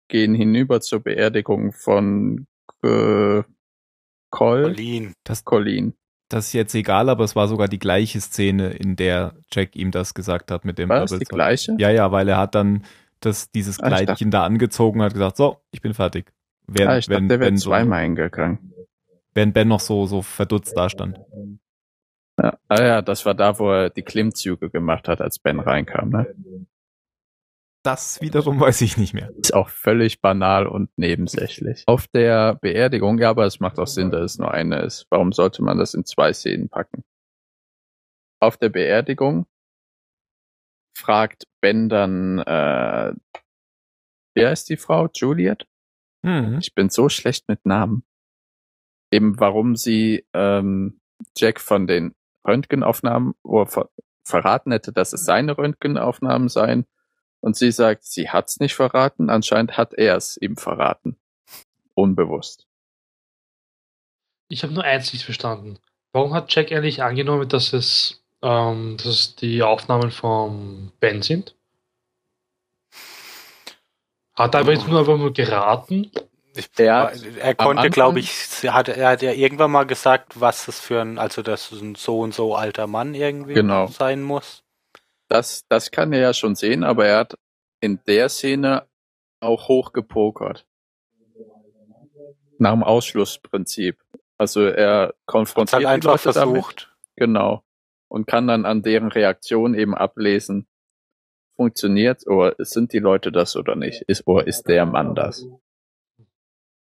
gehen 0.09 0.35
hinüber 0.35 0.81
zur 0.81 1.01
Beerdigung 1.01 1.73
von 1.73 2.47
äh, 2.83 3.43
Col 4.31 4.63
Berlin. 4.63 5.15
Das, 5.25 5.45
Colleen. 5.45 5.95
Das 6.33 6.47
ist 6.47 6.53
jetzt 6.55 6.75
egal, 6.75 7.09
aber 7.09 7.25
es 7.25 7.37
war 7.37 7.49
sogar 7.49 7.69
die 7.69 7.79
gleiche 7.79 8.21
Szene, 8.21 8.71
in 8.71 8.97
der 8.97 9.35
Jack 9.53 9.77
ihm 9.77 9.91
das 9.91 10.15
gesagt 10.15 10.51
hat 10.51 10.65
mit 10.65 10.79
dem 10.79 10.89
War 10.89 11.01
das 11.01 11.11
die 11.19 11.25
gleiche? 11.25 11.75
Ja, 11.79 11.91
ja, 11.91 12.11
weil 12.13 12.29
er 12.29 12.39
hat 12.39 12.55
dann 12.55 12.85
das, 13.21 13.51
dieses 13.51 13.79
Ah, 13.81 13.91
dachte- 13.91 14.05
Kleidchen 14.07 14.31
da 14.31 14.45
angezogen 14.45 15.01
und 15.01 15.07
hat 15.07 15.13
gesagt, 15.13 15.37
so, 15.37 15.59
ich 15.71 15.81
bin 15.83 15.95
fertig. 15.95 16.33
Während, 16.67 16.91
ah, 16.93 16.99
ich 16.99 17.07
dachte, 17.07 17.21
wenn, 17.21 17.29
der 17.29 17.41
wäre 17.41 17.51
ben 17.51 17.57
so, 17.59 17.71
zweimal 17.71 18.03
hingegangen. 18.03 18.73
während 19.35 19.55
Ben 19.55 19.69
noch 19.69 19.81
so, 19.81 20.07
so 20.07 20.23
verdutzt 20.23 20.77
dastand. 20.77 21.19
Ja. 22.41 22.57
Ah 22.69 22.83
ja, 22.83 23.03
das 23.03 23.27
war 23.27 23.35
da, 23.35 23.59
wo 23.59 23.71
er 23.71 23.91
die 23.91 24.03
Klimmzüge 24.03 24.71
gemacht 24.71 25.07
hat, 25.09 25.21
als 25.21 25.39
Ben 25.39 25.61
reinkam. 25.61 26.09
Ne? 26.11 26.35
Das 27.83 28.21
wiederum 28.21 28.61
weiß 28.61 28.81
ich 28.83 28.97
nicht 28.97 29.13
mehr. 29.13 29.31
Ist 29.37 29.55
auch 29.55 29.69
völlig 29.69 30.21
banal 30.21 30.67
und 30.67 30.91
nebensächlich. 30.97 31.83
Auf 31.87 32.07
der 32.07 32.55
Beerdigung, 32.55 33.19
ja, 33.19 33.31
aber 33.31 33.45
es 33.45 33.59
macht 33.59 33.79
auch 33.79 33.89
Sinn, 33.89 34.11
dass 34.11 34.33
es 34.33 34.39
nur 34.39 34.53
eine 34.53 34.83
ist. 34.83 35.07
Warum 35.11 35.33
sollte 35.33 35.63
man 35.63 35.79
das 35.79 35.95
in 35.95 36.05
zwei 36.05 36.33
Szenen 36.33 36.69
packen? 36.69 37.03
Auf 38.41 38.57
der 38.57 38.69
Beerdigung 38.69 39.47
fragt 40.97 41.45
Ben 41.61 41.89
dann, 41.89 42.39
äh, 42.39 43.15
wer 44.35 44.53
ist 44.53 44.69
die 44.69 44.77
Frau? 44.77 45.09
Juliet? 45.15 45.67
Hm. 46.25 46.59
Ich 46.61 46.75
bin 46.75 46.89
so 46.89 47.09
schlecht 47.09 47.49
mit 47.49 47.67
Namen. 47.67 48.05
Eben 49.11 49.39
warum 49.41 49.75
sie 49.77 50.25
ähm, 50.33 51.01
Jack 51.37 51.61
von 51.61 51.87
den 51.87 52.15
Röntgenaufnahmen 52.47 53.35
ver 53.67 53.91
verraten 54.25 54.71
hätte, 54.71 54.93
dass 54.93 55.13
es 55.13 55.25
seine 55.25 55.59
Röntgenaufnahmen 55.59 56.49
seien. 56.49 56.87
Und 57.43 57.57
sie 57.57 57.73
sagt, 57.73 58.05
sie 58.05 58.31
hat's 58.31 58.61
nicht 58.61 58.75
verraten. 58.75 59.29
Anscheinend 59.29 59.77
hat 59.77 59.93
er 59.95 60.17
es 60.17 60.37
ihm 60.41 60.57
verraten. 60.57 61.17
Unbewusst. 61.95 62.67
Ich 64.49 64.63
habe 64.63 64.73
nur 64.73 64.85
eins 64.85 65.13
nicht 65.13 65.25
verstanden. 65.25 65.79
Warum 66.13 66.35
hat 66.35 66.55
Jack 66.55 66.71
eigentlich 66.73 67.03
angenommen, 67.03 67.49
dass 67.49 67.73
es, 67.73 68.23
ähm, 68.43 68.97
dass 68.99 69.07
es 69.07 69.37
die 69.37 69.63
Aufnahmen 69.63 70.11
von 70.11 70.93
Ben 71.01 71.23
sind? 71.23 71.57
Hat 74.35 74.55
er 74.55 74.61
aber 74.61 74.73
jetzt 74.73 74.87
nur 74.87 75.01
einfach 75.01 75.19
nur 75.19 75.33
geraten? 75.33 76.11
Ich, 76.55 76.69
Er 76.77 77.13
er, 77.41 77.55
konnte, 77.55 77.91
glaube 77.91 78.21
ich, 78.21 78.31
er 78.63 78.75
hat, 78.75 78.89
er 78.89 79.09
hat 79.09 79.23
ja 79.23 79.33
irgendwann 79.33 79.71
mal 79.71 79.85
gesagt, 79.87 80.39
was 80.41 80.67
das 80.67 80.81
für 80.81 81.01
ein, 81.01 81.19
also 81.19 81.43
dass 81.43 81.73
es 81.73 81.81
ein 81.81 81.95
so 81.95 82.21
und 82.21 82.35
so 82.35 82.55
alter 82.55 82.87
Mann 82.87 83.15
irgendwie 83.15 83.55
Genau. 83.55 83.87
sein 83.87 84.23
muss. 84.23 84.63
Das, 85.33 85.67
das 85.69 85.91
kann 85.91 86.13
er 86.13 86.21
ja 86.21 86.35
schon 86.35 86.55
sehen, 86.55 86.85
aber 86.85 87.07
er 87.07 87.21
hat 87.21 87.39
in 87.81 88.01
der 88.07 88.29
Szene 88.29 88.87
auch 89.41 89.67
hochgepokert. 89.67 90.67
Nach 92.59 92.73
dem 92.73 92.83
Ausschlussprinzip. 92.83 93.99
Also 94.37 94.67
er 94.67 95.15
konfrontiert 95.25 95.73
hat 95.73 95.81
die 95.81 95.87
einfach 95.87 96.25
Leute 96.25 96.39
damit. 96.39 96.63
versucht. 96.63 96.97
Genau. 97.17 97.65
Und 98.09 98.27
kann 98.27 98.47
dann 98.47 98.67
an 98.67 98.83
deren 98.83 99.09
Reaktion 99.09 99.75
eben 99.75 99.95
ablesen, 99.95 100.67
funktioniert 101.57 102.27
oder 102.27 102.55
sind 102.59 102.93
die 102.93 102.99
Leute 102.99 103.33
das 103.33 103.57
oder 103.57 103.75
nicht? 103.75 104.03
Ist, 104.03 104.27
oder 104.27 104.47
ist 104.47 104.65
der 104.65 104.85
Mann 104.85 105.15
das? 105.15 105.47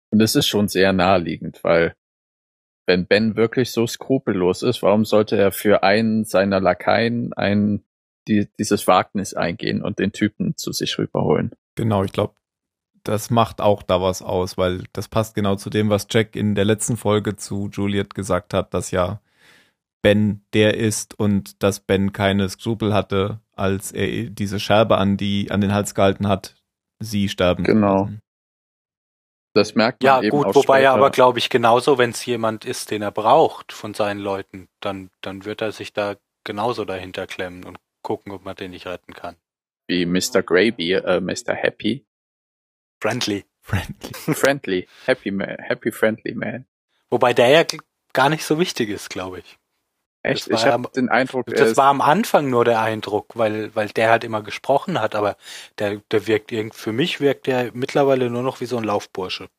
Und 0.09 0.21
es 0.21 0.35
ist 0.35 0.47
schon 0.47 0.67
sehr 0.67 0.91
naheliegend, 0.91 1.63
weil 1.63 1.95
wenn 2.87 3.05
Ben 3.05 3.35
wirklich 3.35 3.71
so 3.71 3.85
skrupellos 3.85 4.63
ist, 4.63 4.81
warum 4.81 5.05
sollte 5.05 5.37
er 5.37 5.51
für 5.51 5.83
einen 5.83 6.25
seiner 6.25 6.59
Lakaien 6.59 7.31
ein, 7.33 7.83
die, 8.27 8.47
dieses 8.59 8.87
Wagnis 8.87 9.33
eingehen 9.33 9.81
und 9.83 9.99
den 9.99 10.11
Typen 10.11 10.55
zu 10.57 10.71
sich 10.71 10.97
rüberholen? 10.97 11.51
Genau, 11.75 12.03
ich 12.03 12.11
glaube, 12.11 12.35
das 13.03 13.29
macht 13.29 13.61
auch 13.61 13.83
da 13.83 14.01
was 14.01 14.21
aus, 14.21 14.57
weil 14.57 14.83
das 14.93 15.07
passt 15.07 15.35
genau 15.35 15.55
zu 15.55 15.69
dem, 15.69 15.89
was 15.89 16.07
Jack 16.09 16.35
in 16.35 16.55
der 16.55 16.65
letzten 16.65 16.97
Folge 16.97 17.35
zu 17.35 17.69
Juliet 17.71 18.15
gesagt 18.15 18.53
hat, 18.53 18.73
dass 18.73 18.91
ja 18.91 19.21
Ben 20.01 20.45
der 20.53 20.75
ist 20.77 21.17
und 21.19 21.63
dass 21.63 21.79
Ben 21.79 22.13
keine 22.13 22.47
Skrupel 22.49 22.93
hatte, 22.93 23.39
als 23.53 23.91
er 23.91 24.29
diese 24.29 24.59
Scherbe 24.59 24.97
an 24.97 25.17
die 25.17 25.51
an 25.51 25.61
den 25.61 25.73
Hals 25.73 25.95
gehalten 25.95 26.27
hat, 26.27 26.55
sie 26.99 27.29
sterben. 27.29 27.63
Genau. 27.63 28.09
Das 29.55 29.75
merkt 29.75 30.01
man 30.01 30.15
Ja, 30.15 30.21
eben 30.21 30.29
gut, 30.37 30.47
auch 30.47 30.55
wobei 30.55 30.81
er 30.81 30.91
später. 30.91 30.93
aber, 30.93 31.11
glaube 31.11 31.39
ich, 31.39 31.49
genauso, 31.49 31.97
wenn 31.97 32.09
es 32.09 32.25
jemand 32.25 32.65
ist, 32.65 32.91
den 32.91 33.01
er 33.01 33.11
braucht 33.11 33.71
von 33.71 33.93
seinen 33.93 34.19
Leuten, 34.19 34.67
dann, 34.81 35.09
dann 35.21 35.45
wird 35.45 35.61
er 35.61 35.71
sich 35.71 35.93
da 35.93 36.15
genauso 36.43 36.85
dahinter 36.85 37.27
klemmen 37.27 37.63
und 37.63 37.77
gucken, 38.03 38.31
ob 38.31 38.43
man 38.45 38.55
den 38.55 38.71
nicht 38.71 38.85
retten 38.85 39.13
kann. 39.13 39.35
wie 39.87 40.05
Mr. 40.05 40.41
Graby, 40.43 40.93
äh, 40.93 41.19
Mr. 41.19 41.53
Happy, 41.55 42.05
Friendly. 43.01 43.45
Friendly. 43.61 44.13
Friendly, 44.35 44.87
Happy 45.05 45.31
Man, 45.31 45.57
Happy 45.59 45.91
Friendly 45.91 46.33
Man. 46.35 46.65
Wobei 47.09 47.33
der 47.33 47.49
ja 47.49 47.63
gar 48.13 48.29
nicht 48.29 48.43
so 48.45 48.59
wichtig 48.59 48.89
ist, 48.89 49.09
glaube 49.09 49.39
ich. 49.39 49.57
Echt? 50.21 50.45
Das 50.45 50.51
war 50.51 50.59
Ich 50.59 50.65
habe 50.71 50.83
ja- 50.83 50.89
den 50.91 51.09
Eindruck, 51.09 51.45
Das 51.47 51.75
war 51.77 51.87
am 51.89 51.99
Anfang 52.01 52.49
nur 52.49 52.63
der 52.65 52.81
Eindruck, 52.81 53.35
weil, 53.37 53.75
weil 53.75 53.89
der 53.89 54.09
halt 54.09 54.23
immer 54.23 54.41
gesprochen 54.41 54.99
hat, 55.01 55.15
aber 55.15 55.35
der, 55.79 55.97
der 56.11 56.27
wirkt 56.27 56.51
irgend, 56.51 56.75
für 56.75 56.93
mich 56.93 57.19
wirkt 57.19 57.47
der 57.47 57.71
mittlerweile 57.73 58.29
nur 58.29 58.41
noch 58.43 58.61
wie 58.61 58.65
so 58.65 58.77
ein 58.77 58.83
Laufbursche. 58.85 59.49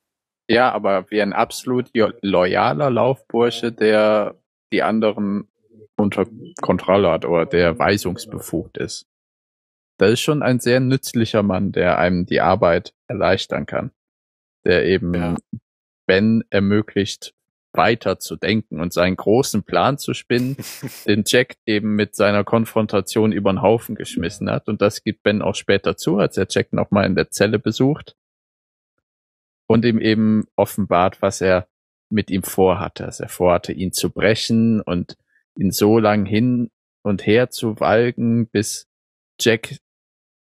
Ja, 0.49 0.71
aber 0.73 1.11
wie 1.11 1.21
ein 1.23 1.33
absolut 1.33 1.91
loyaler 1.95 2.91
Laufbursche, 2.91 3.73
der 3.73 4.35
die 4.73 4.83
anderen 4.83 5.49
unter 5.97 6.27
Kontrolle 6.61 7.11
hat 7.11 7.25
oder 7.25 7.47
der 7.47 7.79
weisungsbefugt 7.79 8.79
ist. 8.79 9.07
Das 9.99 10.11
ist 10.11 10.21
schon 10.21 10.43
ein 10.43 10.59
sehr 10.59 10.81
nützlicher 10.81 11.43
Mann, 11.43 11.73
der 11.73 11.99
einem 11.99 12.27
die 12.27 12.41
Arbeit 12.41 12.95
erleichtern 13.07 13.67
kann. 13.67 13.93
Der 14.65 14.85
eben 14.87 15.15
Ja. 15.15 15.37
Ben 16.07 16.45
ermöglicht, 16.51 17.35
weiter 17.73 18.19
zu 18.19 18.37
denken 18.37 18.81
und 18.81 18.93
seinen 18.93 19.17
großen 19.17 19.65
Plan 19.65 19.99
zu 19.99 20.15
spinnen, 20.15 20.57
den 21.07 21.25
Jack 21.27 21.57
eben 21.67 21.95
mit 21.97 22.15
seiner 22.15 22.45
Konfrontation 22.45 23.33
über 23.33 23.53
den 23.53 23.63
Haufen 23.63 23.95
geschmissen 23.95 24.51
hat. 24.51 24.69
Und 24.69 24.81
das 24.81 25.03
gibt 25.03 25.23
Ben 25.23 25.43
auch 25.43 25.55
später 25.55 25.97
zu, 25.97 26.19
als 26.19 26.37
er 26.37 26.47
Jack 26.49 26.73
nochmal 26.73 27.07
in 27.07 27.15
der 27.15 27.31
Zelle 27.31 27.59
besucht 27.59 28.17
und 29.67 29.85
ihm 29.85 29.99
eben 29.99 30.47
offenbart, 30.57 31.23
was 31.23 31.41
er 31.41 31.69
mit 32.11 32.31
ihm 32.31 32.43
vorhatte. 32.43 33.05
Dass 33.05 33.21
er 33.21 33.29
vorhatte, 33.29 33.73
ihn 33.73 33.93
zu 33.93 34.11
brechen 34.11 34.81
und 34.81 35.17
ihn 35.57 35.71
so 35.71 35.99
lang 35.99 36.27
hin 36.27 36.71
und 37.03 37.27
her 37.27 37.51
zu 37.51 37.81
walgen, 37.81 38.49
bis 38.49 38.89
Jack 39.41 39.79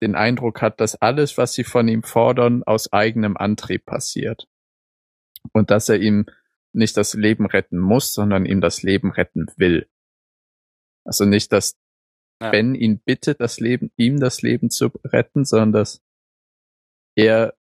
den 0.02 0.16
Eindruck 0.16 0.62
hat, 0.62 0.80
dass 0.80 0.96
alles, 0.96 1.38
was 1.38 1.54
sie 1.54 1.64
von 1.64 1.88
ihm 1.88 2.04
fordern, 2.04 2.64
aus 2.64 2.92
eigenem 2.92 3.38
Antrieb 3.38 3.86
passiert. 3.86 4.48
Und 5.52 5.72
dass 5.72 5.90
er 5.90 6.00
ihm 6.00 6.26
nicht 6.74 6.98
das 6.98 7.14
Leben 7.14 7.46
retten 7.46 7.80
muss, 7.80 8.14
sondern 8.14 8.46
ihm 8.46 8.62
das 8.62 8.84
Leben 8.84 9.12
retten 9.12 9.48
will. 9.58 9.88
Also 11.06 11.26
nicht, 11.26 11.52
dass 11.52 11.78
Ja. 12.42 12.50
Ben 12.52 12.76
ihn 12.76 13.00
bittet, 13.00 13.40
das 13.40 13.60
Leben, 13.60 13.92
ihm 13.96 14.20
das 14.20 14.42
Leben 14.42 14.70
zu 14.70 14.88
retten, 15.06 15.46
sondern 15.46 15.72
dass 15.72 16.02
er 17.16 17.54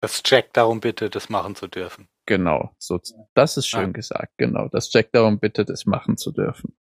Dass 0.00 0.22
Jack 0.24 0.52
darum 0.54 0.80
bittet, 0.80 1.14
das 1.14 1.28
machen 1.28 1.54
zu 1.54 1.68
dürfen. 1.68 2.08
Genau, 2.26 2.74
so, 2.78 3.00
das 3.34 3.56
ist 3.56 3.68
schön 3.68 3.90
Ah. 3.90 3.92
gesagt, 3.92 4.32
genau, 4.36 4.68
dass 4.68 4.92
Jack 4.92 5.12
darum 5.12 5.38
bittet, 5.38 5.70
es 5.70 5.86
machen 5.86 6.16
zu 6.16 6.32
dürfen. 6.32 6.76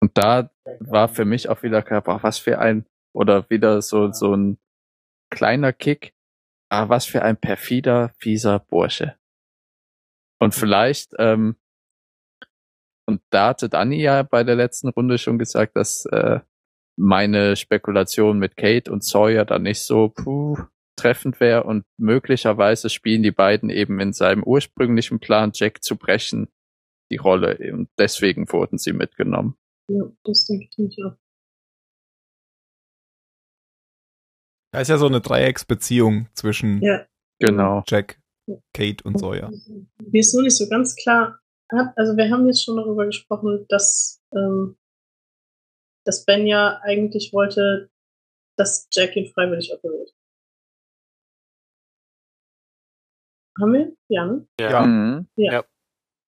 Und 0.00 0.16
da 0.16 0.50
war 0.80 1.08
für 1.08 1.24
mich 1.24 1.48
auch 1.48 1.62
wieder 1.62 1.82
klar, 1.82 2.02
boah, 2.02 2.22
was 2.22 2.38
für 2.38 2.58
ein, 2.58 2.86
oder 3.12 3.48
wieder 3.50 3.82
so, 3.82 4.12
so 4.12 4.34
ein 4.36 4.58
kleiner 5.30 5.72
Kick, 5.72 6.14
ah, 6.70 6.88
was 6.88 7.06
für 7.06 7.22
ein 7.22 7.36
perfider, 7.36 8.10
fieser 8.18 8.60
Bursche. 8.60 9.18
Und 10.40 10.54
vielleicht, 10.54 11.14
ähm, 11.18 11.56
und 13.06 13.22
da 13.30 13.48
hatte 13.48 13.68
Dani 13.68 14.00
ja 14.00 14.22
bei 14.22 14.44
der 14.44 14.56
letzten 14.56 14.88
Runde 14.88 15.18
schon 15.18 15.38
gesagt, 15.38 15.76
dass 15.76 16.06
äh, 16.06 16.40
meine 16.96 17.56
Spekulation 17.56 18.38
mit 18.38 18.56
Kate 18.56 18.90
und 18.92 19.04
Sawyer 19.04 19.44
da 19.44 19.58
nicht 19.58 19.82
so 19.82 20.08
puh, 20.10 20.56
treffend 20.96 21.40
wäre 21.40 21.64
und 21.64 21.84
möglicherweise 21.98 22.88
spielen 22.90 23.22
die 23.22 23.30
beiden 23.32 23.70
eben 23.70 24.00
in 24.00 24.12
seinem 24.12 24.42
ursprünglichen 24.42 25.20
Plan, 25.20 25.52
Jack 25.54 25.82
zu 25.82 25.96
brechen, 25.96 26.48
die 27.10 27.16
Rolle 27.16 27.58
und 27.72 27.88
deswegen 27.98 28.50
wurden 28.52 28.78
sie 28.78 28.92
mitgenommen. 28.92 29.56
Ja, 29.88 30.04
das 30.24 30.46
denke 30.46 30.66
ich 30.70 30.78
nicht 30.78 30.98
auch. 31.04 31.16
Da 34.72 34.80
ist 34.80 34.88
ja 34.88 34.98
so 34.98 35.06
eine 35.06 35.20
Dreiecksbeziehung 35.20 36.28
zwischen 36.34 36.82
Ja. 36.82 37.06
Genau. 37.38 37.82
Jack, 37.86 38.20
Kate 38.72 39.04
und 39.04 39.18
Sawyer. 39.18 39.50
Mir 39.98 40.20
ist 40.20 40.34
nur 40.34 40.42
nicht 40.42 40.56
so 40.56 40.68
ganz 40.68 40.96
klar. 40.96 41.40
Hat- 41.70 41.92
Also 41.96 42.16
wir 42.16 42.30
haben 42.30 42.46
jetzt 42.46 42.64
schon 42.64 42.76
darüber 42.76 43.06
gesprochen, 43.06 43.66
dass, 43.68 44.20
ähm, 44.34 44.76
dass 46.04 46.24
Ben 46.24 46.46
ja 46.46 46.80
eigentlich 46.82 47.32
wollte, 47.32 47.90
dass 48.56 48.86
Jack 48.92 49.16
ihn 49.16 49.30
freiwillig 49.32 49.72
operiert. 49.72 50.13
Haben 53.60 53.72
wir? 53.72 53.92
Ja, 54.08 54.26
ne? 54.26 54.46
Ja. 54.60 54.86
Mhm. 54.86 55.28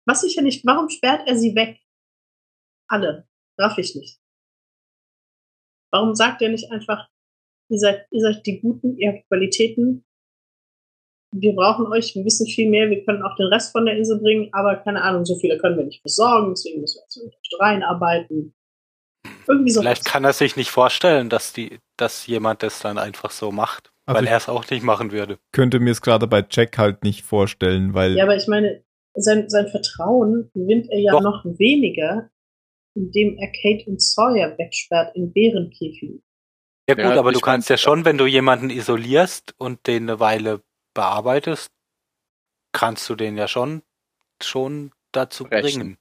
Was 0.07 0.25
ich 0.25 0.35
ja 0.35 0.43
nicht, 0.43 0.67
warum 0.67 0.89
sperrt 0.89 1.29
er 1.29 1.37
sie 1.37 1.55
weg? 1.55 1.79
alle. 2.93 3.27
Raff 3.59 3.79
ich 3.79 3.95
nicht. 3.95 4.21
Warum 5.91 6.15
sagt 6.15 6.43
er 6.43 6.49
nicht 6.51 6.71
einfach, 6.71 7.09
ihr 7.69 7.79
seid, 7.79 8.07
ihr 8.11 8.21
seid 8.21 8.47
die 8.47 8.61
Guten, 8.61 8.97
ihr 8.99 9.13
habt 9.13 9.29
Qualitäten, 9.29 10.05
wir 11.35 11.55
brauchen 11.55 11.87
euch, 11.87 12.15
wir 12.15 12.25
wissen 12.25 12.47
viel 12.47 12.69
mehr, 12.69 12.91
wir 12.91 13.05
können 13.05 13.23
auch 13.23 13.37
den 13.37 13.47
Rest 13.47 13.73
von 13.73 13.87
der 13.87 13.97
Insel 13.97 14.21
bringen, 14.21 14.49
aber 14.53 14.77
keine 14.77 15.03
Ahnung, 15.03 15.25
so 15.25 15.39
viele 15.39 15.59
können 15.59 15.79
wir 15.79 15.85
nicht 15.85 16.03
besorgen, 16.03 16.51
deswegen 16.51 16.81
müssen 16.81 16.99
wir 16.99 17.03
jetzt 17.03 17.17
mit 17.17 17.35
euch 17.35 17.61
reinarbeiten. 17.61 18.55
Irgendwie 19.47 19.71
so. 19.71 19.81
Vielleicht 19.81 20.05
kann 20.05 20.25
er 20.25 20.33
sich 20.33 20.57
nicht 20.57 20.71
vorstellen, 20.71 21.29
dass 21.29 21.53
die, 21.53 21.79
dass 21.97 22.27
jemand 22.27 22.63
das 22.63 22.81
dann 22.81 22.99
einfach 22.99 23.31
so 23.31 23.51
macht, 23.51 23.92
Also 24.07 24.19
weil 24.19 24.27
er 24.27 24.37
es 24.37 24.49
auch 24.49 24.69
nicht 24.71 24.83
machen 24.83 25.13
würde. 25.13 25.39
Könnte 25.53 25.79
mir 25.81 25.91
es 25.91 26.03
gerade 26.03 26.27
bei 26.27 26.45
Jack 26.49 26.77
halt 26.79 27.05
nicht 27.05 27.23
vorstellen, 27.25 27.95
weil 27.95 28.17
Ja, 28.17 28.25
aber 28.25 28.37
ich 28.37 28.49
meine, 28.49 28.85
sein, 29.15 29.49
sein 29.49 29.69
Vertrauen 29.69 30.51
gewinnt 30.55 30.89
er 30.91 30.99
ja 30.99 31.13
Doch. 31.13 31.21
noch 31.23 31.45
weniger, 31.45 32.31
indem 32.95 33.39
er 33.39 33.53
Kate 33.53 33.89
und 33.89 34.03
Sawyer 34.03 34.57
wegsperrt 34.59 35.15
in 35.15 35.33
Bärenkäfigen. 35.33 36.23
Ja 36.89 36.95
gut, 36.97 37.05
Ja, 37.05 37.19
aber 37.19 37.33
du 37.33 37.41
kannst 37.41 37.71
ja 37.71 37.77
schon, 37.77 38.05
wenn 38.05 38.19
du 38.19 38.27
jemanden 38.27 38.71
isolierst 38.71 39.55
und 39.59 39.87
den 39.87 40.05
eine 40.05 40.19
Weile 40.21 40.63
bearbeitest, 40.95 41.71
kannst 42.73 43.09
du 43.09 43.15
den 43.15 43.37
ja 43.37 43.47
schon 43.49 43.83
schon 44.43 44.91
dazu 45.13 45.45
Brechen. 45.45 45.63
bringen. 45.63 45.99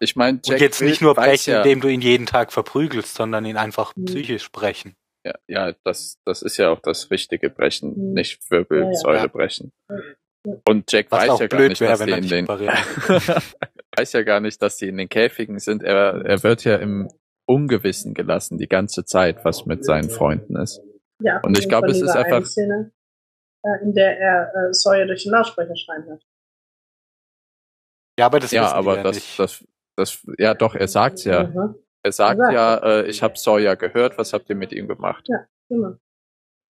Ich 0.00 0.16
meine, 0.16 0.38
Und 0.46 0.60
jetzt 0.60 0.82
nicht 0.82 1.00
nur 1.00 1.14
brechen, 1.14 1.52
ja, 1.52 1.62
indem 1.62 1.80
du 1.80 1.88
ihn 1.88 2.02
jeden 2.02 2.26
Tag 2.26 2.52
verprügelst, 2.52 3.14
sondern 3.14 3.46
ihn 3.46 3.56
einfach 3.56 3.96
Mhm. 3.96 4.04
psychisch 4.04 4.52
brechen. 4.52 4.96
Ja, 5.24 5.34
ja, 5.48 5.72
das, 5.84 6.18
das 6.24 6.42
ist 6.42 6.56
ja 6.56 6.70
auch 6.70 6.80
das 6.80 7.10
richtige 7.10 7.50
Brechen, 7.50 7.90
Mhm. 7.96 8.12
nicht 8.14 8.50
Wirbelsäule 8.50 9.18
Ja. 9.18 9.26
brechen. 9.28 9.72
Ja. 9.90 10.54
Und 10.66 10.90
Jack 10.90 11.06
Was 11.10 11.28
weiß 11.28 11.38
ja 11.40 11.46
gar 11.46 11.68
nicht, 11.68 11.80
dass 11.80 12.00
die 12.00 12.10
in 12.10 12.28
den 12.28 12.48
weiß 13.96 14.12
ja 14.12 14.22
gar 14.22 14.40
nicht, 14.40 14.60
dass 14.60 14.76
die 14.76 14.88
in 14.88 14.96
den 14.96 15.08
Käfigen 15.08 15.58
sind. 15.60 15.82
Er, 15.84 16.24
er 16.24 16.42
wird 16.42 16.64
ja 16.64 16.76
im 16.76 17.08
Ungewissen 17.46 18.14
gelassen 18.14 18.58
die 18.58 18.68
ganze 18.68 19.04
Zeit, 19.04 19.44
was 19.44 19.66
mit 19.66 19.84
seinen 19.84 20.10
Freunden 20.10 20.56
ist. 20.56 20.80
Ja, 21.22 21.40
Und 21.44 21.56
ich 21.58 21.68
glaube, 21.68 21.88
es 21.90 22.00
ist 22.00 22.10
einfach- 22.16 22.44
Szene, 22.44 22.90
äh, 23.64 23.82
in 23.84 23.94
der 23.94 24.18
er 24.18 24.52
äh, 24.70 24.72
Sawyer 24.74 25.06
durch 25.06 25.22
den 25.22 25.32
Lautsprecher 25.32 25.76
schreien 25.76 26.04
hört. 26.06 26.24
Ja, 28.18 28.26
aber 28.26 28.40
das 28.40 28.50
ja, 28.50 28.62
wissen 28.64 28.72
die 28.72 28.78
aber 28.78 28.96
ja 28.96 29.02
das, 29.04 29.14
nicht. 29.16 29.38
das, 29.38 29.64
das, 29.96 30.26
ja 30.38 30.54
doch, 30.54 30.74
er 30.74 30.88
sagt's 30.88 31.24
ja. 31.24 31.44
Mhm, 31.44 31.74
Er 32.04 32.12
sagt 32.12 32.40
ja, 32.52 32.76
äh, 32.78 33.06
ich 33.08 33.22
habe 33.22 33.38
Sawyer 33.38 33.76
gehört, 33.76 34.18
was 34.18 34.32
habt 34.32 34.48
ihr 34.50 34.56
mit 34.56 34.72
ihm 34.72 34.88
gemacht? 34.88 35.28
genau. 35.68 35.96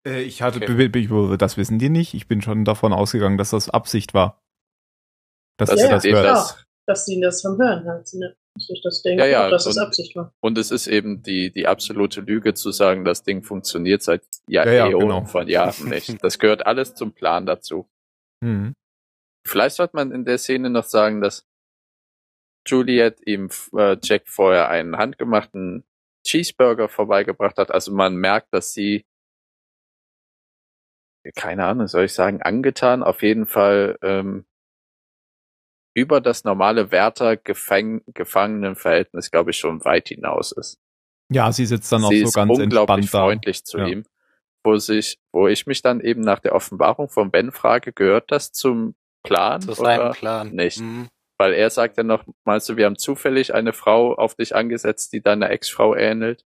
äh, 0.07 0.23
ich 0.23 0.43
hatte, 0.43 0.59
Okay. 0.63 1.37
das 1.39 1.57
wissen 1.57 1.79
die 1.79 1.89
nicht. 1.91 2.15
Ich 2.15 2.27
bin 2.27 2.43
schon 2.43 2.65
davon 2.65 2.93
ausgegangen, 2.93 3.39
dass 3.39 3.51
das 3.51 3.69
Absicht 3.71 4.13
war. 4.15 4.41
Dass 5.59 5.71
Das 5.71 5.81
er 5.81 5.87
ja, 5.87 5.93
das 5.95 6.05
hört. 6.05 6.25
das, 6.27 6.65
Dass 6.87 7.07
sie 7.07 7.21
das 7.21 7.43
vom 7.43 7.59
Hören 7.59 7.87
hat. 7.87 8.09
Ne? 8.15 8.35
Dass 8.55 8.69
ich 8.71 8.81
das 8.83 9.03
denke, 9.03 9.23
Ja, 9.23 9.29
ja, 9.31 9.47
auch, 9.47 9.51
dass 9.51 9.67
es 9.67 9.77
und- 9.77 9.83
Absicht 9.83 10.17
war. 10.17 10.33
und 10.43 10.59
es 10.59 10.71
ist 10.73 10.89
eben 10.89 11.23
die, 11.23 11.53
die 11.53 11.67
absolute 11.69 12.21
Lüge 12.23 12.55
zu 12.55 12.73
sagen, 12.73 13.05
das 13.05 13.23
Ding 13.23 13.43
funktioniert 13.43 14.03
seit 14.03 14.23
Ja, 14.49 14.65
ja, 14.69 14.87
Äonen 14.89 15.01
genau. 15.09 15.25
von 15.27 15.47
Jahren 15.47 15.89
nicht. 15.91 16.23
Das 16.25 16.39
gehört 16.41 16.67
alles 16.67 16.95
zum 16.95 17.13
Plan 17.13 17.47
dazu. 17.47 17.89
Mhm. 18.43 18.75
Vielleicht 19.47 19.77
sollte 19.77 19.95
man 19.97 20.11
in 20.13 20.25
der 20.25 20.39
Szene 20.39 20.69
noch 20.71 20.85
sagen, 20.85 21.21
dass 21.21 21.47
Juliet 22.67 23.21
ihm 23.27 23.49
äh, 23.77 23.97
Jack 24.03 24.29
vorher 24.29 24.69
einen 24.69 24.97
handgemachten 24.97 25.85
Cheeseburger 26.27 26.89
vorbeigebracht 26.89 27.59
hat. 27.59 27.71
Also 27.71 27.93
man 27.93 28.17
merkt, 28.17 28.53
dass 28.53 28.73
sie, 28.73 29.07
keine 31.35 31.67
Ahnung, 31.67 31.87
soll 31.87 32.05
ich 32.05 32.13
sagen, 32.13 32.43
angetan, 32.43 33.03
auf 33.03 33.23
jeden 33.23 33.47
Fall 33.47 33.99
ähm, 34.03 34.45
über 35.95 36.21
das 36.21 36.45
normale 36.45 36.91
Wärter-Gefangenenverhältnis, 36.93 39.31
glaube 39.31 39.51
ich, 39.51 39.59
schon 39.59 39.85
weit 39.85 40.09
hinaus 40.09 40.53
ist. 40.53 40.79
Ja, 41.33 41.53
sie 41.53 41.67
sitzt 41.67 41.91
dann 41.93 42.05
auch 42.05 42.11
sie 42.11 42.21
so 42.21 42.29
ist 42.29 42.35
ganz 42.35 42.51
unglaublich 42.51 43.05
entspannt 43.05 43.15
da. 43.15 43.27
freundlich 43.27 43.65
zu 43.65 43.79
Ja. 43.79 43.87
ihm, 43.87 44.05
wo 44.65 44.77
sich, 44.77 45.19
wo 45.33 45.49
ich 45.49 45.67
mich 45.67 45.83
dann 45.83 46.01
eben 46.01 46.21
nach 46.21 46.41
der 46.41 46.55
Offenbarung 46.55 47.09
von 47.09 47.31
Ben 47.31 47.53
frage, 47.53 47.93
gehört 47.93 48.31
das 48.31 48.53
zum 48.53 48.95
Plan? 49.23 49.61
Zu 49.61 49.75
seinem 49.75 50.01
oder 50.01 50.13
Plan. 50.13 50.53
nicht? 50.53 50.81
Mhm. 50.81 51.09
Weil 51.41 51.55
er 51.55 51.71
sagt 51.71 51.97
ja 51.97 52.03
noch, 52.03 52.27
meinst 52.45 52.69
du, 52.69 52.77
wir 52.77 52.85
haben 52.85 52.99
zufällig 52.99 53.55
eine 53.55 53.73
Frau 53.73 54.15
auf 54.15 54.35
dich 54.35 54.55
angesetzt, 54.55 55.15
die 55.15 55.23
deiner 55.23 55.49
Ex-Frau 55.49 55.95
ähnelt? 55.95 56.45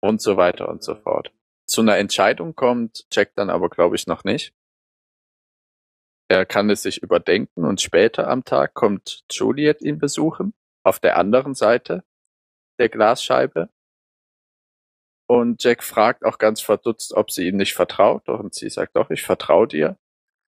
Und 0.00 0.20
so 0.20 0.36
weiter 0.36 0.68
und 0.68 0.82
so 0.82 0.96
fort. 0.96 1.32
Zu 1.64 1.82
einer 1.82 1.96
Entscheidung 1.98 2.56
kommt 2.56 3.06
Jack 3.12 3.36
dann 3.36 3.50
aber, 3.50 3.70
glaube 3.70 3.94
ich, 3.94 4.08
noch 4.08 4.24
nicht. 4.24 4.52
Er 6.26 6.44
kann 6.44 6.70
es 6.70 6.82
sich 6.82 7.04
überdenken 7.04 7.64
und 7.64 7.80
später 7.80 8.26
am 8.26 8.42
Tag 8.42 8.74
kommt 8.74 9.22
Juliet 9.30 9.80
ihn 9.80 10.00
besuchen, 10.00 10.54
auf 10.82 10.98
der 10.98 11.18
anderen 11.18 11.54
Seite 11.54 12.02
der 12.80 12.88
Glasscheibe. 12.88 13.68
Und 15.28 15.62
Jack 15.62 15.84
fragt 15.84 16.24
auch 16.24 16.38
ganz 16.38 16.60
verdutzt, 16.60 17.14
ob 17.14 17.30
sie 17.30 17.46
ihm 17.46 17.58
nicht 17.58 17.74
vertraut. 17.74 18.28
Und 18.28 18.54
sie 18.54 18.70
sagt 18.70 18.96
doch, 18.96 19.10
ich 19.10 19.22
vertraue 19.22 19.68
dir. 19.68 19.98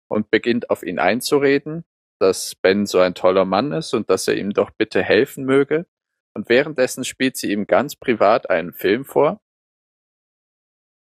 Und 0.08 0.32
beginnt 0.32 0.70
auf 0.70 0.82
ihn 0.82 0.98
einzureden, 0.98 1.84
dass 2.18 2.54
Ben 2.54 2.86
so 2.86 2.98
ein 3.00 3.14
toller 3.14 3.44
Mann 3.44 3.72
ist 3.72 3.94
und 3.94 4.10
dass 4.10 4.28
er 4.28 4.36
ihm 4.36 4.52
doch 4.52 4.70
bitte 4.70 5.02
helfen 5.02 5.44
möge. 5.44 5.86
Und 6.34 6.48
währenddessen 6.48 7.04
spielt 7.04 7.36
sie 7.36 7.50
ihm 7.52 7.66
ganz 7.66 7.96
privat 7.96 8.50
einen 8.50 8.72
Film 8.72 9.04
vor. 9.04 9.40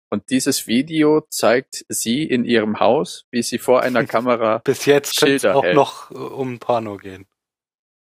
Und 0.09 0.29
dieses 0.29 0.67
Video 0.67 1.21
zeigt 1.29 1.85
sie 1.89 2.23
in 2.23 2.45
ihrem 2.45 2.79
Haus, 2.79 3.25
wie 3.31 3.43
sie 3.43 3.57
vor 3.57 3.81
einer 3.81 4.05
Kamera 4.07 4.59
Bis 4.59 4.85
jetzt 4.85 5.19
könnte 5.19 5.35
es 5.35 5.45
auch 5.45 5.63
hält. 5.63 5.75
noch 5.75 6.11
äh, 6.11 6.15
um 6.15 6.59
Porno 6.59 6.97
gehen. 6.97 7.27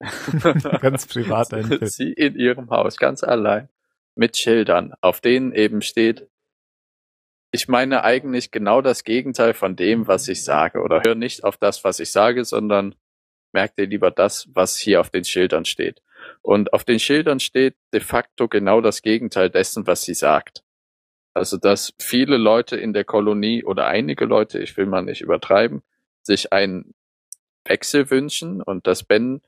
Ganz 0.82 1.08
privat 1.08 1.54
ein 1.54 1.64
Film. 1.68 1.86
sie 1.88 2.12
in 2.12 2.36
ihrem 2.36 2.70
Haus 2.70 2.98
ganz 2.98 3.24
allein 3.24 3.70
mit 4.16 4.36
Schildern, 4.38 4.94
auf 5.00 5.22
denen 5.22 5.54
eben 5.54 5.82
steht, 5.82 6.28
ich 7.56 7.70
meine 7.70 8.04
eigentlich 8.04 8.52
genau 8.52 8.82
das 8.82 9.06
Gegenteil 9.06 9.54
von 9.54 9.78
dem, 9.78 10.08
was 10.08 10.28
ich 10.28 10.44
sage. 10.44 10.82
Oder 10.82 11.02
hör 11.06 11.16
nicht 11.16 11.46
auf 11.46 11.56
das, 11.56 11.86
was 11.86 12.02
ich 12.02 12.12
sage, 12.12 12.44
sondern 12.44 12.96
merk 13.54 13.76
dir 13.78 13.88
lieber 13.88 14.12
das, 14.12 14.50
was 14.54 14.78
hier 14.78 15.00
auf 15.00 15.10
den 15.10 15.24
Schildern 15.24 15.64
steht. 15.64 16.02
Und 16.42 16.74
auf 16.74 16.84
den 16.84 17.00
Schildern 17.00 17.40
steht 17.40 17.78
de 17.94 18.02
facto 18.02 18.50
genau 18.50 18.82
das 18.82 19.02
Gegenteil 19.02 19.50
dessen, 19.50 19.88
was 19.88 20.04
sie 20.04 20.14
sagt. 20.14 20.64
Also, 21.34 21.56
dass 21.58 21.94
viele 21.98 22.36
Leute 22.36 22.76
in 22.76 22.92
der 22.92 23.06
Kolonie 23.06 23.64
oder 23.64 23.88
einige 23.88 24.26
Leute, 24.26 24.60
ich 24.60 24.76
will 24.76 24.86
mal 24.86 25.04
nicht 25.04 25.22
übertreiben, 25.22 25.82
sich 26.24 26.52
einen 26.52 26.94
Wechsel 27.64 28.10
wünschen 28.10 28.62
und 28.62 28.86
dass 28.86 29.04
Ben 29.04 29.42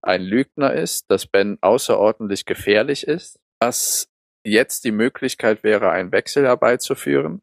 ein 0.00 0.22
Lügner 0.22 0.72
ist, 0.72 1.10
dass 1.10 1.26
Ben 1.26 1.58
außerordentlich 1.60 2.46
gefährlich 2.46 3.06
ist, 3.06 3.38
dass 3.60 4.08
jetzt 4.44 4.84
die 4.84 4.92
Möglichkeit 4.92 5.62
wäre, 5.62 5.90
einen 5.90 6.12
Wechsel 6.12 6.44
herbeizuführen, 6.44 7.42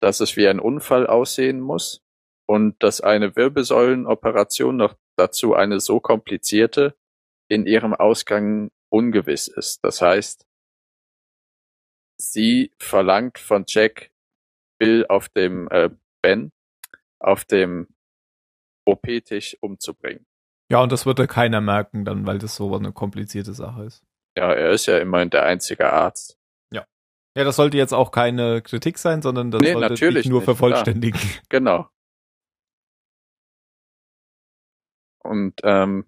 dass 0.00 0.20
es 0.20 0.36
wie 0.36 0.48
ein 0.48 0.60
Unfall 0.60 1.06
aussehen 1.06 1.60
muss 1.60 2.02
und 2.46 2.82
dass 2.82 3.00
eine 3.00 3.36
Wirbelsäulenoperation 3.36 4.76
noch 4.76 4.96
dazu 5.16 5.54
eine 5.54 5.80
so 5.80 6.00
komplizierte 6.00 6.96
in 7.48 7.66
ihrem 7.66 7.94
Ausgang 7.94 8.70
ungewiss 8.90 9.48
ist. 9.48 9.84
Das 9.84 10.00
heißt, 10.00 10.46
sie 12.20 12.72
verlangt 12.78 13.38
von 13.38 13.64
Jack 13.66 14.10
Bill 14.78 15.06
auf 15.08 15.28
dem 15.28 15.68
äh, 15.70 15.90
Ben 16.22 16.52
auf 17.20 17.44
dem 17.44 17.88
OP-Tisch 18.86 19.56
umzubringen. 19.60 20.26
Ja, 20.70 20.82
und 20.82 20.92
das 20.92 21.06
würde 21.06 21.26
keiner 21.26 21.60
merken 21.60 22.04
dann, 22.04 22.26
weil 22.26 22.38
das 22.38 22.56
so 22.56 22.74
eine 22.74 22.92
komplizierte 22.92 23.54
Sache 23.54 23.84
ist. 23.84 24.04
Ja, 24.38 24.52
er 24.52 24.70
ist 24.70 24.86
ja 24.86 24.98
immerhin 24.98 25.30
der 25.30 25.42
einzige 25.42 25.92
Arzt. 25.92 26.38
Ja, 27.38 27.44
das 27.44 27.54
sollte 27.54 27.76
jetzt 27.76 27.94
auch 27.94 28.10
keine 28.10 28.62
Kritik 28.62 28.98
sein, 28.98 29.22
sondern 29.22 29.52
das 29.52 29.60
Nee, 29.60 29.72
sollte 29.72 29.90
natürlich 29.90 30.26
nur 30.26 30.40
nicht, 30.40 30.44
vervollständigen. 30.44 31.20
Genau. 31.48 31.88
Und 35.22 35.60
ähm, 35.62 36.06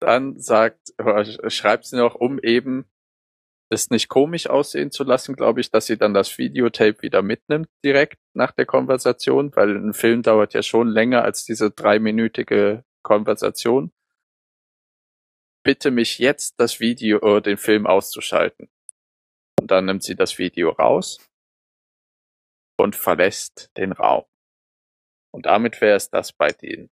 dann 0.00 0.38
sagt, 0.38 0.94
äh, 0.96 1.50
schreibt 1.50 1.84
sie 1.84 1.98
noch, 1.98 2.14
um 2.14 2.38
eben 2.38 2.86
es 3.70 3.90
nicht 3.90 4.08
komisch 4.08 4.48
aussehen 4.48 4.90
zu 4.90 5.04
lassen, 5.04 5.36
glaube 5.36 5.60
ich, 5.60 5.70
dass 5.70 5.84
sie 5.84 5.98
dann 5.98 6.14
das 6.14 6.38
Videotape 6.38 7.02
wieder 7.02 7.20
mitnimmt 7.20 7.68
direkt 7.84 8.18
nach 8.34 8.52
der 8.52 8.64
Konversation, 8.64 9.54
weil 9.54 9.76
ein 9.76 9.92
Film 9.92 10.22
dauert 10.22 10.54
ja 10.54 10.62
schon 10.62 10.88
länger 10.88 11.24
als 11.24 11.44
diese 11.44 11.70
dreiminütige 11.70 12.84
Konversation. 13.02 13.92
Bitte 15.62 15.90
mich 15.90 16.18
jetzt 16.18 16.58
das 16.58 16.80
Video, 16.80 17.18
äh, 17.36 17.42
den 17.42 17.58
Film 17.58 17.86
auszuschalten. 17.86 18.70
Und 19.60 19.70
dann 19.70 19.84
nimmt 19.84 20.02
sie 20.02 20.16
das 20.16 20.38
Video 20.38 20.70
raus 20.70 21.18
und 22.78 22.96
verlässt 22.96 23.70
den 23.76 23.92
Raum. 23.92 24.24
Und 25.32 25.46
damit 25.46 25.80
wäre 25.80 25.96
es 25.96 26.10
das 26.10 26.32
bei 26.32 26.48
denen. 26.50 26.90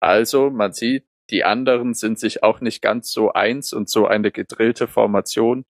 Also, 0.00 0.50
man 0.50 0.72
sieht, 0.72 1.06
die 1.30 1.42
anderen 1.42 1.94
sind 1.94 2.20
sich 2.20 2.42
auch 2.44 2.60
nicht 2.60 2.82
ganz 2.82 3.10
so 3.10 3.32
eins 3.32 3.72
und 3.72 3.88
so 3.88 4.06
eine 4.06 4.30
gedrillte 4.30 4.86
Formation, 4.86 5.66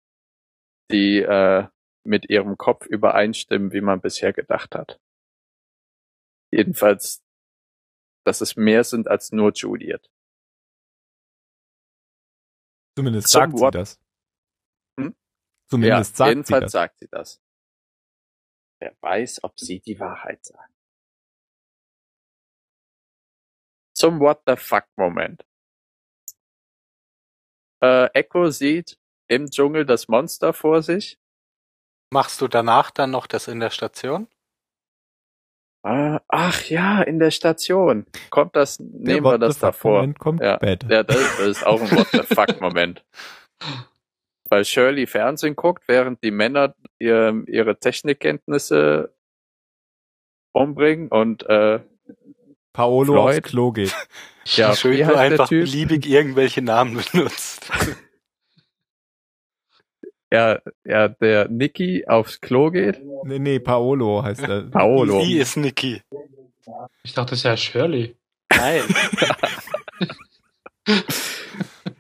die 0.91 1.19
äh, 1.19 1.69
mit 2.05 2.29
ihrem 2.29 2.59
Kopf 2.59 2.87
übereinstimmen, 2.87 3.73
wie 3.73 3.81
man 3.81 4.01
bisher 4.01 4.33
gedacht 4.33 4.75
hat. 4.75 5.01
Jedenfalls, 6.51 7.23
dass 8.27 8.41
es 8.41 8.57
mehr 8.57 8.85
sind 8.85 9.09
als 9.09 9.33
nur 9.33 9.53
Juliet. 9.53 10.11
Zumindest 12.97 13.29
Zum 13.29 13.41
sagt 13.41 13.59
sie 13.59 13.63
What- 13.65 13.75
das. 13.75 14.01
Hm? 14.99 15.17
Zumindest 15.69 16.13
ja, 16.13 16.17
sagt 16.17 16.29
sie 16.29 16.31
jedenfalls 16.31 16.63
das. 16.65 16.73
sagt 16.73 16.99
sie 16.99 17.09
das. 17.09 17.41
Wer 18.81 18.97
weiß, 19.01 19.43
ob 19.45 19.59
sie 19.59 19.81
die 19.81 19.99
Wahrheit 19.99 20.45
sagt. 20.45 20.73
Zum 23.97 24.21
What 24.21 24.43
the 24.47 24.57
fuck 24.57 24.87
Moment. 24.97 25.47
Äh, 27.83 28.07
Echo 28.13 28.51
sieht 28.51 28.99
im 29.29 29.51
Dschungel 29.51 29.87
das 29.87 30.09
Monster 30.09 30.53
vor 30.53 30.83
sich. 30.83 31.19
Machst 32.13 32.41
du 32.41 32.49
danach 32.49 32.91
dann 32.91 33.11
noch 33.11 33.27
das 33.27 33.49
in 33.49 33.61
der 33.61 33.71
Station? 33.71 34.29
Ah, 35.87 36.21
ach 36.29 36.65
ja, 36.65 37.03
in 37.03 37.19
der 37.19 37.31
Station. 37.31 38.07
Kommt 38.31 38.57
das, 38.57 38.79
Der 38.79 38.87
nehmen 39.17 39.25
wir 39.27 39.37
das 39.39 39.59
davor. 39.59 39.97
Moment 40.01 40.19
kommt 40.19 40.41
Ja, 40.41 40.57
später. 40.57 40.89
Ja, 40.91 41.03
das, 41.03 41.19
das 41.37 41.47
ist 41.47 41.67
auch 41.67 41.79
ein 41.81 41.91
What 41.91 42.09
the 42.11 42.23
fuck 42.35 42.59
Moment. 42.63 43.05
Weil 44.49 44.65
Shirley 44.65 45.07
Fernsehen 45.07 45.57
guckt, 45.57 45.83
während 45.87 46.25
die 46.25 46.31
Männer 46.31 46.75
ihr, 46.99 47.43
ihre 47.49 47.79
Technikkenntnisse 47.79 49.15
umbringen 50.53 51.09
und 51.09 51.43
äh, 51.51 51.81
Paolo 52.73 53.13
Floyd. 53.13 53.39
aufs 53.41 53.43
Klo 53.43 53.73
geht. 53.73 53.95
ja, 54.47 54.75
Schön, 54.75 54.93
wie 54.97 55.05
einfach 55.05 55.49
Typ? 55.49 55.65
beliebig 55.65 56.07
irgendwelche 56.09 56.63
Namen 56.63 57.03
benutzt. 57.13 57.71
Ja, 60.35 60.59
ja, 60.85 61.07
der 61.07 61.49
Nicky 61.49 62.07
aufs 62.09 62.41
Klo 62.41 62.73
geht. 62.73 63.01
Nee, 63.23 63.39
nee, 63.39 63.61
Paolo 63.61 64.25
heißt 64.25 64.43
er. 64.43 64.63
Paolo. 64.63 65.23
Sie 65.23 65.39
ist 65.39 65.57
Niki. 65.57 66.03
Ich 67.05 67.15
dachte, 67.15 67.31
das 67.31 67.39
ist 67.39 67.45
ja 67.45 67.57
Shirley. 67.57 68.17
Nein. 68.51 68.83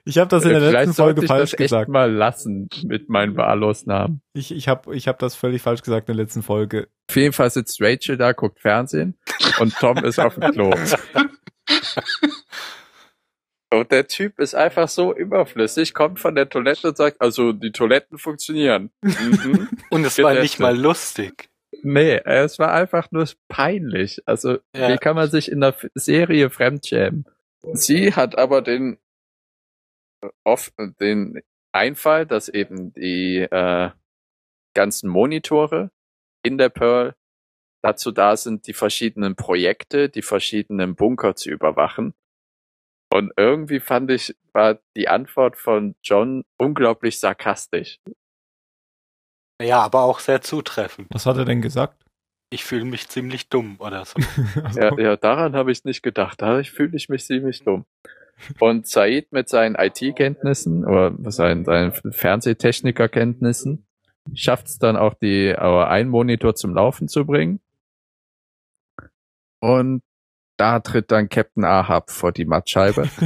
Ich 0.06 0.18
habe 0.18 0.28
das 0.28 0.44
in 0.44 0.50
der 0.50 0.60
Vielleicht 0.60 0.88
letzten 0.88 1.02
Folge 1.02 1.22
ich 1.22 1.28
falsch 1.28 1.52
das 1.52 1.60
echt 1.60 1.70
gesagt. 1.70 1.88
mal 1.88 2.12
lassen 2.12 2.68
mit 2.82 3.08
meinen 3.08 3.38
Wahllos-Namen. 3.38 4.20
Ich, 4.34 4.52
ich 4.52 4.68
habe 4.68 4.94
ich 4.94 5.08
hab 5.08 5.18
das 5.18 5.34
völlig 5.34 5.62
falsch 5.62 5.80
gesagt 5.80 6.10
in 6.10 6.16
der 6.16 6.22
letzten 6.22 6.42
Folge. 6.42 6.88
Auf 7.08 7.16
jeden 7.16 7.32
Fall 7.32 7.48
sitzt 7.48 7.80
Rachel 7.80 8.18
da, 8.18 8.32
guckt 8.32 8.60
Fernsehen 8.60 9.16
und 9.60 9.74
Tom 9.78 9.96
ist 10.04 10.20
auf 10.20 10.34
dem 10.34 10.52
Klo. 10.52 10.74
Und 13.80 13.90
der 13.92 14.06
Typ 14.06 14.38
ist 14.38 14.54
einfach 14.54 14.88
so 14.88 15.14
überflüssig, 15.14 15.94
kommt 15.94 16.20
von 16.20 16.34
der 16.34 16.48
Toilette 16.48 16.88
und 16.88 16.96
sagt, 16.96 17.20
also 17.20 17.52
die 17.52 17.72
Toiletten 17.72 18.18
funktionieren. 18.18 18.90
Mhm. 19.02 19.68
Und 19.90 20.04
es 20.04 20.18
war 20.18 20.34
nicht 20.34 20.58
mal 20.58 20.76
lustig. 20.76 21.48
Nee, 21.82 22.16
es 22.24 22.58
war 22.58 22.72
einfach 22.72 23.10
nur 23.10 23.28
peinlich. 23.48 24.22
Also, 24.26 24.58
Ja. 24.74 24.92
wie 24.92 24.96
kann 24.96 25.16
man 25.16 25.30
sich 25.30 25.50
in 25.50 25.60
der 25.60 25.74
Serie 25.94 26.50
fremdschämen? 26.50 27.24
Sie 27.72 28.14
hat 28.14 28.38
aber 28.38 28.62
den, 28.62 28.98
oft, 30.44 30.72
den 31.00 31.42
Einfall, 31.72 32.26
dass 32.26 32.48
eben 32.48 32.92
die 32.92 33.38
äh, 33.38 33.90
ganzen 34.74 35.08
Monitore 35.08 35.90
in 36.42 36.58
der 36.58 36.68
Pearl 36.68 37.14
dazu 37.82 38.12
da 38.12 38.36
sind, 38.36 38.66
die 38.66 38.72
verschiedenen 38.72 39.36
Projekte, 39.36 40.08
die 40.08 40.22
verschiedenen 40.22 40.94
Bunker 40.94 41.36
zu 41.36 41.50
überwachen. 41.50 42.14
Und 43.14 43.32
irgendwie 43.36 43.78
fand 43.78 44.10
ich, 44.10 44.34
war 44.52 44.80
die 44.96 45.06
Antwort 45.06 45.56
von 45.56 45.94
John 46.02 46.44
unglaublich 46.58 47.20
sarkastisch. 47.20 48.00
Ja, 49.62 49.82
aber 49.82 50.02
auch 50.02 50.18
sehr 50.18 50.40
zutreffend. 50.40 51.06
Was 51.12 51.24
hat 51.24 51.36
er 51.36 51.44
denn 51.44 51.62
gesagt? 51.62 52.04
Ich 52.50 52.64
fühle 52.64 52.84
mich 52.84 53.08
ziemlich 53.08 53.48
dumm 53.48 53.76
oder 53.78 54.04
so. 54.04 54.18
Also, 54.64 54.80
Ja, 54.80 54.98
ja, 54.98 55.16
daran 55.16 55.54
habe 55.54 55.70
ich 55.70 55.84
nicht 55.84 56.02
gedacht. 56.02 56.42
Da 56.42 56.60
fühle 56.64 56.96
ich 56.96 57.08
mich 57.08 57.24
ziemlich 57.24 57.62
dumm. 57.62 57.84
Und 58.58 58.88
Said 58.88 59.30
mit 59.30 59.48
seinen 59.48 59.76
IT-Kenntnissen 59.76 60.84
oder 60.84 61.14
seinen, 61.30 61.64
seinen 61.64 61.92
Fernsehtechniker-Kenntnissen 61.92 63.86
schafft 64.34 64.66
es 64.66 64.80
dann 64.80 64.96
auch, 64.96 65.14
die 65.14 65.50
äh, 65.50 65.56
einen 65.56 66.10
Monitor 66.10 66.56
zum 66.56 66.74
Laufen 66.74 67.06
zu 67.06 67.24
bringen. 67.24 67.60
Und 69.60 70.02
da 70.56 70.80
tritt 70.80 71.10
dann 71.10 71.28
Captain 71.28 71.64
Ahab 71.64 72.10
vor 72.10 72.32
die 72.32 72.44
Mattscheibe. 72.44 73.08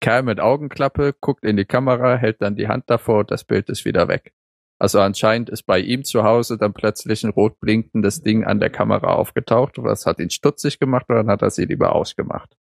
Kerl 0.00 0.22
mit 0.22 0.40
Augenklappe 0.40 1.14
guckt 1.20 1.44
in 1.44 1.56
die 1.56 1.66
Kamera, 1.66 2.16
hält 2.16 2.40
dann 2.40 2.56
die 2.56 2.68
Hand 2.68 2.88
davor 2.88 3.24
das 3.24 3.44
Bild 3.44 3.68
ist 3.68 3.84
wieder 3.84 4.08
weg. 4.08 4.32
Also 4.80 4.98
anscheinend 5.00 5.50
ist 5.50 5.64
bei 5.64 5.78
ihm 5.78 6.04
zu 6.04 6.24
Hause 6.24 6.56
dann 6.56 6.72
plötzlich 6.72 7.22
ein 7.22 7.30
rot 7.30 7.60
blinkendes 7.60 8.22
Ding 8.22 8.44
an 8.44 8.60
der 8.60 8.70
Kamera 8.70 9.14
aufgetaucht. 9.14 9.74
Was 9.76 10.06
hat 10.06 10.20
ihn 10.20 10.30
stutzig 10.30 10.78
gemacht 10.78 11.04
oder 11.10 11.18
dann 11.18 11.30
hat 11.30 11.42
er 11.42 11.50
sie 11.50 11.66
lieber 11.66 11.94
ausgemacht? 11.94 12.56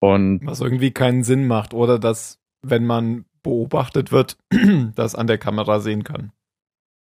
Und 0.00 0.44
was 0.46 0.60
irgendwie 0.60 0.90
keinen 0.90 1.24
Sinn 1.24 1.46
macht. 1.46 1.74
Oder 1.74 1.98
dass, 1.98 2.40
wenn 2.62 2.86
man 2.86 3.26
beobachtet 3.42 4.12
wird, 4.12 4.38
das 4.94 5.14
an 5.14 5.26
der 5.26 5.38
Kamera 5.38 5.78
sehen 5.80 6.04
kann. 6.04 6.32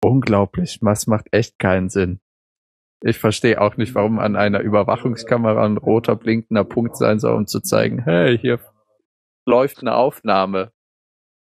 unglaublich, 0.05 0.79
was 0.83 1.07
macht 1.07 1.33
echt 1.33 1.61
keinen 1.61 1.91
Sinn. 1.91 2.21
Ich 3.03 3.19
verstehe 3.19 3.61
auch 3.61 3.77
nicht, 3.77 3.95
warum 3.95 4.19
an 4.19 4.37
einer 4.37 4.61
Überwachungskamera 4.61 5.65
ein 5.65 5.79
roter 5.79 6.17
blinkender 6.17 6.65
Punkt 6.65 6.97
sein 6.97 7.19
soll, 7.19 7.35
um 7.35 7.47
zu 7.47 7.61
zeigen, 7.61 8.03
hey, 8.05 8.39
hier 8.39 8.61
läuft 9.47 9.81
eine 9.81 9.95
Aufnahme. 9.95 10.73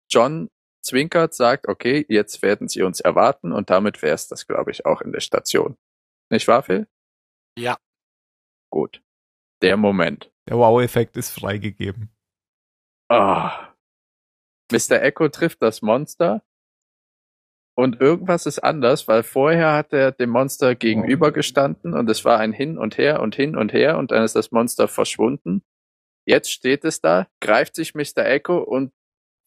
John 0.09 0.49
zwinkert, 0.81 1.33
sagt, 1.33 1.67
okay, 1.67 2.05
jetzt 2.09 2.41
werden 2.41 2.67
sie 2.67 2.81
uns 2.81 2.99
erwarten 2.99 3.51
und 3.51 3.69
damit 3.69 4.01
wäre 4.01 4.15
es 4.15 4.27
das, 4.27 4.47
glaube 4.47 4.71
ich, 4.71 4.85
auch 4.85 5.01
in 5.01 5.11
der 5.11 5.21
Station. 5.21 5.77
Nicht 6.29 6.47
wahr, 6.47 6.63
Phil? 6.63 6.87
Ja. 7.57 7.77
Gut. 8.71 9.01
Der 9.61 9.77
Moment. 9.77 10.31
Der 10.49 10.57
Wow-Effekt 10.57 11.15
ist 11.17 11.31
freigegeben. 11.31 12.09
Ah. 13.09 13.73
Mr. 14.71 15.01
Echo 15.03 15.29
trifft 15.29 15.61
das 15.61 15.81
Monster 15.81 16.43
und 17.75 17.99
irgendwas 18.01 18.45
ist 18.45 18.59
anders, 18.59 19.07
weil 19.07 19.23
vorher 19.23 19.73
hat 19.73 19.93
er 19.93 20.11
dem 20.11 20.29
Monster 20.29 20.75
gegenübergestanden 20.75 21.93
und 21.93 22.09
es 22.09 22.23
war 22.23 22.39
ein 22.39 22.53
Hin 22.53 22.77
und 22.77 22.97
Her 22.97 23.21
und 23.21 23.35
hin 23.35 23.55
und 23.55 23.73
her 23.73 23.97
und 23.97 24.11
dann 24.11 24.23
ist 24.23 24.35
das 24.35 24.51
Monster 24.51 24.87
verschwunden. 24.87 25.63
Jetzt 26.25 26.51
steht 26.51 26.85
es 26.85 27.01
da, 27.01 27.27
greift 27.41 27.75
sich 27.75 27.95
Mr. 27.95 28.25
Echo 28.25 28.59
und 28.59 28.93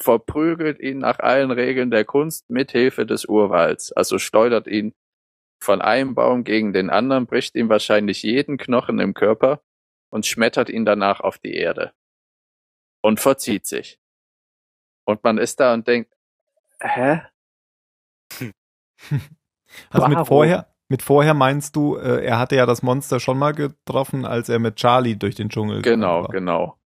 verprügelt 0.03 0.81
ihn 0.81 0.99
nach 0.99 1.21
allen 1.21 1.51
Regeln 1.51 1.91
der 1.91 2.05
Kunst 2.05 2.51
mit 2.51 2.73
Hilfe 2.73 3.07
des 3.07 3.25
Urwalds. 3.25 3.93
Also 3.93 4.19
schleudert 4.19 4.67
ihn 4.67 4.95
von 5.63 5.81
einem 5.81 6.15
Baum 6.15 6.45
gegen 6.45 6.73
den 6.73 6.91
anderen, 6.91 7.27
bricht 7.27 7.55
ihm 7.55 7.69
wahrscheinlich 7.69 8.23
jeden 8.23 8.59
Knochen 8.59 8.99
im 8.99 9.15
Körper 9.15 9.63
und 10.11 10.27
schmettert 10.27 10.69
ihn 10.69 10.85
danach 10.85 11.21
auf 11.21 11.39
die 11.39 11.55
Erde. 11.55 11.93
Und 13.03 13.21
verzieht 13.21 13.67
sich. 13.67 13.99
Und 15.05 15.23
man 15.25 15.39
ist 15.39 15.61
da 15.61 15.73
und 15.73 15.87
denkt, 15.87 16.13
hä? 16.81 17.23
Also 19.91 20.07
mit 20.09 20.27
vorher, 20.27 20.69
mit 20.89 21.03
vorher 21.03 21.35
meinst 21.35 21.75
du, 21.77 21.97
äh, 21.97 22.25
er 22.25 22.39
hatte 22.39 22.55
ja 22.57 22.67
das 22.67 22.83
Monster 22.83 23.19
schon 23.21 23.37
mal 23.39 23.53
getroffen, 23.53 24.25
als 24.25 24.49
er 24.49 24.59
mit 24.59 24.77
Charlie 24.77 25.17
durch 25.17 25.35
den 25.35 25.49
Dschungel 25.51 25.83
Genau, 25.83 26.23
war. 26.23 26.29
genau. 26.29 26.79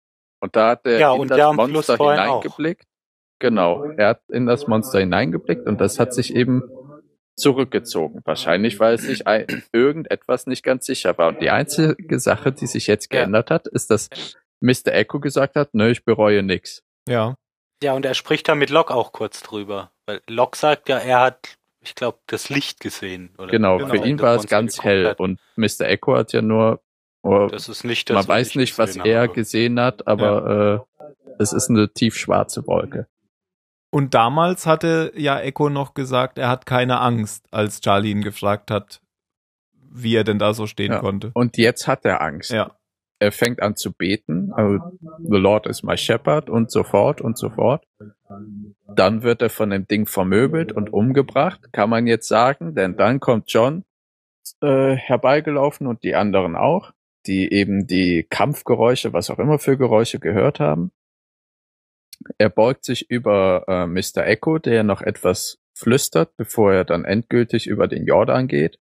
Und 0.40 0.54
da 0.56 0.70
hat 0.70 0.86
er 0.86 0.98
Ja, 0.98 1.14
in 1.14 1.20
und 1.20 1.30
das 1.30 1.54
Monster 1.56 1.96
vorhin 1.96 2.20
auch. 2.20 2.24
hineingeblickt. 2.42 2.86
Genau, 3.40 3.84
er 3.84 4.08
hat 4.10 4.22
in 4.28 4.46
das 4.46 4.68
Monster 4.68 5.00
hineingeblickt 5.00 5.66
und 5.66 5.80
das 5.80 5.98
hat 5.98 6.14
sich 6.14 6.34
eben 6.34 6.62
zurückgezogen. 7.36 8.20
Wahrscheinlich, 8.24 8.80
weil 8.80 8.94
es 8.94 9.02
sich 9.02 9.26
ein, 9.26 9.46
irgendetwas 9.72 10.46
nicht 10.46 10.62
ganz 10.64 10.86
sicher 10.86 11.16
war. 11.18 11.28
Und 11.28 11.40
die 11.40 11.50
einzige 11.50 12.18
Sache, 12.20 12.52
die 12.52 12.66
sich 12.66 12.86
jetzt 12.86 13.10
geändert 13.10 13.50
hat, 13.50 13.66
ist, 13.66 13.90
dass 13.90 14.08
Mr. 14.60 14.92
Echo 14.92 15.20
gesagt 15.20 15.56
hat, 15.56 15.70
nö, 15.72 15.90
ich 15.90 16.04
bereue 16.04 16.42
nix. 16.42 16.82
Ja. 17.08 17.34
Ja, 17.82 17.92
und 17.92 18.04
er 18.04 18.14
spricht 18.14 18.48
da 18.48 18.54
mit 18.56 18.70
Locke 18.70 18.94
auch 18.94 19.12
kurz 19.12 19.42
drüber. 19.42 19.92
Weil 20.06 20.20
Locke 20.28 20.58
sagt 20.58 20.88
ja, 20.88 20.98
er 20.98 21.20
hat, 21.20 21.57
ich 21.80 21.94
glaube, 21.94 22.18
das 22.26 22.48
Licht 22.48 22.80
gesehen. 22.80 23.30
Oder 23.38 23.48
Genau, 23.48 23.78
Genau. 23.78 23.90
für 23.90 24.04
ihn 24.06 24.20
war 24.20 24.34
es 24.36 24.46
ganz 24.46 24.82
hell 24.82 25.06
hat. 25.08 25.20
und 25.20 25.40
Mr. 25.56 25.82
Echo 25.82 26.16
hat 26.16 26.32
ja 26.32 26.42
nur, 26.42 26.80
oh, 27.22 27.46
Das 27.50 27.68
ist 27.68 27.84
nicht 27.84 28.10
das, 28.10 28.14
man 28.16 28.28
weiß 28.28 28.48
ich 28.50 28.56
nicht, 28.56 28.78
was 28.78 28.96
er 28.96 29.22
habe. 29.22 29.32
gesehen 29.32 29.78
hat, 29.80 30.06
aber 30.06 30.86
äh, 30.98 31.14
es 31.38 31.52
ist 31.52 31.70
eine 31.70 31.92
tiefschwarze 31.92 32.66
Wolke. 32.66 33.06
Und 33.90 34.12
damals 34.14 34.66
hatte 34.66 35.12
ja 35.16 35.40
Echo 35.40 35.70
noch 35.70 35.94
gesagt, 35.94 36.36
er 36.38 36.48
hat 36.50 36.66
keine 36.66 37.00
Angst, 37.00 37.46
als 37.50 37.80
Charlie 37.80 38.10
ihn 38.10 38.20
gefragt 38.22 38.70
hat, 38.70 39.00
wie 39.90 40.14
er 40.14 40.24
denn 40.24 40.38
da 40.38 40.52
so 40.52 40.66
stehen 40.66 40.92
Ja. 40.92 40.98
konnte. 40.98 41.30
Und 41.32 41.56
jetzt 41.56 41.86
hat 41.88 42.04
er 42.04 42.20
Angst. 42.20 42.50
Ja. 42.50 42.74
er 43.20 43.32
fängt 43.32 43.60
an 43.62 43.74
zu 43.74 43.92
beten, 43.92 44.52
also 44.52 44.78
the 45.24 45.38
Lord 45.38 45.66
is 45.66 45.82
my 45.82 45.96
shepherd 45.96 46.48
und 46.50 46.70
so 46.70 46.84
fort 46.84 47.20
und 47.20 47.36
so 47.38 47.50
fort. 47.50 47.84
Dann 48.94 49.22
wird 49.22 49.42
er 49.42 49.50
von 49.50 49.70
dem 49.70 49.86
Ding 49.86 50.06
vermöbelt 50.06 50.72
und 50.72 50.92
umgebracht, 50.92 51.72
kann 51.72 51.90
man 51.90 52.06
jetzt 52.06 52.28
sagen, 52.28 52.74
denn 52.74 52.96
dann 52.96 53.20
kommt 53.20 53.50
John 53.50 53.84
äh, 54.60 54.94
herbeigelaufen 54.94 55.86
und 55.86 56.02
die 56.02 56.14
anderen 56.14 56.56
auch, 56.56 56.92
die 57.26 57.52
eben 57.52 57.86
die 57.86 58.26
Kampfgeräusche, 58.28 59.12
was 59.12 59.30
auch 59.30 59.38
immer 59.38 59.58
für 59.58 59.76
Geräusche 59.76 60.18
gehört 60.18 60.60
haben. 60.60 60.92
Er 62.38 62.50
beugt 62.50 62.84
sich 62.84 63.10
über 63.10 63.64
äh, 63.68 63.86
Mr. 63.86 64.26
Echo, 64.26 64.58
der 64.58 64.82
noch 64.82 65.02
etwas 65.02 65.58
flüstert, 65.74 66.36
bevor 66.36 66.72
er 66.72 66.84
dann 66.84 67.04
endgültig 67.04 67.66
über 67.66 67.86
den 67.86 68.06
Jordan 68.06 68.48
geht. 68.48 68.78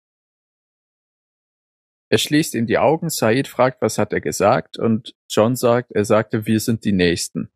Er 2.11 2.19
schließt 2.19 2.55
ihm 2.55 2.67
die 2.67 2.77
Augen, 2.77 3.09
Said 3.09 3.49
fragt, 3.49 3.81
was 3.81 3.97
hat 3.97 4.13
er 4.13 4.21
gesagt, 4.21 4.79
und 4.79 5.15
John 5.31 5.57
sagt, 5.57 5.93
er 5.93 6.05
sagte, 6.05 6.47
wir 6.47 6.61
sind 6.61 6.85
die 6.85 6.93
Nächsten. 6.93 7.51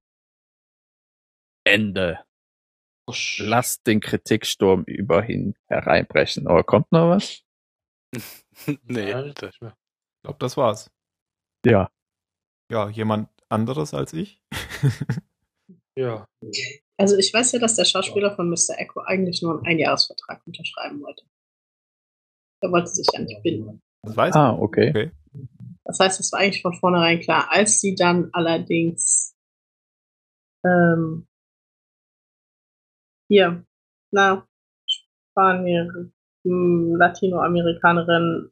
Ende. 1.66 2.20
Lasst 3.38 3.86
den 3.86 4.00
Kritiksturm 4.00 4.84
über 4.84 5.28
ihn 5.28 5.54
hereinbrechen. 5.68 6.46
Aber 6.46 6.64
kommt 6.64 6.90
noch 6.92 7.10
was? 7.10 7.42
nee. 8.84 9.12
Das- 9.34 9.60
mehr. 9.60 9.76
Ich 10.16 10.22
glaube, 10.22 10.38
das 10.38 10.56
war's. 10.56 10.90
Ja. 11.64 11.90
Ja, 12.70 12.88
jemand 12.88 13.28
anderes 13.48 13.94
als 13.94 14.12
ich? 14.12 14.40
Ja. 15.98 16.26
Also 16.98 17.16
ich 17.16 17.32
weiß 17.32 17.52
ja, 17.52 17.58
dass 17.58 17.74
der 17.74 17.86
Schauspieler 17.86 18.36
von 18.36 18.50
Mr. 18.50 18.76
Echo 18.76 19.00
eigentlich 19.00 19.40
nur 19.40 19.54
einen 19.56 19.66
Einjahresvertrag 19.66 20.46
unterschreiben 20.46 21.00
wollte. 21.00 21.24
Er 22.60 22.70
wollte 22.70 22.88
sich 22.88 23.06
ja 23.14 23.20
nicht 23.20 23.42
binden. 23.42 23.80
Das 24.02 24.14
weiß 24.14 24.34
Ah, 24.36 24.50
okay. 24.52 24.90
Okay. 24.90 25.10
Das 25.84 25.98
heißt, 25.98 26.20
es 26.20 26.30
war 26.32 26.40
eigentlich 26.40 26.60
von 26.60 26.74
vornherein 26.74 27.20
klar. 27.20 27.50
Als 27.50 27.80
sie 27.80 27.94
dann 27.94 28.28
allerdings 28.34 29.34
ähm, 30.66 31.26
hier, 33.28 33.64
na, 34.10 34.46
Spanier, 34.86 36.10
hm, 36.44 36.94
Latinoamerikanerin, 36.96 38.50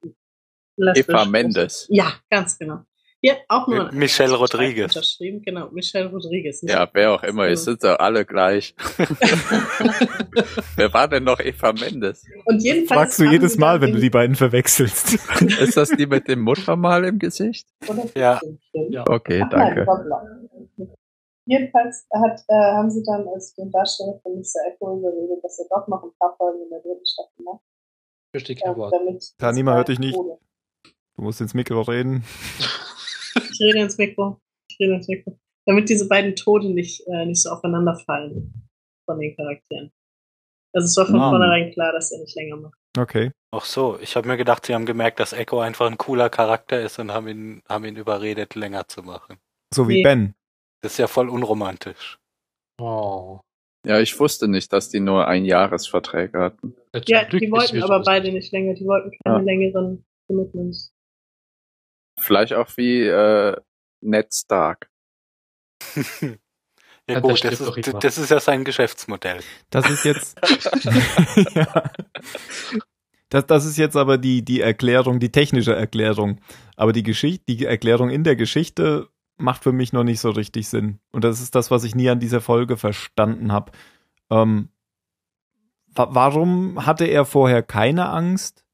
lesbisch- 0.77 1.09
Eva 1.09 1.25
Mendes. 1.25 1.87
Ja, 1.91 2.13
ganz 2.31 2.59
genau. 2.59 2.81
Hier 3.21 3.39
auch 3.49 3.67
nur 3.69 3.91
Michelle 3.93 4.35
Rodriguez. 4.35 4.95
Unterschrieben, 4.95 5.41
genau, 5.41 5.71
Michelle 5.71 6.11
Rodriguez. 6.11 6.63
ne? 6.63 6.73
Ja, 6.73 6.87
wer 6.93 7.13
auch 7.13 7.23
immer, 7.23 7.47
es 7.49 7.65
sind 7.65 7.83
doch 7.83 7.99
alle 7.99 8.27
gleich. 8.27 8.75
wer 10.77 10.93
war 10.93 11.09
denn 11.09 11.25
noch 11.25 11.41
Eva 11.41 11.73
Mendes? 11.73 12.27
Und 12.45 12.63
jedenfalls 12.63 13.01
Fragst 13.01 13.19
du 13.21 13.25
jedes 13.25 13.57
Mal, 13.57 13.81
wenn 13.81 13.93
du 13.95 13.99
die 14.01 14.11
beiden 14.11 14.37
verwechselst. 14.37 15.15
Ist 15.41 15.79
das 15.79 15.89
die 15.89 16.05
mit 16.07 16.29
dem 16.29 16.43
Muttermal 16.43 17.05
im 17.07 17.19
Gesicht? 17.19 17.67
Oder? 17.89 18.05
Ja. 18.15 18.41
Ja. 18.91 19.05
Okay, 19.09 19.43
Ach 19.47 19.51
nein, 19.53 19.87
danke. 20.77 20.95
Jedenfalls 21.47 22.07
hat, 22.13 22.41
äh, 22.49 22.55
haben 22.55 22.91
sie 22.91 23.03
dann 23.05 23.29
als 23.29 23.55
den 23.55 23.71
Darsteller 23.71 24.19
von 24.23 24.35
Mr. 24.37 24.73
Echo 24.73 24.99
überredet, 24.99 25.43
dass 25.45 25.59
er 25.59 25.67
doch 25.69 25.87
noch 25.89 26.03
ein 26.03 26.11
paar 26.19 26.35
Folgen 26.37 26.63
in 26.63 26.71
der 26.71 26.81
dritten 26.81 27.05
Staffel 27.07 27.45
macht. 27.45 27.61
Verstehe 28.33 28.57
kein 28.57 28.77
Wort. 28.77 28.93
damit 28.93 29.35
Tanima 29.39 29.75
hört 29.75 29.89
dich 29.89 29.99
nicht. 29.99 30.17
Du 30.17 31.23
musst 31.23 31.41
ins 31.41 31.55
Mikro 31.55 31.83
reden. 31.83 32.25
Ich 33.37 33.61
rede 33.61 33.81
ins 33.81 33.99
Mikro. 33.99 34.41
Ich 34.69 34.79
rede 34.79 34.95
ins 34.95 35.09
Mikro. 35.09 35.37
Damit 35.67 35.89
diese 35.89 36.07
beiden 36.07 36.37
Tode 36.37 36.69
nicht, 36.73 37.05
äh, 37.09 37.27
nicht 37.27 37.43
so 37.43 37.51
aufeinander 37.51 37.97
fallen 37.97 38.69
von 39.07 39.19
den 39.19 39.35
Charakteren. 39.35 39.93
Also 40.73 40.87
es 40.87 40.97
war 40.97 41.07
von 41.07 41.19
vornherein 41.31 41.73
klar, 41.73 41.93
dass 41.93 42.13
er 42.13 42.21
nicht 42.21 42.35
länger 42.37 42.57
macht. 42.57 42.79
Okay. 42.99 43.33
Ach 43.53 43.65
so, 43.65 43.99
ich 44.01 44.15
habe 44.17 44.29
mir 44.29 44.37
gedacht, 44.37 44.67
sie 44.67 44.75
haben 44.75 44.87
gemerkt, 44.87 45.19
dass 45.21 45.33
Echo 45.33 45.61
einfach 45.61 45.87
ein 45.87 45.99
cooler 45.99 46.31
Charakter 46.31 46.81
ist 46.81 46.99
und 47.01 47.13
haben 47.13 47.29
ihn, 47.29 47.63
haben 47.69 47.85
ihn 47.85 47.97
überredet, 47.97 48.55
länger 48.55 48.87
zu 48.89 49.03
machen. 49.03 49.39
So 49.73 49.89
wie 49.89 49.95
Nee. 49.95 50.03
Ben. 50.05 50.35
Das 50.85 50.93
ist 50.93 50.99
ja 50.99 51.07
voll 51.07 51.31
unromantisch. 51.31 52.19
Oh. 52.79 53.41
Ja, 53.87 54.01
ich 54.01 54.21
wusste 54.21 54.49
nicht, 54.49 54.71
dass 54.71 54.91
die 54.91 55.01
nur 55.01 55.27
Einjahresverträge 55.27 56.39
hatten. 56.39 56.77
Ja, 57.07 57.25
die 57.25 57.51
wollten 57.51 57.83
aber 57.83 58.01
so. 58.01 58.05
beide 58.05 58.31
nicht 58.31 58.53
länger. 58.53 58.75
Die 58.75 58.85
wollten 58.85 59.11
keine 59.25 59.39
Ja. 59.39 59.43
längeren 59.43 60.05
Commitments. 60.27 60.93
Vielleicht 62.21 62.53
auch 62.53 62.69
wie 62.77 63.01
äh, 63.01 63.57
Ned 64.03 64.35
Stark. 64.35 64.91
ja 67.09 67.21
gut, 67.21 67.43
das 67.43 67.61
ist, 67.63 67.95
das 68.05 68.19
ist 68.19 68.31
ja 68.31 68.41
sein 68.41 68.63
Geschäftsmodell. 68.63 69.41
Das 69.71 69.89
ist 69.89 70.05
jetzt. 70.05 70.39
ja. 71.55 71.93
Das, 73.31 73.47
das 73.47 73.65
ist 73.65 73.79
jetzt 73.79 73.97
aber 73.97 74.17
die, 74.17 74.45
die 74.45 74.61
Erklärung, 74.61 75.19
die 75.19 75.33
technische 75.33 75.75
Erklärung. 75.75 76.41
Aber 76.77 76.93
die 76.93 77.03
Geschichte, 77.03 77.43
die 77.49 77.65
Erklärung 77.65 78.09
in 78.11 78.23
der 78.23 78.37
Geschichte 78.37 79.09
macht 79.37 79.63
für 79.63 79.73
mich 79.73 79.93
noch 79.93 80.05
nicht 80.05 80.21
so 80.21 80.31
richtig 80.31 80.69
Sinn. 80.69 81.01
Und 81.13 81.25
das 81.25 81.41
ist 81.41 81.55
das, 81.55 81.71
was 81.71 81.85
ich 81.85 81.95
nie 81.95 82.09
an 82.09 82.21
dieser 82.21 82.41
Folge 82.41 82.77
verstanden 82.77 83.53
habe. 83.53 83.73
Ähm, 84.31 84.69
wa 85.89 86.09
warum 86.11 86.87
hatte 86.87 87.05
er 87.05 87.25
vorher 87.25 87.63
keine 87.63 88.09
Angst, 88.09 88.65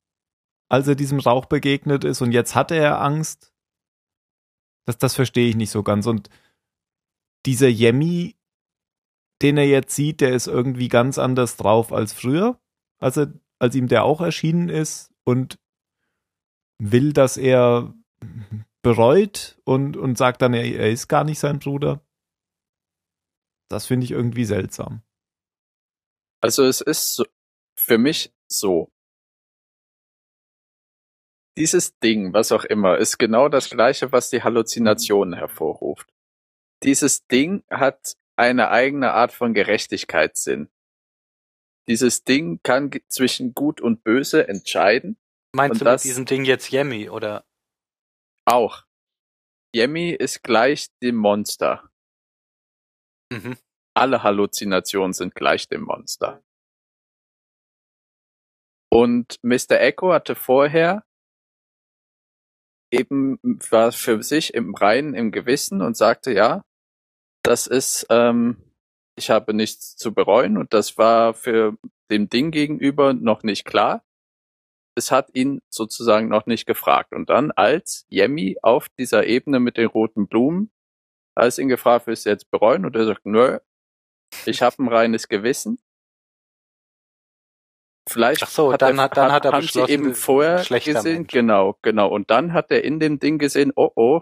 als 0.68 0.86
er 0.88 0.94
diesem 0.94 1.18
Rauch 1.18 1.46
begegnet 1.46 2.04
ist 2.04 2.20
und 2.20 2.32
jetzt 2.32 2.54
hatte 2.54 2.74
er 2.76 3.00
Angst? 3.00 3.52
Das, 4.86 4.98
das 4.98 5.14
verstehe 5.14 5.48
ich 5.48 5.56
nicht 5.56 5.70
so 5.70 5.82
ganz. 5.82 6.06
Und 6.06 6.28
dieser 7.46 7.68
Yemi, 7.68 8.36
den 9.42 9.56
er 9.56 9.66
jetzt 9.66 9.94
sieht, 9.94 10.20
der 10.20 10.32
ist 10.32 10.46
irgendwie 10.46 10.88
ganz 10.88 11.18
anders 11.18 11.56
drauf 11.56 11.92
als 11.92 12.12
früher, 12.12 12.60
als, 12.98 13.16
er, 13.16 13.32
als 13.58 13.74
ihm 13.74 13.88
der 13.88 14.04
auch 14.04 14.20
erschienen 14.20 14.68
ist 14.68 15.12
und 15.24 15.58
will, 16.78 17.12
dass 17.12 17.36
er 17.36 17.94
bereut 18.82 19.60
und, 19.64 19.96
und 19.96 20.16
sagt 20.16 20.42
dann, 20.42 20.54
er, 20.54 20.64
er 20.64 20.90
ist 20.90 21.08
gar 21.08 21.24
nicht 21.24 21.38
sein 21.38 21.58
Bruder. 21.58 22.04
Das 23.68 23.86
finde 23.86 24.04
ich 24.04 24.10
irgendwie 24.10 24.44
seltsam. 24.44 25.02
Also 26.42 26.64
es 26.64 26.80
ist 26.80 27.14
so, 27.14 27.24
für 27.76 27.98
mich 27.98 28.32
so. 28.48 28.90
Dieses 31.58 31.98
Ding, 31.98 32.32
was 32.32 32.52
auch 32.52 32.64
immer, 32.64 32.96
ist 32.98 33.18
genau 33.18 33.48
das 33.48 33.68
gleiche, 33.70 34.12
was 34.12 34.30
die 34.30 34.42
Halluzinationen 34.42 35.34
hervorruft. 35.34 36.12
Dieses 36.82 37.26
Ding 37.26 37.64
hat 37.68 38.16
eine 38.36 38.70
eigene 38.70 39.12
Art 39.12 39.32
von 39.32 39.52
Gerechtigkeitssinn. 39.52 40.70
Dieses 41.88 42.24
Ding 42.24 42.60
kann 42.62 42.90
zwischen 43.08 43.52
Gut 43.52 43.80
und 43.80 44.02
Böse 44.02 44.48
entscheiden. 44.48 45.18
Meinst 45.52 45.72
Und 45.72 45.80
du 45.80 45.84
das- 45.84 46.04
mit 46.04 46.10
diesem 46.10 46.24
Ding 46.24 46.44
jetzt 46.44 46.70
Yemi 46.72 47.10
oder? 47.10 47.44
Auch. 48.50 48.84
Yemi 49.74 50.10
ist 50.10 50.42
gleich 50.42 50.88
dem 51.00 51.16
Monster. 51.16 51.88
Mhm. 53.32 53.56
alle 53.94 54.24
Halluzinationen 54.24 55.12
sind 55.12 55.36
gleich 55.36 55.68
dem 55.68 55.82
Monster. 55.82 56.42
Und 58.92 59.38
Mr. 59.42 59.80
Echo 59.80 60.12
hatte 60.12 60.34
vorher 60.34 61.04
eben 62.92 63.38
war 63.70 63.92
für 63.92 64.22
sich 64.24 64.54
im 64.54 64.74
Reinen 64.74 65.14
im 65.14 65.30
Gewissen 65.30 65.80
und 65.80 65.96
sagte, 65.96 66.32
ja, 66.32 66.64
das 67.44 67.68
ist, 67.68 68.06
ähm, 68.10 68.56
ich 69.16 69.30
habe 69.30 69.54
nichts 69.54 69.96
zu 69.96 70.12
bereuen 70.12 70.56
und 70.56 70.74
das 70.74 70.98
war 70.98 71.34
für 71.34 71.76
dem 72.10 72.28
Ding 72.28 72.50
gegenüber 72.50 73.12
noch 73.14 73.44
nicht 73.44 73.64
klar. 73.64 74.04
Es 75.00 75.10
hat 75.10 75.30
ihn 75.34 75.62
sozusagen 75.70 76.28
noch 76.28 76.44
nicht 76.44 76.66
gefragt. 76.66 77.14
Und 77.14 77.30
dann 77.30 77.52
als 77.52 78.04
Yemi 78.10 78.58
auf 78.60 78.90
dieser 78.98 79.24
Ebene 79.26 79.58
mit 79.58 79.78
den 79.78 79.86
roten 79.86 80.26
Blumen, 80.28 80.70
als 81.34 81.56
ihn 81.56 81.68
gefragt, 81.68 82.06
willst 82.06 82.26
du 82.26 82.30
jetzt 82.30 82.50
bereuen? 82.50 82.84
Und 82.84 82.94
er 82.96 83.06
sagt, 83.06 83.24
nö, 83.24 83.58
ich 84.44 84.60
habe 84.60 84.76
ein 84.82 84.88
reines 84.88 85.28
Gewissen. 85.28 85.78
Vielleicht 88.06 88.42
Ach 88.42 88.48
so, 88.50 88.72
dann 88.72 89.00
hat- 89.00 89.16
dann 89.16 89.32
hat 89.32 89.46
er 89.46 89.52
haben 89.52 89.62
sie 89.62 89.68
beschlossen, 89.68 89.90
eben 89.92 90.14
vorher 90.14 90.58
gesehen, 90.64 91.02
Mensch. 91.22 91.32
genau, 91.32 91.78
genau. 91.80 92.08
Und 92.08 92.30
dann 92.30 92.52
hat 92.52 92.70
er 92.70 92.84
in 92.84 93.00
dem 93.00 93.18
Ding 93.20 93.38
gesehen, 93.38 93.72
oh 93.74 93.90
oh, 93.94 94.20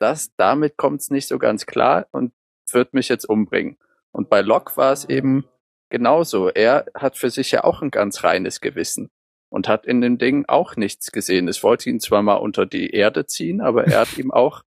das, 0.00 0.34
damit 0.36 0.78
kommt's 0.78 1.10
nicht 1.10 1.28
so 1.28 1.38
ganz 1.38 1.66
klar 1.66 2.06
und 2.10 2.32
wird 2.70 2.94
mich 2.94 3.08
jetzt 3.10 3.26
umbringen. 3.28 3.76
Und 4.12 4.30
bei 4.30 4.40
Locke 4.40 4.78
war 4.78 4.92
es 4.92 5.04
eben 5.04 5.44
genauso. 5.90 6.48
Er 6.48 6.86
hat 6.94 7.18
für 7.18 7.28
sich 7.28 7.50
ja 7.50 7.64
auch 7.64 7.82
ein 7.82 7.90
ganz 7.90 8.24
reines 8.24 8.62
Gewissen 8.62 9.10
und 9.54 9.68
hat 9.68 9.86
in 9.86 10.00
dem 10.00 10.18
Ding 10.18 10.46
auch 10.48 10.74
nichts 10.74 11.12
gesehen. 11.12 11.46
Es 11.46 11.62
wollte 11.62 11.88
ihn 11.88 12.00
zwar 12.00 12.22
mal 12.22 12.34
unter 12.34 12.66
die 12.66 12.90
Erde 12.90 13.24
ziehen, 13.26 13.60
aber 13.60 13.84
er 13.86 14.00
hat 14.00 14.18
ihm 14.18 14.32
auch 14.32 14.64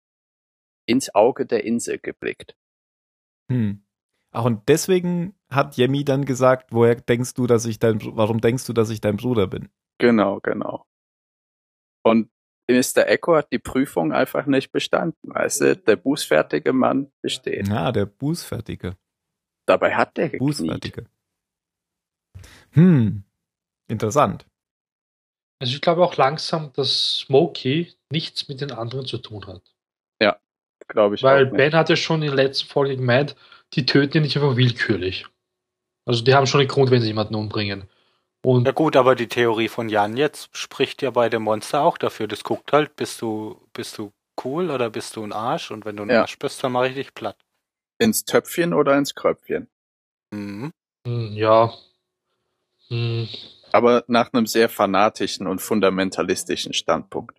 ins 0.87 1.13
Auge 1.13 1.45
der 1.45 1.65
Insel 1.65 1.99
geblickt. 1.99 2.57
Hm. 3.51 3.83
Ach, 4.31 4.45
und 4.45 4.69
deswegen 4.69 5.35
hat 5.51 5.77
Yemi 5.77 6.05
dann 6.05 6.25
gesagt, 6.25 6.73
woher 6.73 6.95
denkst 6.95 7.35
du, 7.35 7.49
dass 7.49 7.67
ich 7.67 7.81
dein, 7.81 7.99
warum 8.17 8.41
denkst 8.41 8.65
du, 8.67 8.73
dass 8.73 8.91
ich 8.91 9.01
dein 9.01 9.17
Bruder 9.17 9.49
bin? 9.49 9.71
Genau, 9.99 10.39
genau. 10.39 10.87
Und 12.05 12.31
Mr. 12.71 13.09
Echo 13.09 13.35
hat 13.35 13.51
die 13.51 13.59
Prüfung 13.59 14.13
einfach 14.13 14.47
nicht 14.47 14.71
bestanden. 14.71 15.35
Weißt 15.35 15.63
du, 15.63 15.77
der 15.77 15.97
bußfertige 15.97 16.73
Mann 16.73 17.11
besteht. 17.23 17.67
Ja, 17.67 17.91
der 17.91 18.07
Bußfertige. 18.07 18.97
Dabei 19.67 19.97
hat 19.97 20.17
der 20.17 20.29
gekniet. 20.29 20.47
Bußfertige. 20.47 21.07
Hm. 22.71 23.25
Interessant. 23.89 24.47
Also 25.59 25.75
ich 25.75 25.81
glaube 25.81 26.05
auch 26.05 26.17
langsam, 26.17 26.73
dass 26.75 27.19
Smokey 27.21 27.93
nichts 28.11 28.49
mit 28.49 28.61
den 28.61 28.73
anderen 28.73 29.07
zu 29.07 29.19
tun 29.19 29.47
hat. 29.47 29.63
Glaube 30.89 31.17
ich 31.17 31.23
Weil. 31.23 31.47
Ben 31.47 31.75
hat 31.75 31.89
ja 31.89 31.97
schon 31.97 32.23
in 32.23 32.29
der 32.29 32.37
letzten 32.37 32.69
Folge 32.69 32.97
gemeint, 32.97 33.35
die 33.75 33.87
töten 33.87 34.19
ja 34.19 34.21
nicht 34.21 34.37
einfach 34.37 34.57
willkürlich. 34.57 35.27
Also 36.07 36.23
die 36.23 36.35
haben 36.35 36.47
schon 36.47 36.61
einen 36.61 36.69
Grund, 36.69 36.91
wenn 36.91 37.01
sie 37.01 37.09
jemanden 37.09 37.35
umbringen. 37.35 37.89
Und 38.45 38.67
Ja 38.67 38.73
gut, 38.73 38.95
aber 38.97 39.17
die 39.17 39.27
Theorie 39.27 39.69
von 39.69 39.89
Jan 39.89 40.17
jetzt 40.17 40.57
spricht 40.57 41.03
ja 41.03 41.11
bei 41.11 41.29
dem 41.29 41.43
Monster 41.43 41.83
auch 41.83 41.99
dafür. 41.99 42.29
Das 42.29 42.45
guckt 42.45 42.73
halt, 42.73 42.95
bist 42.95 43.21
du, 43.21 43.61
bist 43.73 43.99
du 43.99 44.13
cool 44.45 44.71
oder 44.71 44.91
bist 44.91 45.17
du 45.17 45.25
ein 45.25 45.33
Arsch? 45.33 45.71
Und 45.73 45.85
wenn 45.85 45.97
du 45.97 46.05
ein 46.05 46.11
Ja. 46.11 46.21
Arsch 46.23 46.39
bist, 46.39 46.63
dann 46.63 46.73
mache 46.73 46.89
ich 46.89 46.95
dich 46.95 47.15
platt. 47.15 47.37
Ins 47.99 48.25
Töpfchen 48.25 48.73
oder 48.73 48.97
ins 48.97 49.15
Kröpfchen. 49.15 49.69
Mhm. 50.33 50.71
hm, 51.07 51.33
ja. 51.33 51.73
Hm, 52.89 53.27
Aber 53.77 54.05
nach 54.09 54.33
einem 54.33 54.47
sehr 54.47 54.71
fanatischen 54.71 55.47
und 55.47 55.61
fundamentalistischen 55.61 56.73
Standpunkt. 56.73 57.37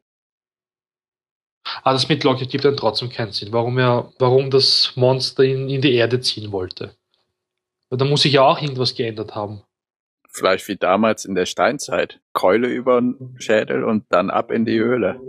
aber 1.82 1.94
das 1.94 2.08
mit 2.10 2.24
Loki 2.24 2.46
gibt 2.46 2.64
dann 2.64 2.78
trotzdem 2.78 3.10
keinen 3.10 3.32
Sinn, 3.32 3.52
warum 3.52 3.80
er, 3.80 4.14
warum 4.20 4.52
das 4.52 4.94
Monster 4.96 5.44
ihn 5.44 5.68
in 5.68 5.82
die 5.82 5.96
Erde 5.96 6.20
ziehen 6.20 6.52
wollte. 6.52 6.96
Da 7.90 8.06
muss 8.06 8.22
sich 8.22 8.34
ja 8.34 8.44
auch 8.44 8.62
irgendwas 8.62 8.94
geändert 8.94 9.34
haben. 9.34 9.64
Vielleicht 10.30 10.68
wie 10.68 10.76
damals 10.76 11.26
in 11.26 11.34
der 11.34 11.48
Steinzeit. 11.48 12.20
Keule 12.34 12.68
über 12.68 13.02
den 13.02 13.36
Schädel 13.40 13.84
und 13.84 14.06
dann 14.10 14.30
ab 14.30 14.52
in 14.52 14.64
die 14.66 14.78
Höhle. 14.78 15.20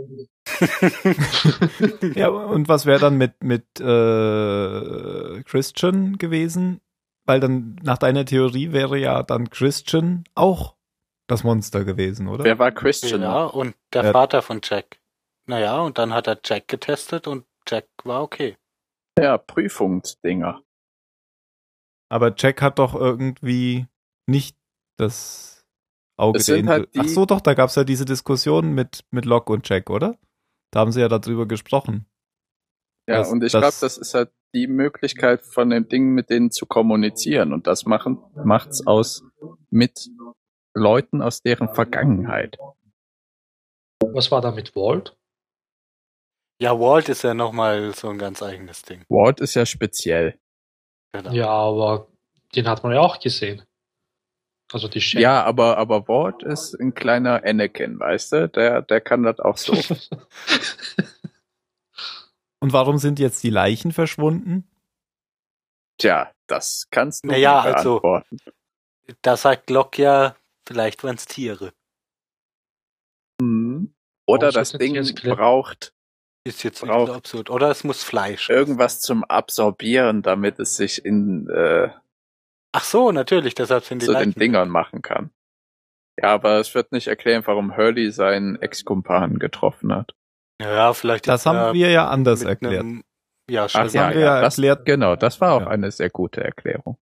Ja, 2.17 2.29
und 2.29 2.69
was 2.69 2.85
wäre 2.85 3.01
dann 3.01 3.17
mit, 3.17 3.43
mit 3.43 3.65
äh, 3.81 5.43
Christian 5.45 6.19
gewesen? 6.19 6.83
Weil 7.25 7.41
dann 7.41 7.77
nach 7.83 7.97
deiner 7.97 8.27
Theorie 8.27 8.73
wäre 8.73 8.99
ja 8.99 9.23
dann 9.23 9.49
Christian 9.49 10.25
auch 10.35 10.78
das 11.29 11.45
Monster 11.45 11.85
gewesen, 11.85 12.27
oder? 12.27 12.43
Wer 12.45 12.59
war 12.59 12.73
Christian? 12.73 13.23
ja, 13.23 13.45
und 13.45 13.77
der 13.93 14.05
Ja. 14.07 14.13
Vater 14.13 14.43
von 14.43 14.61
Jack. 14.63 15.01
Naja, 15.47 15.81
und 15.81 15.99
dann 15.99 16.13
hat 16.13 16.27
er 16.27 16.41
Jack 16.45 16.69
getestet 16.69 17.27
und 17.27 17.47
Jack 17.67 17.87
war 18.05 18.23
okay. 18.23 18.57
Ja, 19.19 19.39
Prüfungsdinger. 19.39 20.63
Aber 22.11 22.35
Jack 22.37 22.63
hat 22.63 22.79
doch 22.79 22.95
irgendwie 22.95 23.87
nicht 24.27 24.57
das 24.99 25.67
Auge 26.17 26.43
der 26.43 26.67
halt 26.67 26.91
Ach 26.97 27.05
so, 27.07 27.27
doch, 27.27 27.41
da 27.41 27.55
gab 27.55 27.69
es 27.69 27.77
ja 27.77 27.85
diese 27.85 28.05
Diskussion 28.05 28.73
mit, 28.75 29.05
mit 29.11 29.25
Locke 29.25 29.53
und 29.53 29.69
Jack, 29.69 29.91
oder? 29.91 30.19
Da 30.73 30.81
haben 30.81 30.93
sie 30.93 31.01
ja 31.01 31.09
darüber 31.09 31.47
gesprochen. 31.47 32.07
Ja, 33.09 33.19
Das- 33.19 33.31
und 33.31 33.43
ich 33.45 33.53
glaube, 33.53 33.67
das 33.81 33.97
ist 33.99 34.15
halt 34.15 34.33
die 34.55 34.67
Möglichkeit 34.67 35.45
von 35.45 35.71
dem 35.71 35.89
Ding 35.89 36.15
mit 36.15 36.31
denen 36.31 36.51
zu 36.51 36.67
kommunizieren. 36.67 37.53
Und 37.53 37.67
das 37.67 37.85
machen, 37.85 38.19
macht's 38.35 38.87
aus 38.87 39.23
mit 39.71 40.09
Leuten 40.79 41.21
aus 41.23 41.43
deren 41.43 41.75
Vergangenheit. 41.75 42.57
Was 44.01 44.31
war 44.31 44.41
da 44.41 44.51
mit 44.51 44.75
Walt? 44.75 45.17
Ja, 46.61 46.79
Walt 46.79 47.09
ist 47.09 47.23
ja 47.23 47.35
nochmal 47.35 47.95
so 47.95 48.09
ein 48.09 48.19
ganz 48.19 48.43
eigenes 48.43 48.83
Ding. 48.83 49.05
Walt 49.09 49.41
ist 49.41 49.55
ja 49.55 49.65
speziell. 49.67 50.39
Genau. 51.13 51.31
Ja, 51.33 51.49
aber 51.49 52.09
den 52.55 52.69
hat 52.69 52.83
man 52.83 52.93
ja 52.93 53.01
auch 53.01 53.21
gesehen. 53.21 53.63
Also 54.73 54.89
die 54.89 55.01
Shen. 55.01 55.21
Ja, 55.21 55.45
aber, 55.45 55.79
aber 55.79 56.09
Walt 56.09 56.43
ist 56.43 56.75
ein 56.75 56.95
kleiner 56.95 57.43
Anakin, 57.45 57.99
weißt 57.99 58.33
du? 58.33 58.49
Der, 58.49 58.83
der 58.83 59.01
kann 59.01 59.23
das 59.23 59.41
auch 59.41 59.57
so. 59.57 59.73
Und 62.61 62.73
warum 62.73 62.99
sind 62.99 63.19
jetzt 63.19 63.43
die 63.45 63.51
Leichen 63.51 63.93
verschwunden? 63.93 64.69
Tja, 65.99 66.33
das 66.49 66.89
kannst 66.91 67.25
du 67.25 67.29
Naja, 67.29 67.65
nicht 67.65 67.77
also- 67.77 68.01
beantworten. 68.01 68.39
Da 69.23 69.39
sagt 69.39 69.71
Locke 69.71 70.03
ja, 70.03 70.37
vielleicht 70.69 71.03
waren 71.03 71.17
es 71.17 71.25
Tiere. 71.27 71.73
Mhm. 73.41 73.95
Oder 74.27 74.53
das 74.53 74.73
Ding 74.73 74.95
braucht 75.25 75.93
Ist 76.47 76.63
jetzt 76.63 76.81
Braucht- 76.83 77.09
so 77.09 77.15
absurd. 77.15 77.51
Oder 77.51 77.71
es 77.71 77.85
muss 77.85 78.05
Fleisch. 78.05 78.49
irgendwas 78.51 79.01
zum 79.01 79.25
Absorbieren, 79.25 80.23
damit 80.23 80.59
es 80.59 80.77
sich 80.77 81.05
in 81.05 81.49
äh, 81.49 81.91
Ach 82.73 82.85
so, 82.85 83.13
natürlich, 83.13 83.55
deshalb 83.55 83.85
sind 83.85 84.03
die 84.03 84.07
zu 84.07 84.13
den 84.13 84.19
Leichen. 84.29 84.39
Dingern 84.39 84.69
machen 84.69 85.01
kann. 85.03 85.31
Ja, 86.21 86.35
aber 86.35 86.59
es 86.61 86.75
wird 86.75 86.93
nicht 86.93 87.07
erklären, 87.09 87.43
warum 87.47 87.77
Hurley 87.77 88.11
seinen 88.13 88.61
Ex-Kumpan 88.61 89.39
getroffen 89.39 89.95
hat. 89.95 90.15
Ja, 90.61 90.93
vielleicht 90.93 91.27
Das 91.29 91.43
ist 91.43 91.47
haben 91.47 91.75
wir 91.75 91.91
ja 91.91 92.09
anders 92.09 92.43
erklärt. 92.43 92.81
einem- 92.83 93.05
ja, 93.49 93.65
Ach 93.65 93.71
stimmt. 93.71 93.93
ja, 93.95 94.03
haben 94.07 94.15
wir 94.15 94.21
ja 94.21 94.41
das, 94.43 94.59
erklärt. 94.59 94.85
Genau, 94.85 95.17
das 95.17 95.41
war 95.41 95.53
auch 95.55 95.61
Ja. 95.63 95.69
eine 95.69 95.91
sehr 95.91 96.11
gute 96.11 96.43
Erklärung. 96.45 96.99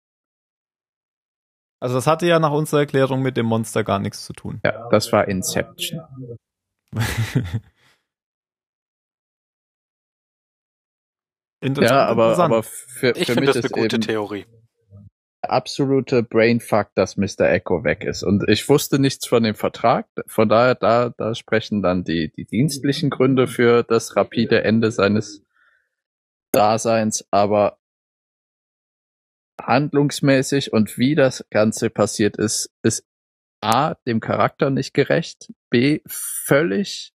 Also 1.82 1.95
das 1.95 2.07
hatte 2.07 2.26
ja 2.26 2.39
nach 2.39 2.51
unserer 2.51 2.82
Erklärung 2.82 3.21
mit 3.21 3.38
dem 3.38 3.45
Monster 3.45 3.84
gar 3.84 3.99
nichts 3.99 4.26
zu 4.26 4.34
tun. 4.34 4.59
Ja, 4.63 4.88
das 4.89 5.11
war 5.11 5.28
Inception. 5.28 6.01
Interessant, 11.61 11.91
Ja, 11.99 12.05
aber, 12.05 12.23
interessant. 12.32 12.53
aber 12.53 12.63
für, 12.63 13.09
Ich 13.11 13.26
für 13.28 13.34
finde 13.34 13.41
mich 13.53 13.61
das 13.61 13.73
eine 13.73 13.82
gute 13.82 13.99
Theorie. 13.99 14.45
der 15.43 15.51
absolute 15.51 16.23
Brainfuck, 16.23 16.89
dass 16.95 17.17
Mr. 17.17 17.41
Echo 17.51 17.84
weg 17.84 18.03
ist. 18.03 18.23
Und 18.23 18.47
ich 18.49 18.67
wusste 18.69 18.99
nichts 18.99 19.28
von 19.28 19.43
dem 19.43 19.55
Vertrag. 19.55 20.07
Von 20.28 20.49
daher, 20.49 20.76
da, 20.76 21.09
da 21.09 21.34
sprechen 21.36 21.82
dann 21.82 22.03
die, 22.03 22.32
die 22.32 22.45
dienstlichen 22.45 23.09
Gründe 23.09 23.47
für 23.47 23.84
das 23.84 24.15
rapide 24.15 24.63
Ende 24.63 24.91
seines 24.91 25.43
Daseins. 26.51 27.26
Aber 27.32 27.78
handlungsmäßig 29.61 30.73
und 30.73 30.97
wie 30.97 31.15
das 31.15 31.45
Ganze 31.49 31.89
passiert 31.89 32.37
ist, 32.37 32.71
ist 32.83 33.05
A, 33.61 33.95
dem 34.05 34.19
Charakter 34.19 34.69
nicht 34.69 34.93
gerecht, 34.93 35.51
B, 35.69 36.01
völlig 36.07 37.13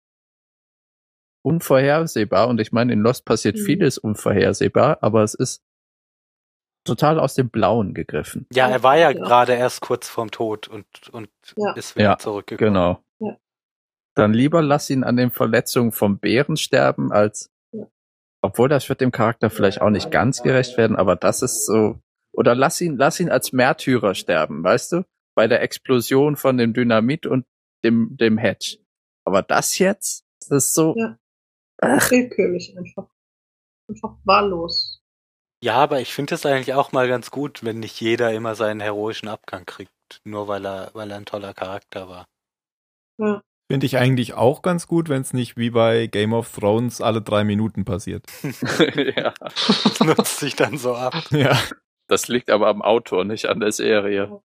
unvorhersehbar. 1.45 2.49
Und 2.49 2.61
ich 2.61 2.73
meine, 2.73 2.93
in 2.93 3.01
Lost 3.01 3.25
passiert 3.25 3.57
Mhm. 3.57 3.65
vieles 3.65 3.99
unvorhersehbar, 3.99 4.99
aber 5.03 5.23
es 5.23 5.35
ist 5.35 5.63
total 6.85 7.21
aus 7.21 7.35
dem 7.35 7.51
Blauen 7.51 7.93
gegriffen. 7.95 8.47
Ja, 8.53 8.69
er 8.69 8.83
war 8.83 8.97
ja 8.97 9.11
Ja. 9.11 9.19
gerade 9.19 9.55
erst 9.55 9.81
kurz 9.81 10.09
vorm 10.09 10.31
Tod 10.31 10.69
und, 10.69 10.87
und 11.11 11.29
Ja. 11.57 11.73
ist 11.73 11.97
wieder 11.97 12.05
Ja, 12.11 12.19
zurückgekommen. 12.19 12.73
Genau. 12.75 13.05
Ja. 13.21 13.37
Dann 14.15 14.33
lieber 14.33 14.63
lass 14.63 14.89
ihn 14.91 15.05
an 15.05 15.17
den 15.17 15.31
Verletzungen 15.31 15.93
vom 15.93 16.19
Bären 16.19 16.57
sterben, 16.57 17.13
als 17.13 17.51
obwohl 18.41 18.69
das 18.69 18.89
wird 18.89 19.01
dem 19.01 19.11
Charakter 19.11 19.51
vielleicht 19.51 19.81
auch 19.81 19.91
nicht 19.91 20.11
ganz 20.13 20.43
gerecht 20.43 20.77
werden, 20.79 20.97
aber 20.97 21.17
das 21.17 21.43
ist 21.43 21.67
so. 21.67 22.01
Oder 22.39 22.55
lass 22.55 22.81
ihn, 22.81 22.97
lass 22.97 23.19
ihn 23.19 23.31
als 23.31 23.53
Märtyrer 23.53 24.15
sterben, 24.15 24.63
weißt 24.63 24.93
du? 24.93 25.05
Bei 25.35 25.49
der 25.49 25.61
Explosion 25.61 26.37
von 26.37 26.57
dem 26.57 26.73
Dynamit 26.73 27.27
und 27.27 27.45
dem, 27.83 28.17
dem 28.17 28.39
Hedge. 28.39 28.79
Aber 29.25 29.43
das 29.43 29.79
jetzt, 29.79 30.25
das 30.39 30.67
ist 30.67 30.75
so. 30.75 30.95
Ja. 30.97 31.19
Ach, 31.83 32.09
Willkürlich 32.13 32.79
einfach. 32.79 33.09
Einfach 33.89 34.19
wahllos. 34.23 35.03
Ja, 35.65 35.75
aber 35.75 36.01
ich 36.01 36.15
finde 36.15 36.37
es 36.37 36.47
eigentlich 36.47 36.75
auch 36.75 36.93
mal 36.93 37.09
ganz 37.09 37.33
gut, 37.33 37.65
wenn 37.65 37.81
nicht 37.81 38.01
jeder 38.01 38.33
immer 38.33 38.55
seinen 38.55 38.79
heroischen 38.79 39.29
Abgang 39.29 39.67
kriegt, 39.67 39.91
nur 40.23 40.47
weil 40.47 40.65
er, 40.65 40.91
weil 40.95 41.11
er 41.11 41.17
ein 41.17 41.27
toller 41.27 41.55
Charakter 41.55 42.09
war. 42.09 42.29
Ja. 43.19 43.43
Finde 43.69 43.85
ich 43.85 43.97
eigentlich 43.97 44.35
auch 44.35 44.63
ganz 44.63 44.87
gut, 44.87 45.09
wenn 45.09 45.23
es 45.23 45.33
nicht 45.33 45.57
wie 45.57 45.71
bei 45.71 46.07
Game 46.07 46.33
of 46.33 46.55
Thrones 46.55 47.01
alle 47.01 47.21
drei 47.21 47.43
Minuten 47.43 47.85
passiert. 47.85 48.27
ja. 49.17 49.35
Das 49.41 49.99
nutzt 49.99 50.39
sich 50.39 50.55
dann 50.55 50.79
so 50.79 50.95
ab. 50.95 51.15
Ja. 51.33 51.59
Das 52.09 52.29
liegt 52.29 52.51
aber 52.51 52.69
am 52.69 52.83
Autor, 52.83 53.25
nicht 53.25 53.47
an 53.47 53.61
der 53.61 53.73
Serie. 53.73 54.41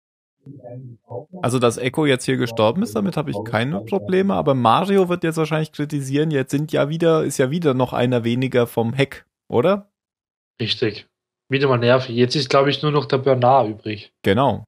Also, 1.42 1.58
dass 1.58 1.76
Echo 1.76 2.06
jetzt 2.06 2.24
hier 2.24 2.38
gestorben 2.38 2.82
ist, 2.82 2.96
damit 2.96 3.16
habe 3.16 3.30
ich 3.30 3.36
keine 3.44 3.80
Probleme, 3.82 4.34
aber 4.34 4.54
Mario 4.54 5.08
wird 5.08 5.22
jetzt 5.22 5.36
wahrscheinlich 5.36 5.70
kritisieren, 5.70 6.30
jetzt 6.30 6.50
sind 6.50 6.72
ja 6.72 6.88
wieder, 6.88 7.24
ist 7.24 7.38
ja 7.38 7.50
wieder 7.50 7.74
noch 7.74 7.92
einer 7.92 8.24
weniger 8.24 8.66
vom 8.66 8.94
Heck, 8.94 9.26
oder? 9.48 9.90
Richtig. 10.60 11.06
Wieder 11.50 11.68
mal 11.68 11.78
nervig. 11.78 12.16
Jetzt 12.16 12.36
ist, 12.36 12.48
glaube 12.48 12.70
ich, 12.70 12.82
nur 12.82 12.92
noch 12.92 13.06
der 13.06 13.18
Bernard 13.18 13.68
übrig. 13.68 14.12
Genau. 14.22 14.64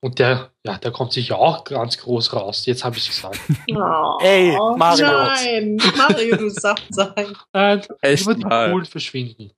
Und 0.00 0.18
der, 0.18 0.52
ja, 0.64 0.78
der 0.78 0.92
kommt 0.92 1.12
sicher 1.12 1.38
auch 1.38 1.64
ganz 1.64 1.98
groß 1.98 2.32
raus. 2.32 2.66
Jetzt 2.66 2.84
habe 2.84 2.96
ich 2.96 3.08
gesagt. 3.08 3.40
Oh, 3.74 4.18
Ey, 4.22 4.56
Mario. 4.76 5.06
Nein, 5.06 5.76
Mario, 5.96 6.36
du 6.36 6.48
Saft 6.48 6.86
sein. 6.90 7.34
Nein, 7.52 7.82
Echt 8.00 8.26
die 8.26 8.44
mal. 8.44 8.70
Pool 8.70 8.84
verschwinden. 8.84 9.50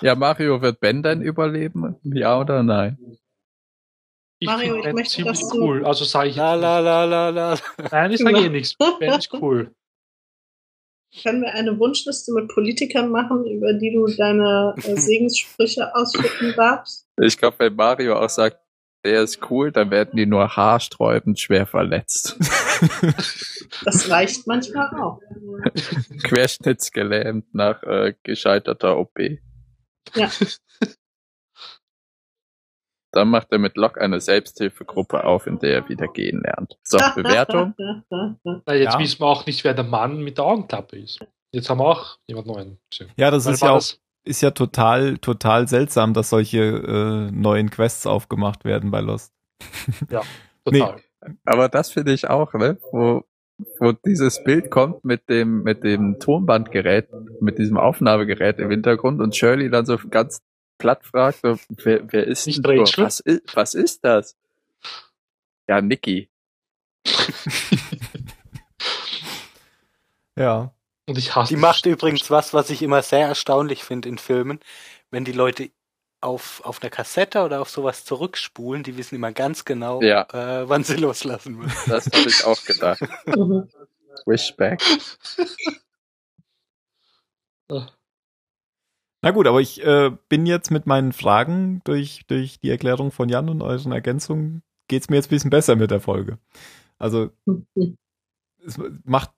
Ja, 0.00 0.14
Mario 0.14 0.60
wird 0.62 0.80
Ben 0.80 1.02
dann 1.02 1.22
überleben? 1.22 1.96
Ja 2.04 2.38
oder 2.38 2.62
nein? 2.62 2.98
Ich 4.40 4.46
Mario, 4.46 4.74
finde 4.74 4.78
ich 4.78 4.84
Ben 4.84 4.94
möchte, 4.94 5.14
ziemlich 5.14 5.40
dass 5.40 5.48
du- 5.48 5.60
cool. 5.62 5.84
Also 5.86 6.04
sage 6.04 6.28
ich 6.30 6.36
La 6.36 6.54
jetzt 6.54 6.62
la 6.62 6.78
la 6.80 7.04
la 7.04 7.28
la. 7.30 7.58
Nein, 7.90 8.12
ich 8.12 8.18
sage 8.20 8.38
eh 8.38 8.48
nichts. 8.48 8.74
Ben 9.00 9.12
ist 9.18 9.32
cool. 9.34 9.74
Können 11.22 11.40
wir 11.40 11.54
eine 11.54 11.78
Wunschliste 11.78 12.32
mit 12.34 12.48
Politikern 12.48 13.10
machen, 13.10 13.46
über 13.46 13.72
die 13.72 13.92
du 13.94 14.06
deine 14.14 14.74
äh, 14.76 14.94
Segenssprüche 14.96 15.94
ausschütten 15.94 16.52
darfst? 16.54 17.08
Ich 17.20 17.38
glaube, 17.38 17.58
wenn 17.60 17.74
Mario 17.74 18.18
auch 18.20 18.28
sagt, 18.28 18.58
der 19.04 19.22
ist 19.22 19.40
cool, 19.50 19.72
dann 19.72 19.90
werden 19.90 20.16
die 20.16 20.26
nur 20.26 20.54
haarsträubend 20.56 21.38
schwer 21.40 21.66
verletzt. 21.66 22.36
Das 23.84 24.08
reicht 24.08 24.46
manchmal 24.46 24.88
auch. 24.98 25.20
Querschnittsgelähmt 26.22 27.54
nach 27.54 27.82
äh, 27.82 28.14
gescheiterter 28.22 28.96
OP. 28.98 29.18
Ja. 30.14 30.30
Dann 33.12 33.30
macht 33.30 33.48
er 33.50 33.58
mit 33.58 33.76
Locke 33.76 34.00
eine 34.00 34.20
Selbsthilfegruppe 34.20 35.24
auf, 35.24 35.46
in 35.46 35.58
der 35.58 35.72
er 35.74 35.88
wieder 35.88 36.08
gehen 36.08 36.42
lernt. 36.42 36.78
So, 36.82 36.98
Bewertung? 37.14 37.74
Na, 38.44 38.74
jetzt 38.74 38.94
Ja. 38.94 38.98
wissen 38.98 39.20
wir 39.20 39.26
auch 39.26 39.46
nicht, 39.46 39.64
wer 39.64 39.72
der 39.74 39.84
Mann 39.84 40.22
mit 40.22 40.36
der 40.38 40.44
Augenklappe 40.44 40.98
ist. 40.98 41.18
Jetzt 41.50 41.70
haben 41.70 41.78
wir 41.78 41.86
auch 41.86 42.18
jemand 42.26 42.46
neuen. 42.46 42.78
Ja, 43.16 43.30
das 43.30 43.46
Weil 43.46 43.54
ist 43.54 43.62
ja 43.62 43.70
auch, 43.70 43.82
ist 44.24 44.42
ja 44.42 44.50
total, 44.50 45.16
total 45.18 45.66
seltsam, 45.68 46.12
dass 46.12 46.28
solche 46.28 46.58
äh, 46.58 47.30
neuen 47.32 47.70
Quests 47.70 48.06
aufgemacht 48.06 48.66
werden 48.66 48.90
bei 48.90 49.00
Lost. 49.00 49.32
total. 50.64 51.00
Aber 51.46 51.68
das 51.70 51.90
finde 51.90 52.12
ich 52.12 52.28
auch, 52.28 52.52
ne? 52.52 52.78
Wo, 52.92 53.24
wo 53.78 53.92
dieses 53.92 54.42
Bild 54.44 54.70
kommt 54.70 55.04
mit 55.04 55.28
dem, 55.28 55.62
mit 55.62 55.84
dem 55.84 56.18
Tonbandgerät, 56.20 57.08
mit 57.40 57.58
diesem 57.58 57.76
Aufnahmegerät 57.76 58.58
im 58.58 58.70
Hintergrund 58.70 59.20
und 59.20 59.36
Shirley 59.36 59.70
dann 59.70 59.86
so 59.86 59.98
ganz 60.10 60.40
platt 60.78 61.04
fragt, 61.04 61.40
so, 61.42 61.58
wer, 61.68 62.12
wer 62.12 62.26
ist 62.26 62.46
Nicht 62.46 62.64
denn 62.64 62.80
Rachel? 62.80 63.04
was, 63.04 63.20
ist, 63.20 63.56
was 63.56 63.74
ist 63.74 64.04
das? 64.04 64.36
Ja, 65.68 65.80
Niki. 65.80 66.28
Ja. 70.38 70.72
Und 71.06 71.18
ich 71.18 71.34
hasse 71.34 71.54
Die 71.54 71.60
macht 71.60 71.84
übrigens 71.86 72.30
was, 72.30 72.54
was 72.54 72.70
ich 72.70 72.82
immer 72.82 73.02
sehr 73.02 73.26
erstaunlich 73.26 73.82
finde 73.82 74.08
in 74.08 74.18
Filmen, 74.18 74.60
wenn 75.10 75.24
die 75.24 75.32
Leute 75.32 75.70
auf, 76.20 76.60
auf 76.64 76.82
einer 76.82 76.90
Kassette 76.90 77.42
oder 77.44 77.60
auf 77.60 77.70
sowas 77.70 78.04
zurückspulen, 78.04 78.82
die 78.82 78.96
wissen 78.96 79.14
immer 79.14 79.32
ganz 79.32 79.64
genau, 79.64 80.02
Ja. 80.02 80.22
äh, 80.32 80.68
wann 80.68 80.84
sie 80.84 80.96
loslassen 80.96 81.56
müssen. 81.56 81.90
Das 81.90 82.06
habe 82.06 82.28
ich 82.28 82.44
auch 82.44 82.62
gedacht. 82.64 83.00
Mhm. 83.26 83.68
Wishback. 84.26 84.82
Na 89.22 89.30
gut, 89.32 89.46
aber 89.46 89.60
ich 89.60 89.84
äh, 89.84 90.10
bin 90.28 90.46
jetzt 90.46 90.70
mit 90.70 90.86
meinen 90.86 91.12
Fragen 91.12 91.80
durch, 91.84 92.24
durch 92.28 92.60
die 92.60 92.70
Erklärung 92.70 93.10
von 93.10 93.28
Jan 93.28 93.48
und 93.48 93.62
euren 93.62 93.92
Ergänzungen 93.92 94.62
geht's 94.86 95.10
mir 95.10 95.16
jetzt 95.16 95.26
ein 95.26 95.30
bisschen 95.30 95.50
besser 95.50 95.76
mit 95.76 95.90
der 95.90 96.00
Folge. 96.00 96.38
Also 96.98 97.30
Mhm. 97.46 97.96
es 98.64 98.78
macht, 99.04 99.30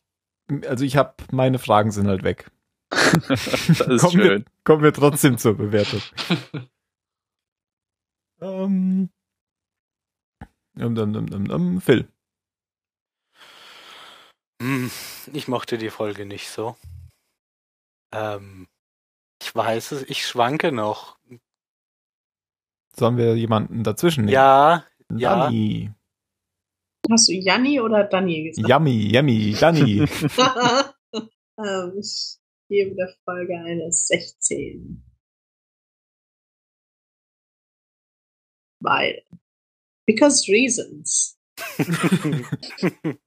also 0.66 0.84
ich 0.84 0.96
habe 0.96 1.14
meine 1.32 1.58
Fragen 1.58 1.90
sind 1.92 2.08
halt 2.08 2.22
weg. 2.22 2.50
Das 2.90 3.46
ist 3.46 4.00
kommen, 4.02 4.18
wir, 4.18 4.24
schön. 4.26 4.44
kommen 4.64 4.82
wir 4.82 4.92
trotzdem 4.92 5.38
zur 5.38 5.56
Bewertung. 5.56 6.02
ähm, 8.40 9.10
um, 10.76 10.98
um, 10.98 11.16
um, 11.16 11.32
um, 11.32 11.50
um, 11.50 11.80
Phil. 11.80 12.08
Hm, 14.60 14.90
Ich 15.32 15.48
mochte 15.48 15.78
die 15.78 15.90
Folge 15.90 16.26
nicht 16.26 16.48
so. 16.50 16.76
Ähm, 18.12 18.66
ich 19.40 19.54
weiß 19.54 19.92
es, 19.92 20.02
ich 20.02 20.26
schwanke 20.26 20.72
noch. 20.72 21.18
Sollen 22.96 23.16
wir 23.16 23.36
jemanden 23.36 23.84
dazwischen 23.84 24.24
nehmen? 24.24 24.34
Ja, 24.34 24.84
ja. 25.12 25.44
Danny. 25.44 25.92
Hast 27.10 27.28
du 27.28 27.32
Janni 27.32 27.80
oder 27.80 28.04
Danny 28.04 28.44
gesagt? 28.44 28.68
Yummy, 28.68 29.14
yummy, 29.14 29.56
Danny. 29.58 30.00
ähm, 31.58 31.92
ich 31.98 32.39
gebe 32.70 32.94
der 32.94 33.12
Folge 33.24 33.58
eine 33.58 33.92
16. 33.92 35.04
Weil. 38.80 39.26
Because 40.06 40.50
reasons. 40.50 41.38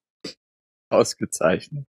Ausgezeichnet. 0.90 1.88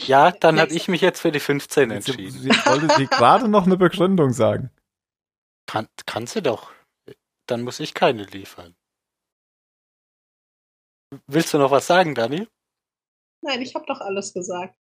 ja, 0.00 0.30
dann 0.30 0.60
habe 0.60 0.72
ich 0.72 0.86
mich 0.88 1.00
jetzt 1.00 1.20
für 1.20 1.32
die 1.32 1.40
15 1.40 1.90
Jetzt, 1.90 2.08
entschieden. 2.08 2.46
jetzt 2.46 2.66
wollte 2.66 2.94
sie 2.96 3.06
gerade 3.06 3.48
noch 3.48 3.66
eine 3.66 3.76
Begründung 3.76 4.32
sagen. 4.32 4.70
Kann, 5.66 5.88
kann 6.06 6.26
sie 6.26 6.42
doch. 6.42 6.72
Dann 7.46 7.62
muss 7.62 7.80
ich 7.80 7.94
keine 7.94 8.24
liefern. 8.24 8.76
Willst 11.26 11.52
du 11.54 11.58
noch 11.58 11.70
was 11.70 11.86
sagen, 11.86 12.14
Dani? 12.14 12.46
Nein, 13.40 13.62
ich 13.62 13.74
habe 13.74 13.86
doch 13.86 14.00
alles 14.00 14.32
gesagt. 14.32 14.76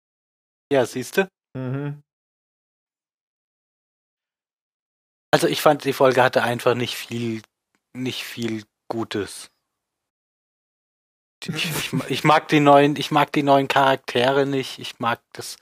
Ja, 0.71 0.85
siehste. 0.85 1.29
Mhm. 1.55 2.01
Also 5.31 5.47
ich 5.47 5.61
fand, 5.61 5.83
die 5.83 5.93
Folge 5.93 6.23
hatte 6.23 6.43
einfach 6.43 6.75
nicht 6.75 6.95
viel, 6.95 7.41
nicht 7.93 8.23
viel 8.23 8.63
Gutes. 8.87 9.51
Ich, 11.43 11.65
ich, 11.65 11.93
ich 12.09 12.23
mag 12.23 12.47
die 12.47 12.59
neuen, 12.59 12.95
ich 12.95 13.11
mag 13.11 13.31
die 13.33 13.43
neuen 13.43 13.67
Charaktere 13.67 14.45
nicht. 14.45 14.79
Ich 14.79 14.99
mag 14.99 15.21
das. 15.33 15.57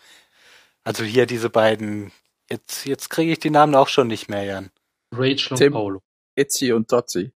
Also 0.84 1.04
hier 1.04 1.26
diese 1.26 1.50
beiden. 1.50 2.12
Jetzt, 2.50 2.86
jetzt 2.86 3.10
kriege 3.10 3.32
ich 3.32 3.40
die 3.40 3.50
Namen 3.50 3.74
auch 3.76 3.88
schon 3.88 4.08
nicht 4.08 4.30
mehr, 4.30 4.44
Jan. 4.44 4.72
Rachel 5.12 5.54
und 5.54 5.58
Tim. 5.58 5.74
Paolo. 5.74 6.02
Itzy 6.36 6.72
und 6.72 6.92
Dotzy. 6.92 7.32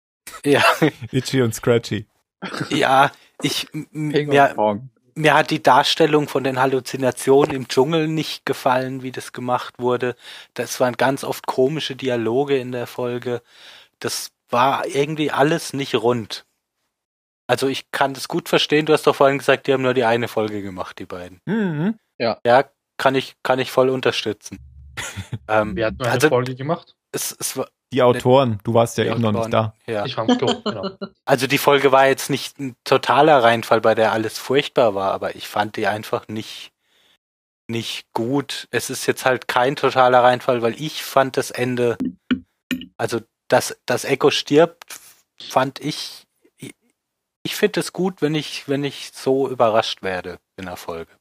Ja, 0.44 0.62
Itchy 1.12 1.42
und 1.42 1.54
Scratchy. 1.54 2.06
ja. 2.70 3.12
Ich 3.42 3.70
Ping 3.70 4.32
mir, 5.16 5.34
hat 5.34 5.50
die 5.50 5.62
Darstellung 5.62 6.28
von 6.28 6.44
den 6.44 6.60
Halluzinationen 6.60 7.54
im 7.54 7.68
Dschungel 7.68 8.08
nicht 8.08 8.46
gefallen, 8.46 9.02
wie 9.02 9.12
das 9.12 9.32
gemacht 9.32 9.74
wurde. 9.78 10.14
Das 10.54 10.78
waren 10.80 10.96
ganz 10.96 11.24
oft 11.24 11.46
komische 11.46 11.96
Dialoge 11.96 12.58
in 12.58 12.72
der 12.72 12.86
Folge. 12.86 13.42
Das 13.98 14.30
war 14.48 14.86
irgendwie 14.86 15.30
alles 15.30 15.72
nicht 15.72 15.94
rund. 15.94 16.46
Also 17.48 17.68
ich 17.68 17.90
kann 17.90 18.14
das 18.14 18.28
gut 18.28 18.48
verstehen. 18.48 18.86
Du 18.86 18.92
hast 18.92 19.06
doch 19.06 19.16
vorhin 19.16 19.38
gesagt, 19.38 19.66
die 19.66 19.72
haben 19.72 19.82
nur 19.82 19.94
die 19.94 20.04
eine 20.04 20.28
Folge 20.28 20.62
gemacht, 20.62 20.98
die 20.98 21.06
beiden. 21.06 21.40
Mhm. 21.46 21.98
Ja, 22.44 22.64
kann 22.96 23.14
ich, 23.14 23.36
kann 23.42 23.58
ich 23.58 23.70
voll 23.70 23.88
unterstützen. 23.88 24.58
ähm, 25.48 25.74
Wer 25.76 25.86
hat 25.86 25.98
nur 25.98 26.06
eine 26.06 26.14
also 26.14 26.28
Folge 26.28 26.54
gemacht? 26.54 26.96
es, 27.16 27.36
es 27.38 27.56
war, 27.56 27.68
Die 27.92 28.02
Autoren, 28.02 28.58
du 28.64 28.74
warst 28.74 28.98
ja 28.98 29.04
eben 29.04 29.20
noch 29.20 29.32
nicht 29.32 29.52
da. 29.52 29.74
ja. 29.86 30.04
Ich 30.04 30.16
war 30.16 30.26
Klo, 30.26 30.60
genau. 30.64 30.90
Also 31.24 31.46
die 31.46 31.58
Folge 31.58 31.92
war 31.92 32.06
jetzt 32.06 32.30
nicht 32.30 32.58
ein 32.58 32.76
totaler 32.84 33.42
Reinfall, 33.42 33.80
bei 33.80 33.94
der 33.94 34.12
alles 34.12 34.38
furchtbar 34.38 34.94
war, 34.94 35.12
aber 35.12 35.36
ich 35.36 35.48
fand 35.48 35.76
die 35.76 35.86
einfach 35.86 36.28
nicht 36.28 36.72
nicht 37.68 38.06
gut. 38.12 38.68
Es 38.70 38.90
ist 38.90 39.06
jetzt 39.06 39.24
halt 39.24 39.48
kein 39.48 39.74
totaler 39.74 40.22
Reinfall, 40.22 40.62
weil 40.62 40.80
ich 40.80 41.02
fand 41.02 41.36
das 41.36 41.50
Ende, 41.50 41.98
also 42.96 43.20
dass 43.48 43.76
das 43.86 44.04
Echo 44.04 44.30
stirbt, 44.30 44.84
fand 45.40 45.80
ich 45.80 46.26
ich 47.42 47.54
finde 47.54 47.78
es 47.78 47.92
gut, 47.92 48.22
wenn 48.22 48.34
ich 48.34 48.68
wenn 48.68 48.82
ich 48.82 49.12
so 49.14 49.48
überrascht 49.48 50.02
werde 50.02 50.38
in 50.56 50.66
der 50.66 50.76
Folge. 50.76 51.12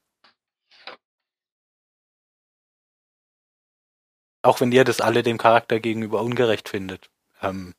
Auch 4.46 4.62
wenn 4.62 4.72
ihr 4.72 4.84
das 4.84 5.02
alle 5.02 5.24
dem 5.24 5.38
Charakter 5.38 5.80
gegenüber 5.80 6.22
ungerecht 6.22 6.70
findet. 6.70 7.10
Ähm, 7.42 7.74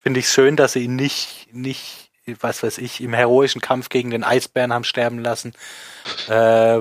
finde 0.00 0.20
ich 0.20 0.28
schön, 0.28 0.56
dass 0.56 0.72
sie 0.72 0.84
ihn 0.84 0.96
nicht, 0.96 1.48
nicht, 1.52 2.10
was 2.40 2.62
weiß 2.62 2.78
ich, 2.78 3.02
im 3.02 3.12
heroischen 3.12 3.60
Kampf 3.60 3.90
gegen 3.90 4.10
den 4.10 4.24
Eisbären 4.24 4.72
haben 4.72 4.84
sterben 4.84 5.18
lassen, 5.18 5.52
äh, 6.28 6.32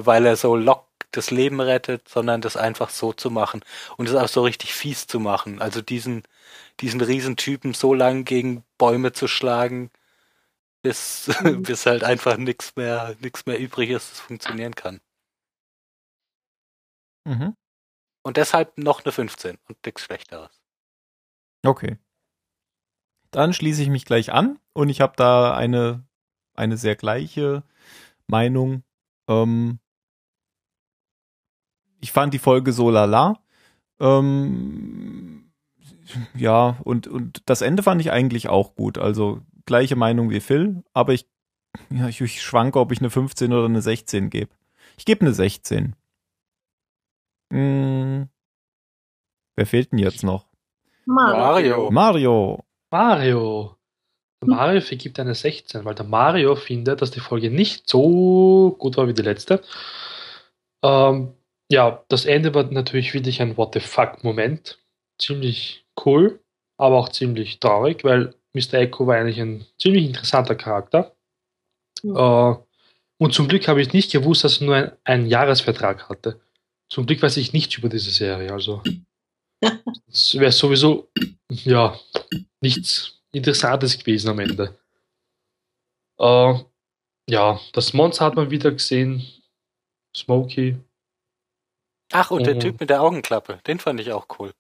weil 0.06 0.26
er 0.26 0.38
so 0.38 0.56
lock 0.56 0.88
das 1.12 1.32
Leben 1.32 1.60
rettet, 1.60 2.08
sondern 2.08 2.42
das 2.42 2.58
einfach 2.58 2.90
so 2.90 3.14
zu 3.14 3.30
machen 3.30 3.62
und 3.98 4.08
es 4.08 4.16
auch 4.16 4.28
so 4.28 4.44
richtig 4.44 4.74
fies 4.74 5.08
zu 5.08 5.20
machen. 5.20 5.62
Also 5.62 5.82
diesen, 5.82 6.24
diesen 6.80 7.02
Riesentypen 7.02 7.74
so 7.74 7.94
lang 7.94 8.26
gegen 8.26 8.64
Bäume 8.78 9.12
zu 9.14 9.28
schlagen, 9.28 9.92
bis, 10.82 11.30
bis 11.60 11.86
halt 11.86 12.04
einfach 12.06 12.38
nichts 12.38 12.76
mehr, 12.78 13.16
nichts 13.20 13.46
mehr 13.46 13.60
übrig 13.60 13.90
ist, 13.90 14.12
das 14.12 14.20
funktionieren 14.22 14.76
kann. 14.76 15.02
Mhm. 17.26 17.56
Und 18.26 18.38
deshalb 18.38 18.76
noch 18.80 19.06
eine 19.06 19.12
15 19.12 19.60
und 19.68 19.86
nichts 19.86 20.02
Schlechteres. 20.02 20.60
Okay. 21.64 22.00
Dann 23.30 23.54
schließe 23.54 23.84
ich 23.84 23.90
mich 23.90 24.04
gleich 24.04 24.34
an 24.34 24.58
und 24.74 24.90
ich 24.90 25.00
habe 25.00 25.14
da 25.16 25.56
eine, 25.56 26.08
eine 26.56 26.76
sehr 26.76 26.96
gleiche 26.96 27.62
Meinung. 28.26 28.84
Ähm, 29.28 29.78
ich 32.02 32.12
fand 32.12 32.34
die 32.34 32.40
Folge 32.40 32.74
so 32.74 32.90
lala. 32.90 33.38
Ähm, 34.00 35.52
ja, 36.34 36.78
und, 36.84 37.06
und 37.06 37.44
das 37.46 37.62
Ende 37.62 37.84
fand 37.84 38.02
ich 38.02 38.12
eigentlich 38.12 38.50
auch 38.50 38.74
gut. 38.74 38.98
Also 38.98 39.42
gleiche 39.68 39.96
Meinung 39.96 40.32
wie 40.32 40.40
Phil, 40.40 40.84
aber 40.94 41.14
ich, 41.14 41.30
ja, 41.92 42.08
ich, 42.08 42.22
ich 42.22 42.42
schwanke, 42.42 42.80
ob 42.80 42.92
ich 42.92 43.02
eine 43.02 43.12
15 43.12 43.54
oder 43.54 43.66
eine 43.66 43.84
16 43.84 44.32
gebe. 44.32 44.50
Ich 44.98 45.06
gebe 45.06 45.22
eine 45.22 45.34
16. 45.36 45.96
Hm, 47.56 48.28
wer 49.56 49.66
fehlt 49.66 49.94
denn 49.94 50.00
jetzt 50.00 50.24
noch? 50.24 50.46
Mario. 51.06 51.90
Mario. 51.90 52.66
Mario. 52.92 53.78
Der 54.42 54.50
Mario 54.50 54.82
vergibt 54.82 55.18
eine 55.22 55.34
16, 55.34 55.86
weil 55.86 55.96
der 55.96 56.06
Mario 56.06 56.56
findet, 56.56 57.02
dass 57.02 57.12
die 57.12 57.22
Folge 57.22 57.50
nicht 57.50 57.88
so 57.88 58.76
gut 58.78 58.98
war 58.98 59.08
wie 59.08 59.14
die 59.14 59.22
letzte. 59.22 59.62
Ähm, 60.84 61.34
ja, 61.72 62.04
das 62.10 62.26
Ende 62.26 62.54
war 62.54 62.66
natürlich 62.66 63.14
wirklich 63.14 63.42
ein 63.42 63.56
What 63.56 63.76
the 63.76 63.80
fuck-Moment. 63.80 64.84
Ziemlich 65.18 65.86
cool, 66.06 66.42
aber 66.76 66.98
auch 66.98 67.08
ziemlich 67.08 67.62
traurig, 67.62 68.04
weil 68.04 68.36
Mr. 68.52 68.74
Echo 68.80 69.08
war 69.08 69.16
eigentlich 69.16 69.40
ein 69.40 69.66
ziemlich 69.80 70.04
interessanter 70.04 70.56
Charakter. 70.56 71.16
Mhm. 72.04 72.18
Äh, 72.18 72.56
und 73.18 73.34
zum 73.34 73.48
Glück 73.48 73.70
habe 73.70 73.82
ich 73.82 73.94
nicht 73.94 74.12
gewusst, 74.12 74.44
dass 74.44 74.60
er 74.60 74.66
nur 74.66 74.76
ein, 74.76 74.92
einen 75.06 75.28
Jahresvertrag 75.28 76.10
hatte. 76.10 76.42
Zum 76.92 77.06
Glück 77.06 77.22
weiß 77.22 77.38
ich 77.38 77.54
nichts 77.54 77.78
über 77.78 77.90
diese 77.90 78.12
Serie. 78.12 78.52
Also 78.52 78.82
es 80.08 80.36
wäre 80.38 80.52
sowieso 80.52 81.10
ja 81.50 82.00
nichts 82.62 83.22
Interessantes 83.32 83.98
gewesen 83.98 84.30
am 84.30 84.40
Ende. 84.40 84.78
Äh, 86.20 86.54
ja, 87.30 87.60
das 87.74 87.94
Monster 87.94 88.26
hat 88.26 88.36
man 88.36 88.52
wieder 88.52 88.72
gesehen. 88.72 89.26
Smokey, 90.16 90.78
Ach, 92.14 92.32
und 92.32 92.46
der 92.46 92.56
Oh. 92.56 92.60
Typ 92.60 92.80
mit 92.80 92.90
der 92.90 93.02
Augenklappe, 93.02 93.60
den 93.68 93.80
fand 93.80 94.00
ich 94.00 94.12
auch 94.14 94.28
cool. 94.40 94.54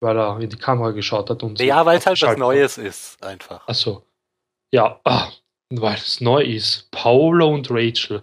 weil 0.00 0.16
er 0.16 0.40
in 0.40 0.48
die 0.48 0.56
Kamera 0.56 0.92
geschaut 0.92 1.28
hat 1.28 1.42
und 1.42 1.60
Ja, 1.60 1.84
weil 1.84 1.98
es 1.98 2.06
halt 2.06 2.22
was 2.22 2.30
abgeschaltet 2.30 2.30
hat. 2.30 2.38
Neues 2.38 2.78
ist, 2.78 3.22
einfach. 3.22 3.68
Achso. 3.68 4.06
Ja, 4.72 4.98
ah, 5.04 5.30
weil 5.70 5.96
es 5.96 6.20
neu 6.22 6.42
ist. 6.42 6.90
Paolo 6.90 7.48
und 7.52 7.68
Rachel, 7.70 8.22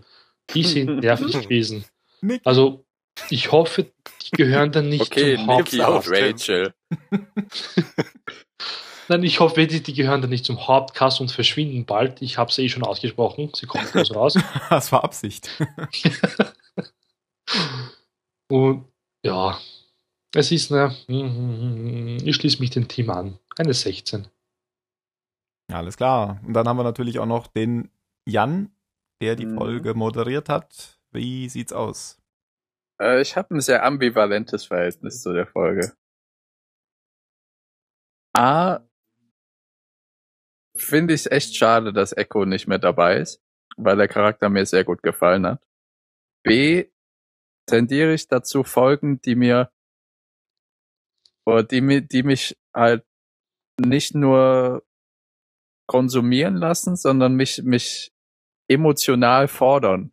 die 0.49 0.63
sind 0.63 0.99
nervig 1.01 1.33
gewesen. 1.39 1.85
Nick. 2.21 2.41
Also, 2.45 2.85
ich 3.29 3.51
hoffe, 3.51 3.91
die 4.23 4.31
gehören 4.31 4.71
dann 4.71 4.89
nicht 4.89 5.01
Okay, 5.01 5.35
zum 5.35 5.47
Niki 5.47 5.77
Hauptcast. 5.79 6.07
und 6.07 6.13
Rachel. 6.15 6.73
Nein, 9.09 9.23
ich 9.23 9.39
hoffe, 9.39 9.65
die, 9.67 9.81
die 9.81 9.93
gehören 9.93 10.21
dann 10.21 10.29
nicht 10.29 10.45
zum 10.45 10.67
Hauptcast 10.67 11.21
und 11.21 11.31
verschwinden 11.31 11.85
bald. 11.85 12.21
Ich 12.21 12.37
habe 12.37 12.51
es 12.51 12.57
eh 12.57 12.67
schon 12.67 12.83
ausgesprochen. 12.83 13.51
Sie 13.55 13.65
kommen 13.65 13.87
bloß 13.91 14.13
raus. 14.13 14.37
Das 14.69 14.91
war 14.91 15.03
Absicht. 15.03 15.49
Und 18.49 18.85
ja, 19.25 19.57
Es 20.35 20.51
ist 20.51 20.71
eine, 20.71 20.93
ich 21.07 22.35
schließe 22.35 22.59
mich 22.59 22.69
dem 22.71 22.87
Team 22.87 23.09
an. 23.09 23.39
Eine 23.57 23.73
16. 23.73 24.27
Alles 25.71 25.97
klar. 25.97 26.39
Und 26.45 26.53
dann 26.53 26.67
haben 26.67 26.77
wir 26.77 26.83
natürlich 26.83 27.19
auch 27.19 27.25
noch 27.25 27.47
den 27.47 27.89
Jan, 28.27 28.71
der 29.21 29.35
die 29.35 29.45
Mhm. 29.45 29.57
Folge 29.57 29.93
moderiert 29.93 30.49
hat. 30.49 30.96
Wie 31.11 31.49
sieht's 31.49 31.73
aus? 31.73 32.19
Äh, 33.01 33.21
ich 33.21 33.35
habe 33.35 33.55
ein 33.55 33.61
sehr 33.61 33.83
ambivalentes 33.83 34.65
Verhältnis 34.65 35.21
zu 35.21 35.33
der 35.33 35.47
Folge. 35.47 35.93
A, 38.33 38.81
finde 40.75 41.13
ich 41.13 41.21
es 41.21 41.31
echt 41.31 41.55
schade, 41.55 41.91
dass 41.91 42.15
Echo 42.15 42.45
nicht 42.45 42.67
mehr 42.67 42.79
dabei 42.79 43.17
ist, 43.17 43.41
weil 43.77 43.97
der 43.97 44.07
Charakter 44.07 44.49
mir 44.49 44.65
sehr 44.65 44.83
gut 44.83 45.01
gefallen 45.01 45.45
hat. 45.45 45.67
B, 46.43 46.89
tendiere 47.67 48.13
ich 48.13 48.27
dazu, 48.27 48.63
Folgen, 48.63 49.21
die 49.21 49.35
mir 49.35 49.71
oder 51.45 51.63
die, 51.63 52.07
die 52.07 52.23
mich 52.23 52.57
halt 52.73 53.05
nicht 53.79 54.15
nur 54.15 54.85
konsumieren 55.87 56.55
lassen, 56.55 56.95
sondern 56.95 57.35
mich, 57.35 57.63
mich 57.63 58.11
emotional 58.69 59.47
fordern. 59.47 60.11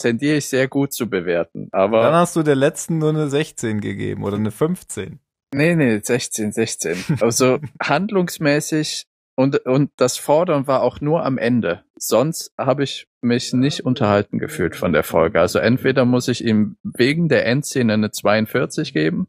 Tendiere 0.00 0.36
ich 0.38 0.46
sehr 0.48 0.66
gut 0.68 0.92
zu 0.92 1.08
bewerten. 1.08 1.68
Aber 1.72 2.02
Dann 2.02 2.14
hast 2.14 2.34
du 2.36 2.42
der 2.42 2.56
letzten 2.56 2.98
nur 2.98 3.10
eine 3.10 3.28
16 3.28 3.80
gegeben 3.80 4.24
oder 4.24 4.36
eine 4.36 4.50
15. 4.50 5.20
Nee, 5.54 5.74
nee, 5.76 6.00
16, 6.02 6.52
16. 6.52 6.96
Also 7.20 7.58
handlungsmäßig 7.82 9.06
und, 9.36 9.64
und 9.66 9.90
das 9.96 10.16
Fordern 10.18 10.66
war 10.66 10.82
auch 10.82 11.00
nur 11.00 11.24
am 11.24 11.38
Ende. 11.38 11.84
Sonst 11.96 12.52
habe 12.58 12.84
ich 12.84 13.08
mich 13.22 13.52
nicht 13.52 13.84
unterhalten 13.84 14.38
gefühlt 14.38 14.76
von 14.76 14.92
der 14.92 15.02
Folge. 15.02 15.40
Also 15.40 15.58
entweder 15.58 16.04
muss 16.04 16.28
ich 16.28 16.44
ihm 16.44 16.76
wegen 16.82 17.28
der 17.28 17.46
Endszene 17.46 17.94
eine 17.94 18.10
42 18.10 18.92
geben 18.92 19.28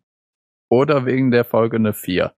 oder 0.69 1.05
wegen 1.05 1.32
der 1.32 1.43
Folge 1.45 1.78
eine 1.78 1.93
4. 1.93 2.34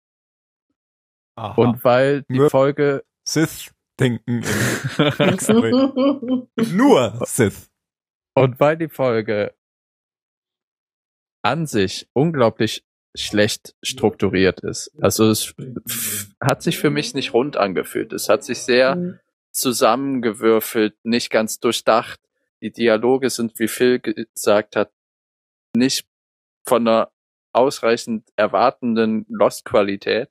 Aha. 1.36 1.54
Und 1.60 1.82
weil 1.84 2.22
die 2.28 2.36
Nur- 2.38 2.50
Folge 2.50 3.04
Sith-Denken 3.26 4.42
im 4.42 4.42
Extrem. 5.18 6.48
Nur 6.72 7.20
Sith. 7.24 7.70
Und 8.34 8.60
weil 8.60 8.76
die 8.76 8.88
Folge 8.88 9.54
an 11.42 11.66
sich 11.66 12.08
unglaublich 12.12 12.84
schlecht 13.14 13.74
strukturiert 13.82 14.60
ist. 14.60 14.90
Also 15.00 15.28
es 15.28 15.54
hat 16.40 16.62
sich 16.62 16.78
für 16.78 16.90
mich 16.90 17.14
nicht 17.14 17.34
rund 17.34 17.56
angefühlt. 17.56 18.12
Es 18.12 18.28
hat 18.28 18.42
sich 18.42 18.58
sehr 18.62 19.20
zusammengewürfelt, 19.50 20.96
nicht 21.04 21.30
ganz 21.30 21.60
durchdacht. 21.60 22.20
Die 22.62 22.72
Dialoge 22.72 23.28
sind, 23.28 23.58
wie 23.58 23.68
Phil 23.68 24.00
gesagt 24.00 24.76
hat, 24.76 24.92
nicht 25.74 26.06
von 26.66 26.86
einer 26.86 27.12
ausreichend 27.52 28.28
erwartenden 28.36 29.26
Lost-Qualität. 29.28 30.30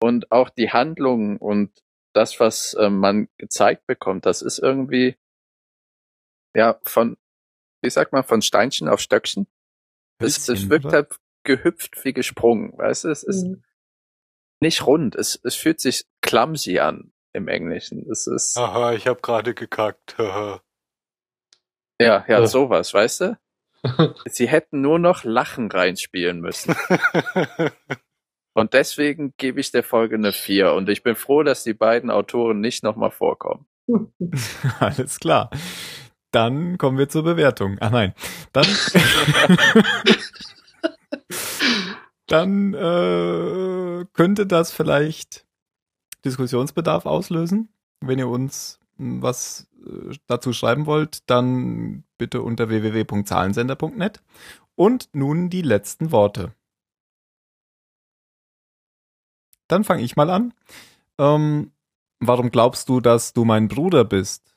Und 0.00 0.30
auch 0.30 0.50
die 0.50 0.70
Handlungen 0.70 1.36
und 1.36 1.82
das, 2.12 2.38
was 2.38 2.74
äh, 2.74 2.90
man 2.90 3.28
gezeigt 3.38 3.86
bekommt, 3.86 4.26
das 4.26 4.42
ist 4.42 4.58
irgendwie 4.58 5.16
ja 6.54 6.78
von, 6.82 7.16
wie 7.82 7.90
sagt 7.90 8.12
man, 8.12 8.24
von 8.24 8.42
Steinchen 8.42 8.88
auf 8.88 9.00
Stöckchen. 9.00 9.46
Es, 10.18 10.36
es 10.38 10.48
Hölzchen, 10.48 10.70
wirkt 10.70 10.84
oder? 10.86 10.94
halt 10.94 11.16
gehüpft 11.44 12.04
wie 12.04 12.12
gesprungen, 12.12 12.72
weißt 12.78 13.04
du? 13.04 13.08
Es 13.10 13.22
ist 13.24 13.44
Mhm. 13.44 13.64
nicht 14.60 14.86
rund. 14.86 15.14
Es, 15.16 15.40
es 15.42 15.54
fühlt 15.56 15.80
sich 15.80 16.06
clumsy 16.20 16.78
an 16.78 17.12
im 17.32 17.48
Englischen. 17.48 18.08
Es 18.10 18.26
ist 18.26 18.56
Aha, 18.56 18.92
ich 18.92 19.06
habe 19.06 19.20
gerade 19.20 19.54
gekackt. 19.54 20.16
Ja, 22.00 22.24
ja, 22.26 22.40
Ja. 22.40 22.46
sowas, 22.46 22.92
weißt 22.94 23.20
du? 23.20 23.38
Sie 24.26 24.48
hätten 24.48 24.80
nur 24.80 24.98
noch 24.98 25.22
Lachen 25.24 25.70
reinspielen 25.70 26.40
müssen. 26.40 26.74
Und 28.54 28.74
deswegen 28.74 29.34
gebe 29.38 29.60
ich 29.60 29.70
der 29.70 29.82
Folge 29.82 30.16
eine 30.16 30.32
4. 30.32 30.72
Und 30.74 30.88
ich 30.88 31.02
bin 31.02 31.14
froh, 31.16 31.42
dass 31.42 31.64
die 31.64 31.74
beiden 31.74 32.10
Autoren 32.10 32.60
nicht 32.60 32.82
nochmal 32.82 33.10
vorkommen. 33.10 33.66
Alles 34.80 35.20
klar. 35.20 35.50
Dann 36.32 36.78
kommen 36.78 36.98
wir 36.98 37.08
zur 37.08 37.22
Bewertung. 37.22 37.78
Ah 37.80 37.90
nein. 37.90 38.14
Dann, 38.52 38.66
dann 42.26 42.74
äh, 42.74 44.06
könnte 44.14 44.46
das 44.46 44.72
vielleicht 44.72 45.46
Diskussionsbedarf 46.24 47.04
auslösen. 47.06 47.68
Wenn 48.00 48.18
ihr 48.18 48.28
uns 48.28 48.80
mh, 48.96 49.22
was 49.22 49.68
äh, 49.84 50.16
dazu 50.26 50.54
schreiben 50.54 50.86
wollt, 50.86 51.28
dann 51.28 52.04
bitte 52.16 52.40
unter 52.40 52.70
www.zahlensender.net. 52.70 54.22
Und 54.74 55.10
nun 55.12 55.50
die 55.50 55.62
letzten 55.62 56.12
Worte. 56.12 56.54
Dann 59.68 59.84
fange 59.84 60.02
ich 60.02 60.16
mal 60.16 60.30
an. 60.30 60.54
Ähm, 61.18 61.72
warum 62.20 62.50
glaubst 62.50 62.88
du, 62.88 63.00
dass 63.00 63.34
du 63.34 63.44
mein 63.44 63.68
Bruder 63.68 64.04
bist? 64.04 64.54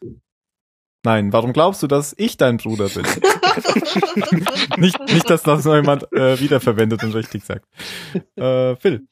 Nein, 1.06 1.32
warum 1.32 1.54
glaubst 1.54 1.84
du, 1.84 1.88
dass 1.88 2.16
ich 2.18 2.36
dein 2.36 2.58
Bruder 2.58 2.90
bin? 2.90 3.04
nicht, 4.78 5.00
nicht, 5.00 5.30
dass 5.30 5.44
das 5.44 5.64
noch 5.64 5.76
jemand 5.76 6.12
äh, 6.12 6.40
wiederverwendet 6.40 7.04
und 7.04 7.14
richtig 7.14 7.44
sagt. 7.46 7.68
Äh, 8.36 8.76
Phil. 8.76 9.08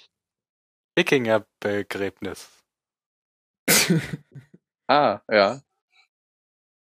Wikingerbegräbnis. 0.95 2.49
Ah, 4.85 5.21
ja. 5.31 5.61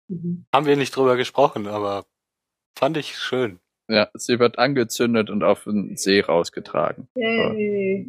Mhm. 0.08 0.46
Haben 0.52 0.66
wir 0.66 0.76
nicht 0.76 0.96
drüber 0.96 1.18
gesprochen, 1.18 1.68
aber 1.68 2.08
fand 2.76 2.98
ich 2.98 3.16
schön. 3.16 3.60
Ja, 3.88 4.10
sie 4.16 4.40
wird 4.40 4.58
angezündet 4.58 5.30
und 5.30 5.44
auf 5.44 5.66
den 5.66 5.96
See 5.98 6.20
rausgetragen. 6.20 7.08
Yay. 7.16 8.08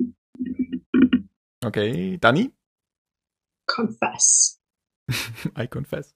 Okay, 1.63 2.17
Danny. 2.19 2.53
Confess. 3.67 4.63
I 5.59 5.67
confess. 5.69 6.15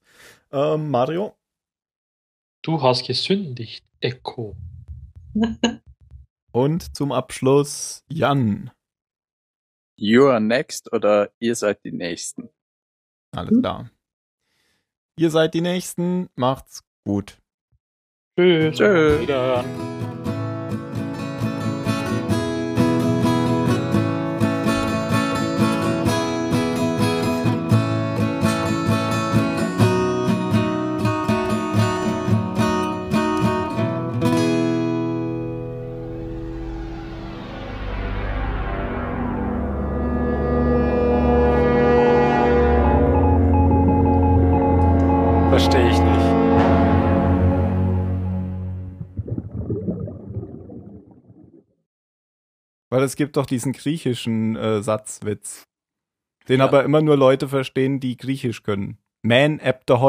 Ähm, 0.53 0.91
Mario. 0.91 1.37
Du 2.63 2.81
hast 2.83 3.07
gesündigt, 3.07 3.85
Echo. 4.01 4.57
Und 6.53 6.97
zum 6.97 7.13
Abschluss 7.13 8.03
Jan. 8.09 8.71
You 9.99 10.27
are 10.29 10.41
next 10.41 10.93
oder 10.93 11.31
ihr 11.39 11.55
seid 11.55 11.85
die 11.85 11.93
Nächsten. 11.93 12.49
Alles 13.35 13.51
Hm. 13.51 13.61
klar. 13.63 13.91
Ihr 15.19 15.31
seid 15.31 15.55
die 15.55 15.61
Nächsten. 15.63 16.29
Macht's 16.35 16.83
gut. 17.07 17.39
Tschüss. 18.39 18.79
Wiederhören. 18.79 19.96
Es 53.07 53.17
gibt 53.17 53.37
doch 53.37 53.47
diesen 53.47 53.73
griechischen 53.73 54.57
äh, 54.57 54.83
Satzwitz. 54.83 55.65
Den 56.49 56.59
Ja. 56.61 56.67
aber 56.67 56.85
immer 56.85 57.01
nur 57.01 57.17
Leute 57.17 57.49
verstehen, 57.49 57.99
die 58.01 58.17
Griechisch 58.17 58.63
können. 58.63 58.99
Man 59.23 59.59
ebte 59.59 60.01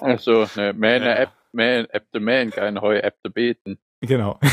Also, 0.00 0.46
ne, 0.56 0.72
Mähne 0.72 1.06
Ja. 1.06 1.32
Mähne 1.52 1.88
App 1.92 2.10
de 2.12 2.20
Mähne, 2.20 2.50
kein 2.50 2.80
Heu 2.80 2.96
de 3.24 3.30
Beten. 3.32 3.78
Genau. 4.00 4.38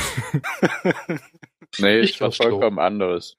Nee, 1.78 2.00
Ich 2.00 2.12
ist 2.16 2.22
was 2.22 2.38
vollkommen 2.38 2.80
anderes. 2.80 3.38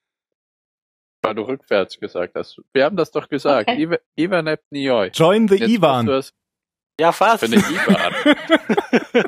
Weil 1.21 1.35
du 1.35 1.41
rückwärts 1.43 1.99
gesagt 1.99 2.33
hast. 2.35 2.61
Wir 2.73 2.85
haben 2.85 2.95
das 2.95 3.11
doch 3.11 3.27
gesagt. 3.29 3.69
Okay. 3.69 3.85
Iva- 3.85 3.99
Ivan 4.15 4.47
App 4.47 4.63
Nioi. 4.71 5.09
Join 5.13 5.47
the 5.49 5.55
Jetzt 5.57 5.69
Ivan. 5.69 6.21
ja, 6.99 7.11
fast. 7.11 7.41
Für 7.45 7.45
eine 7.47 7.57
Ivan. 7.57 9.25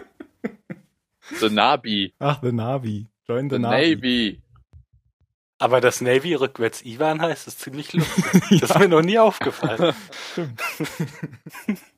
The 1.39 1.49
Nabi. 1.49 2.13
Ach, 2.19 2.39
the 2.41 2.51
Navi. 2.51 3.07
Join 3.27 3.49
the, 3.49 3.55
The 3.55 3.61
Navi. 3.61 3.95
Navy. 3.95 4.41
Aber 5.59 5.79
dass 5.79 6.01
Navy 6.01 6.33
rückwärts 6.35 6.83
Ivan 6.83 7.21
heißt, 7.21 7.47
ist 7.47 7.61
ziemlich 7.61 7.93
lustig. 7.93 8.25
Das 8.59 8.71
ist 8.71 8.79
mir 8.79 8.89
noch 8.89 9.01
nie 9.01 9.17
aufgefallen. 9.17 9.95
Stimmt. 10.31 10.61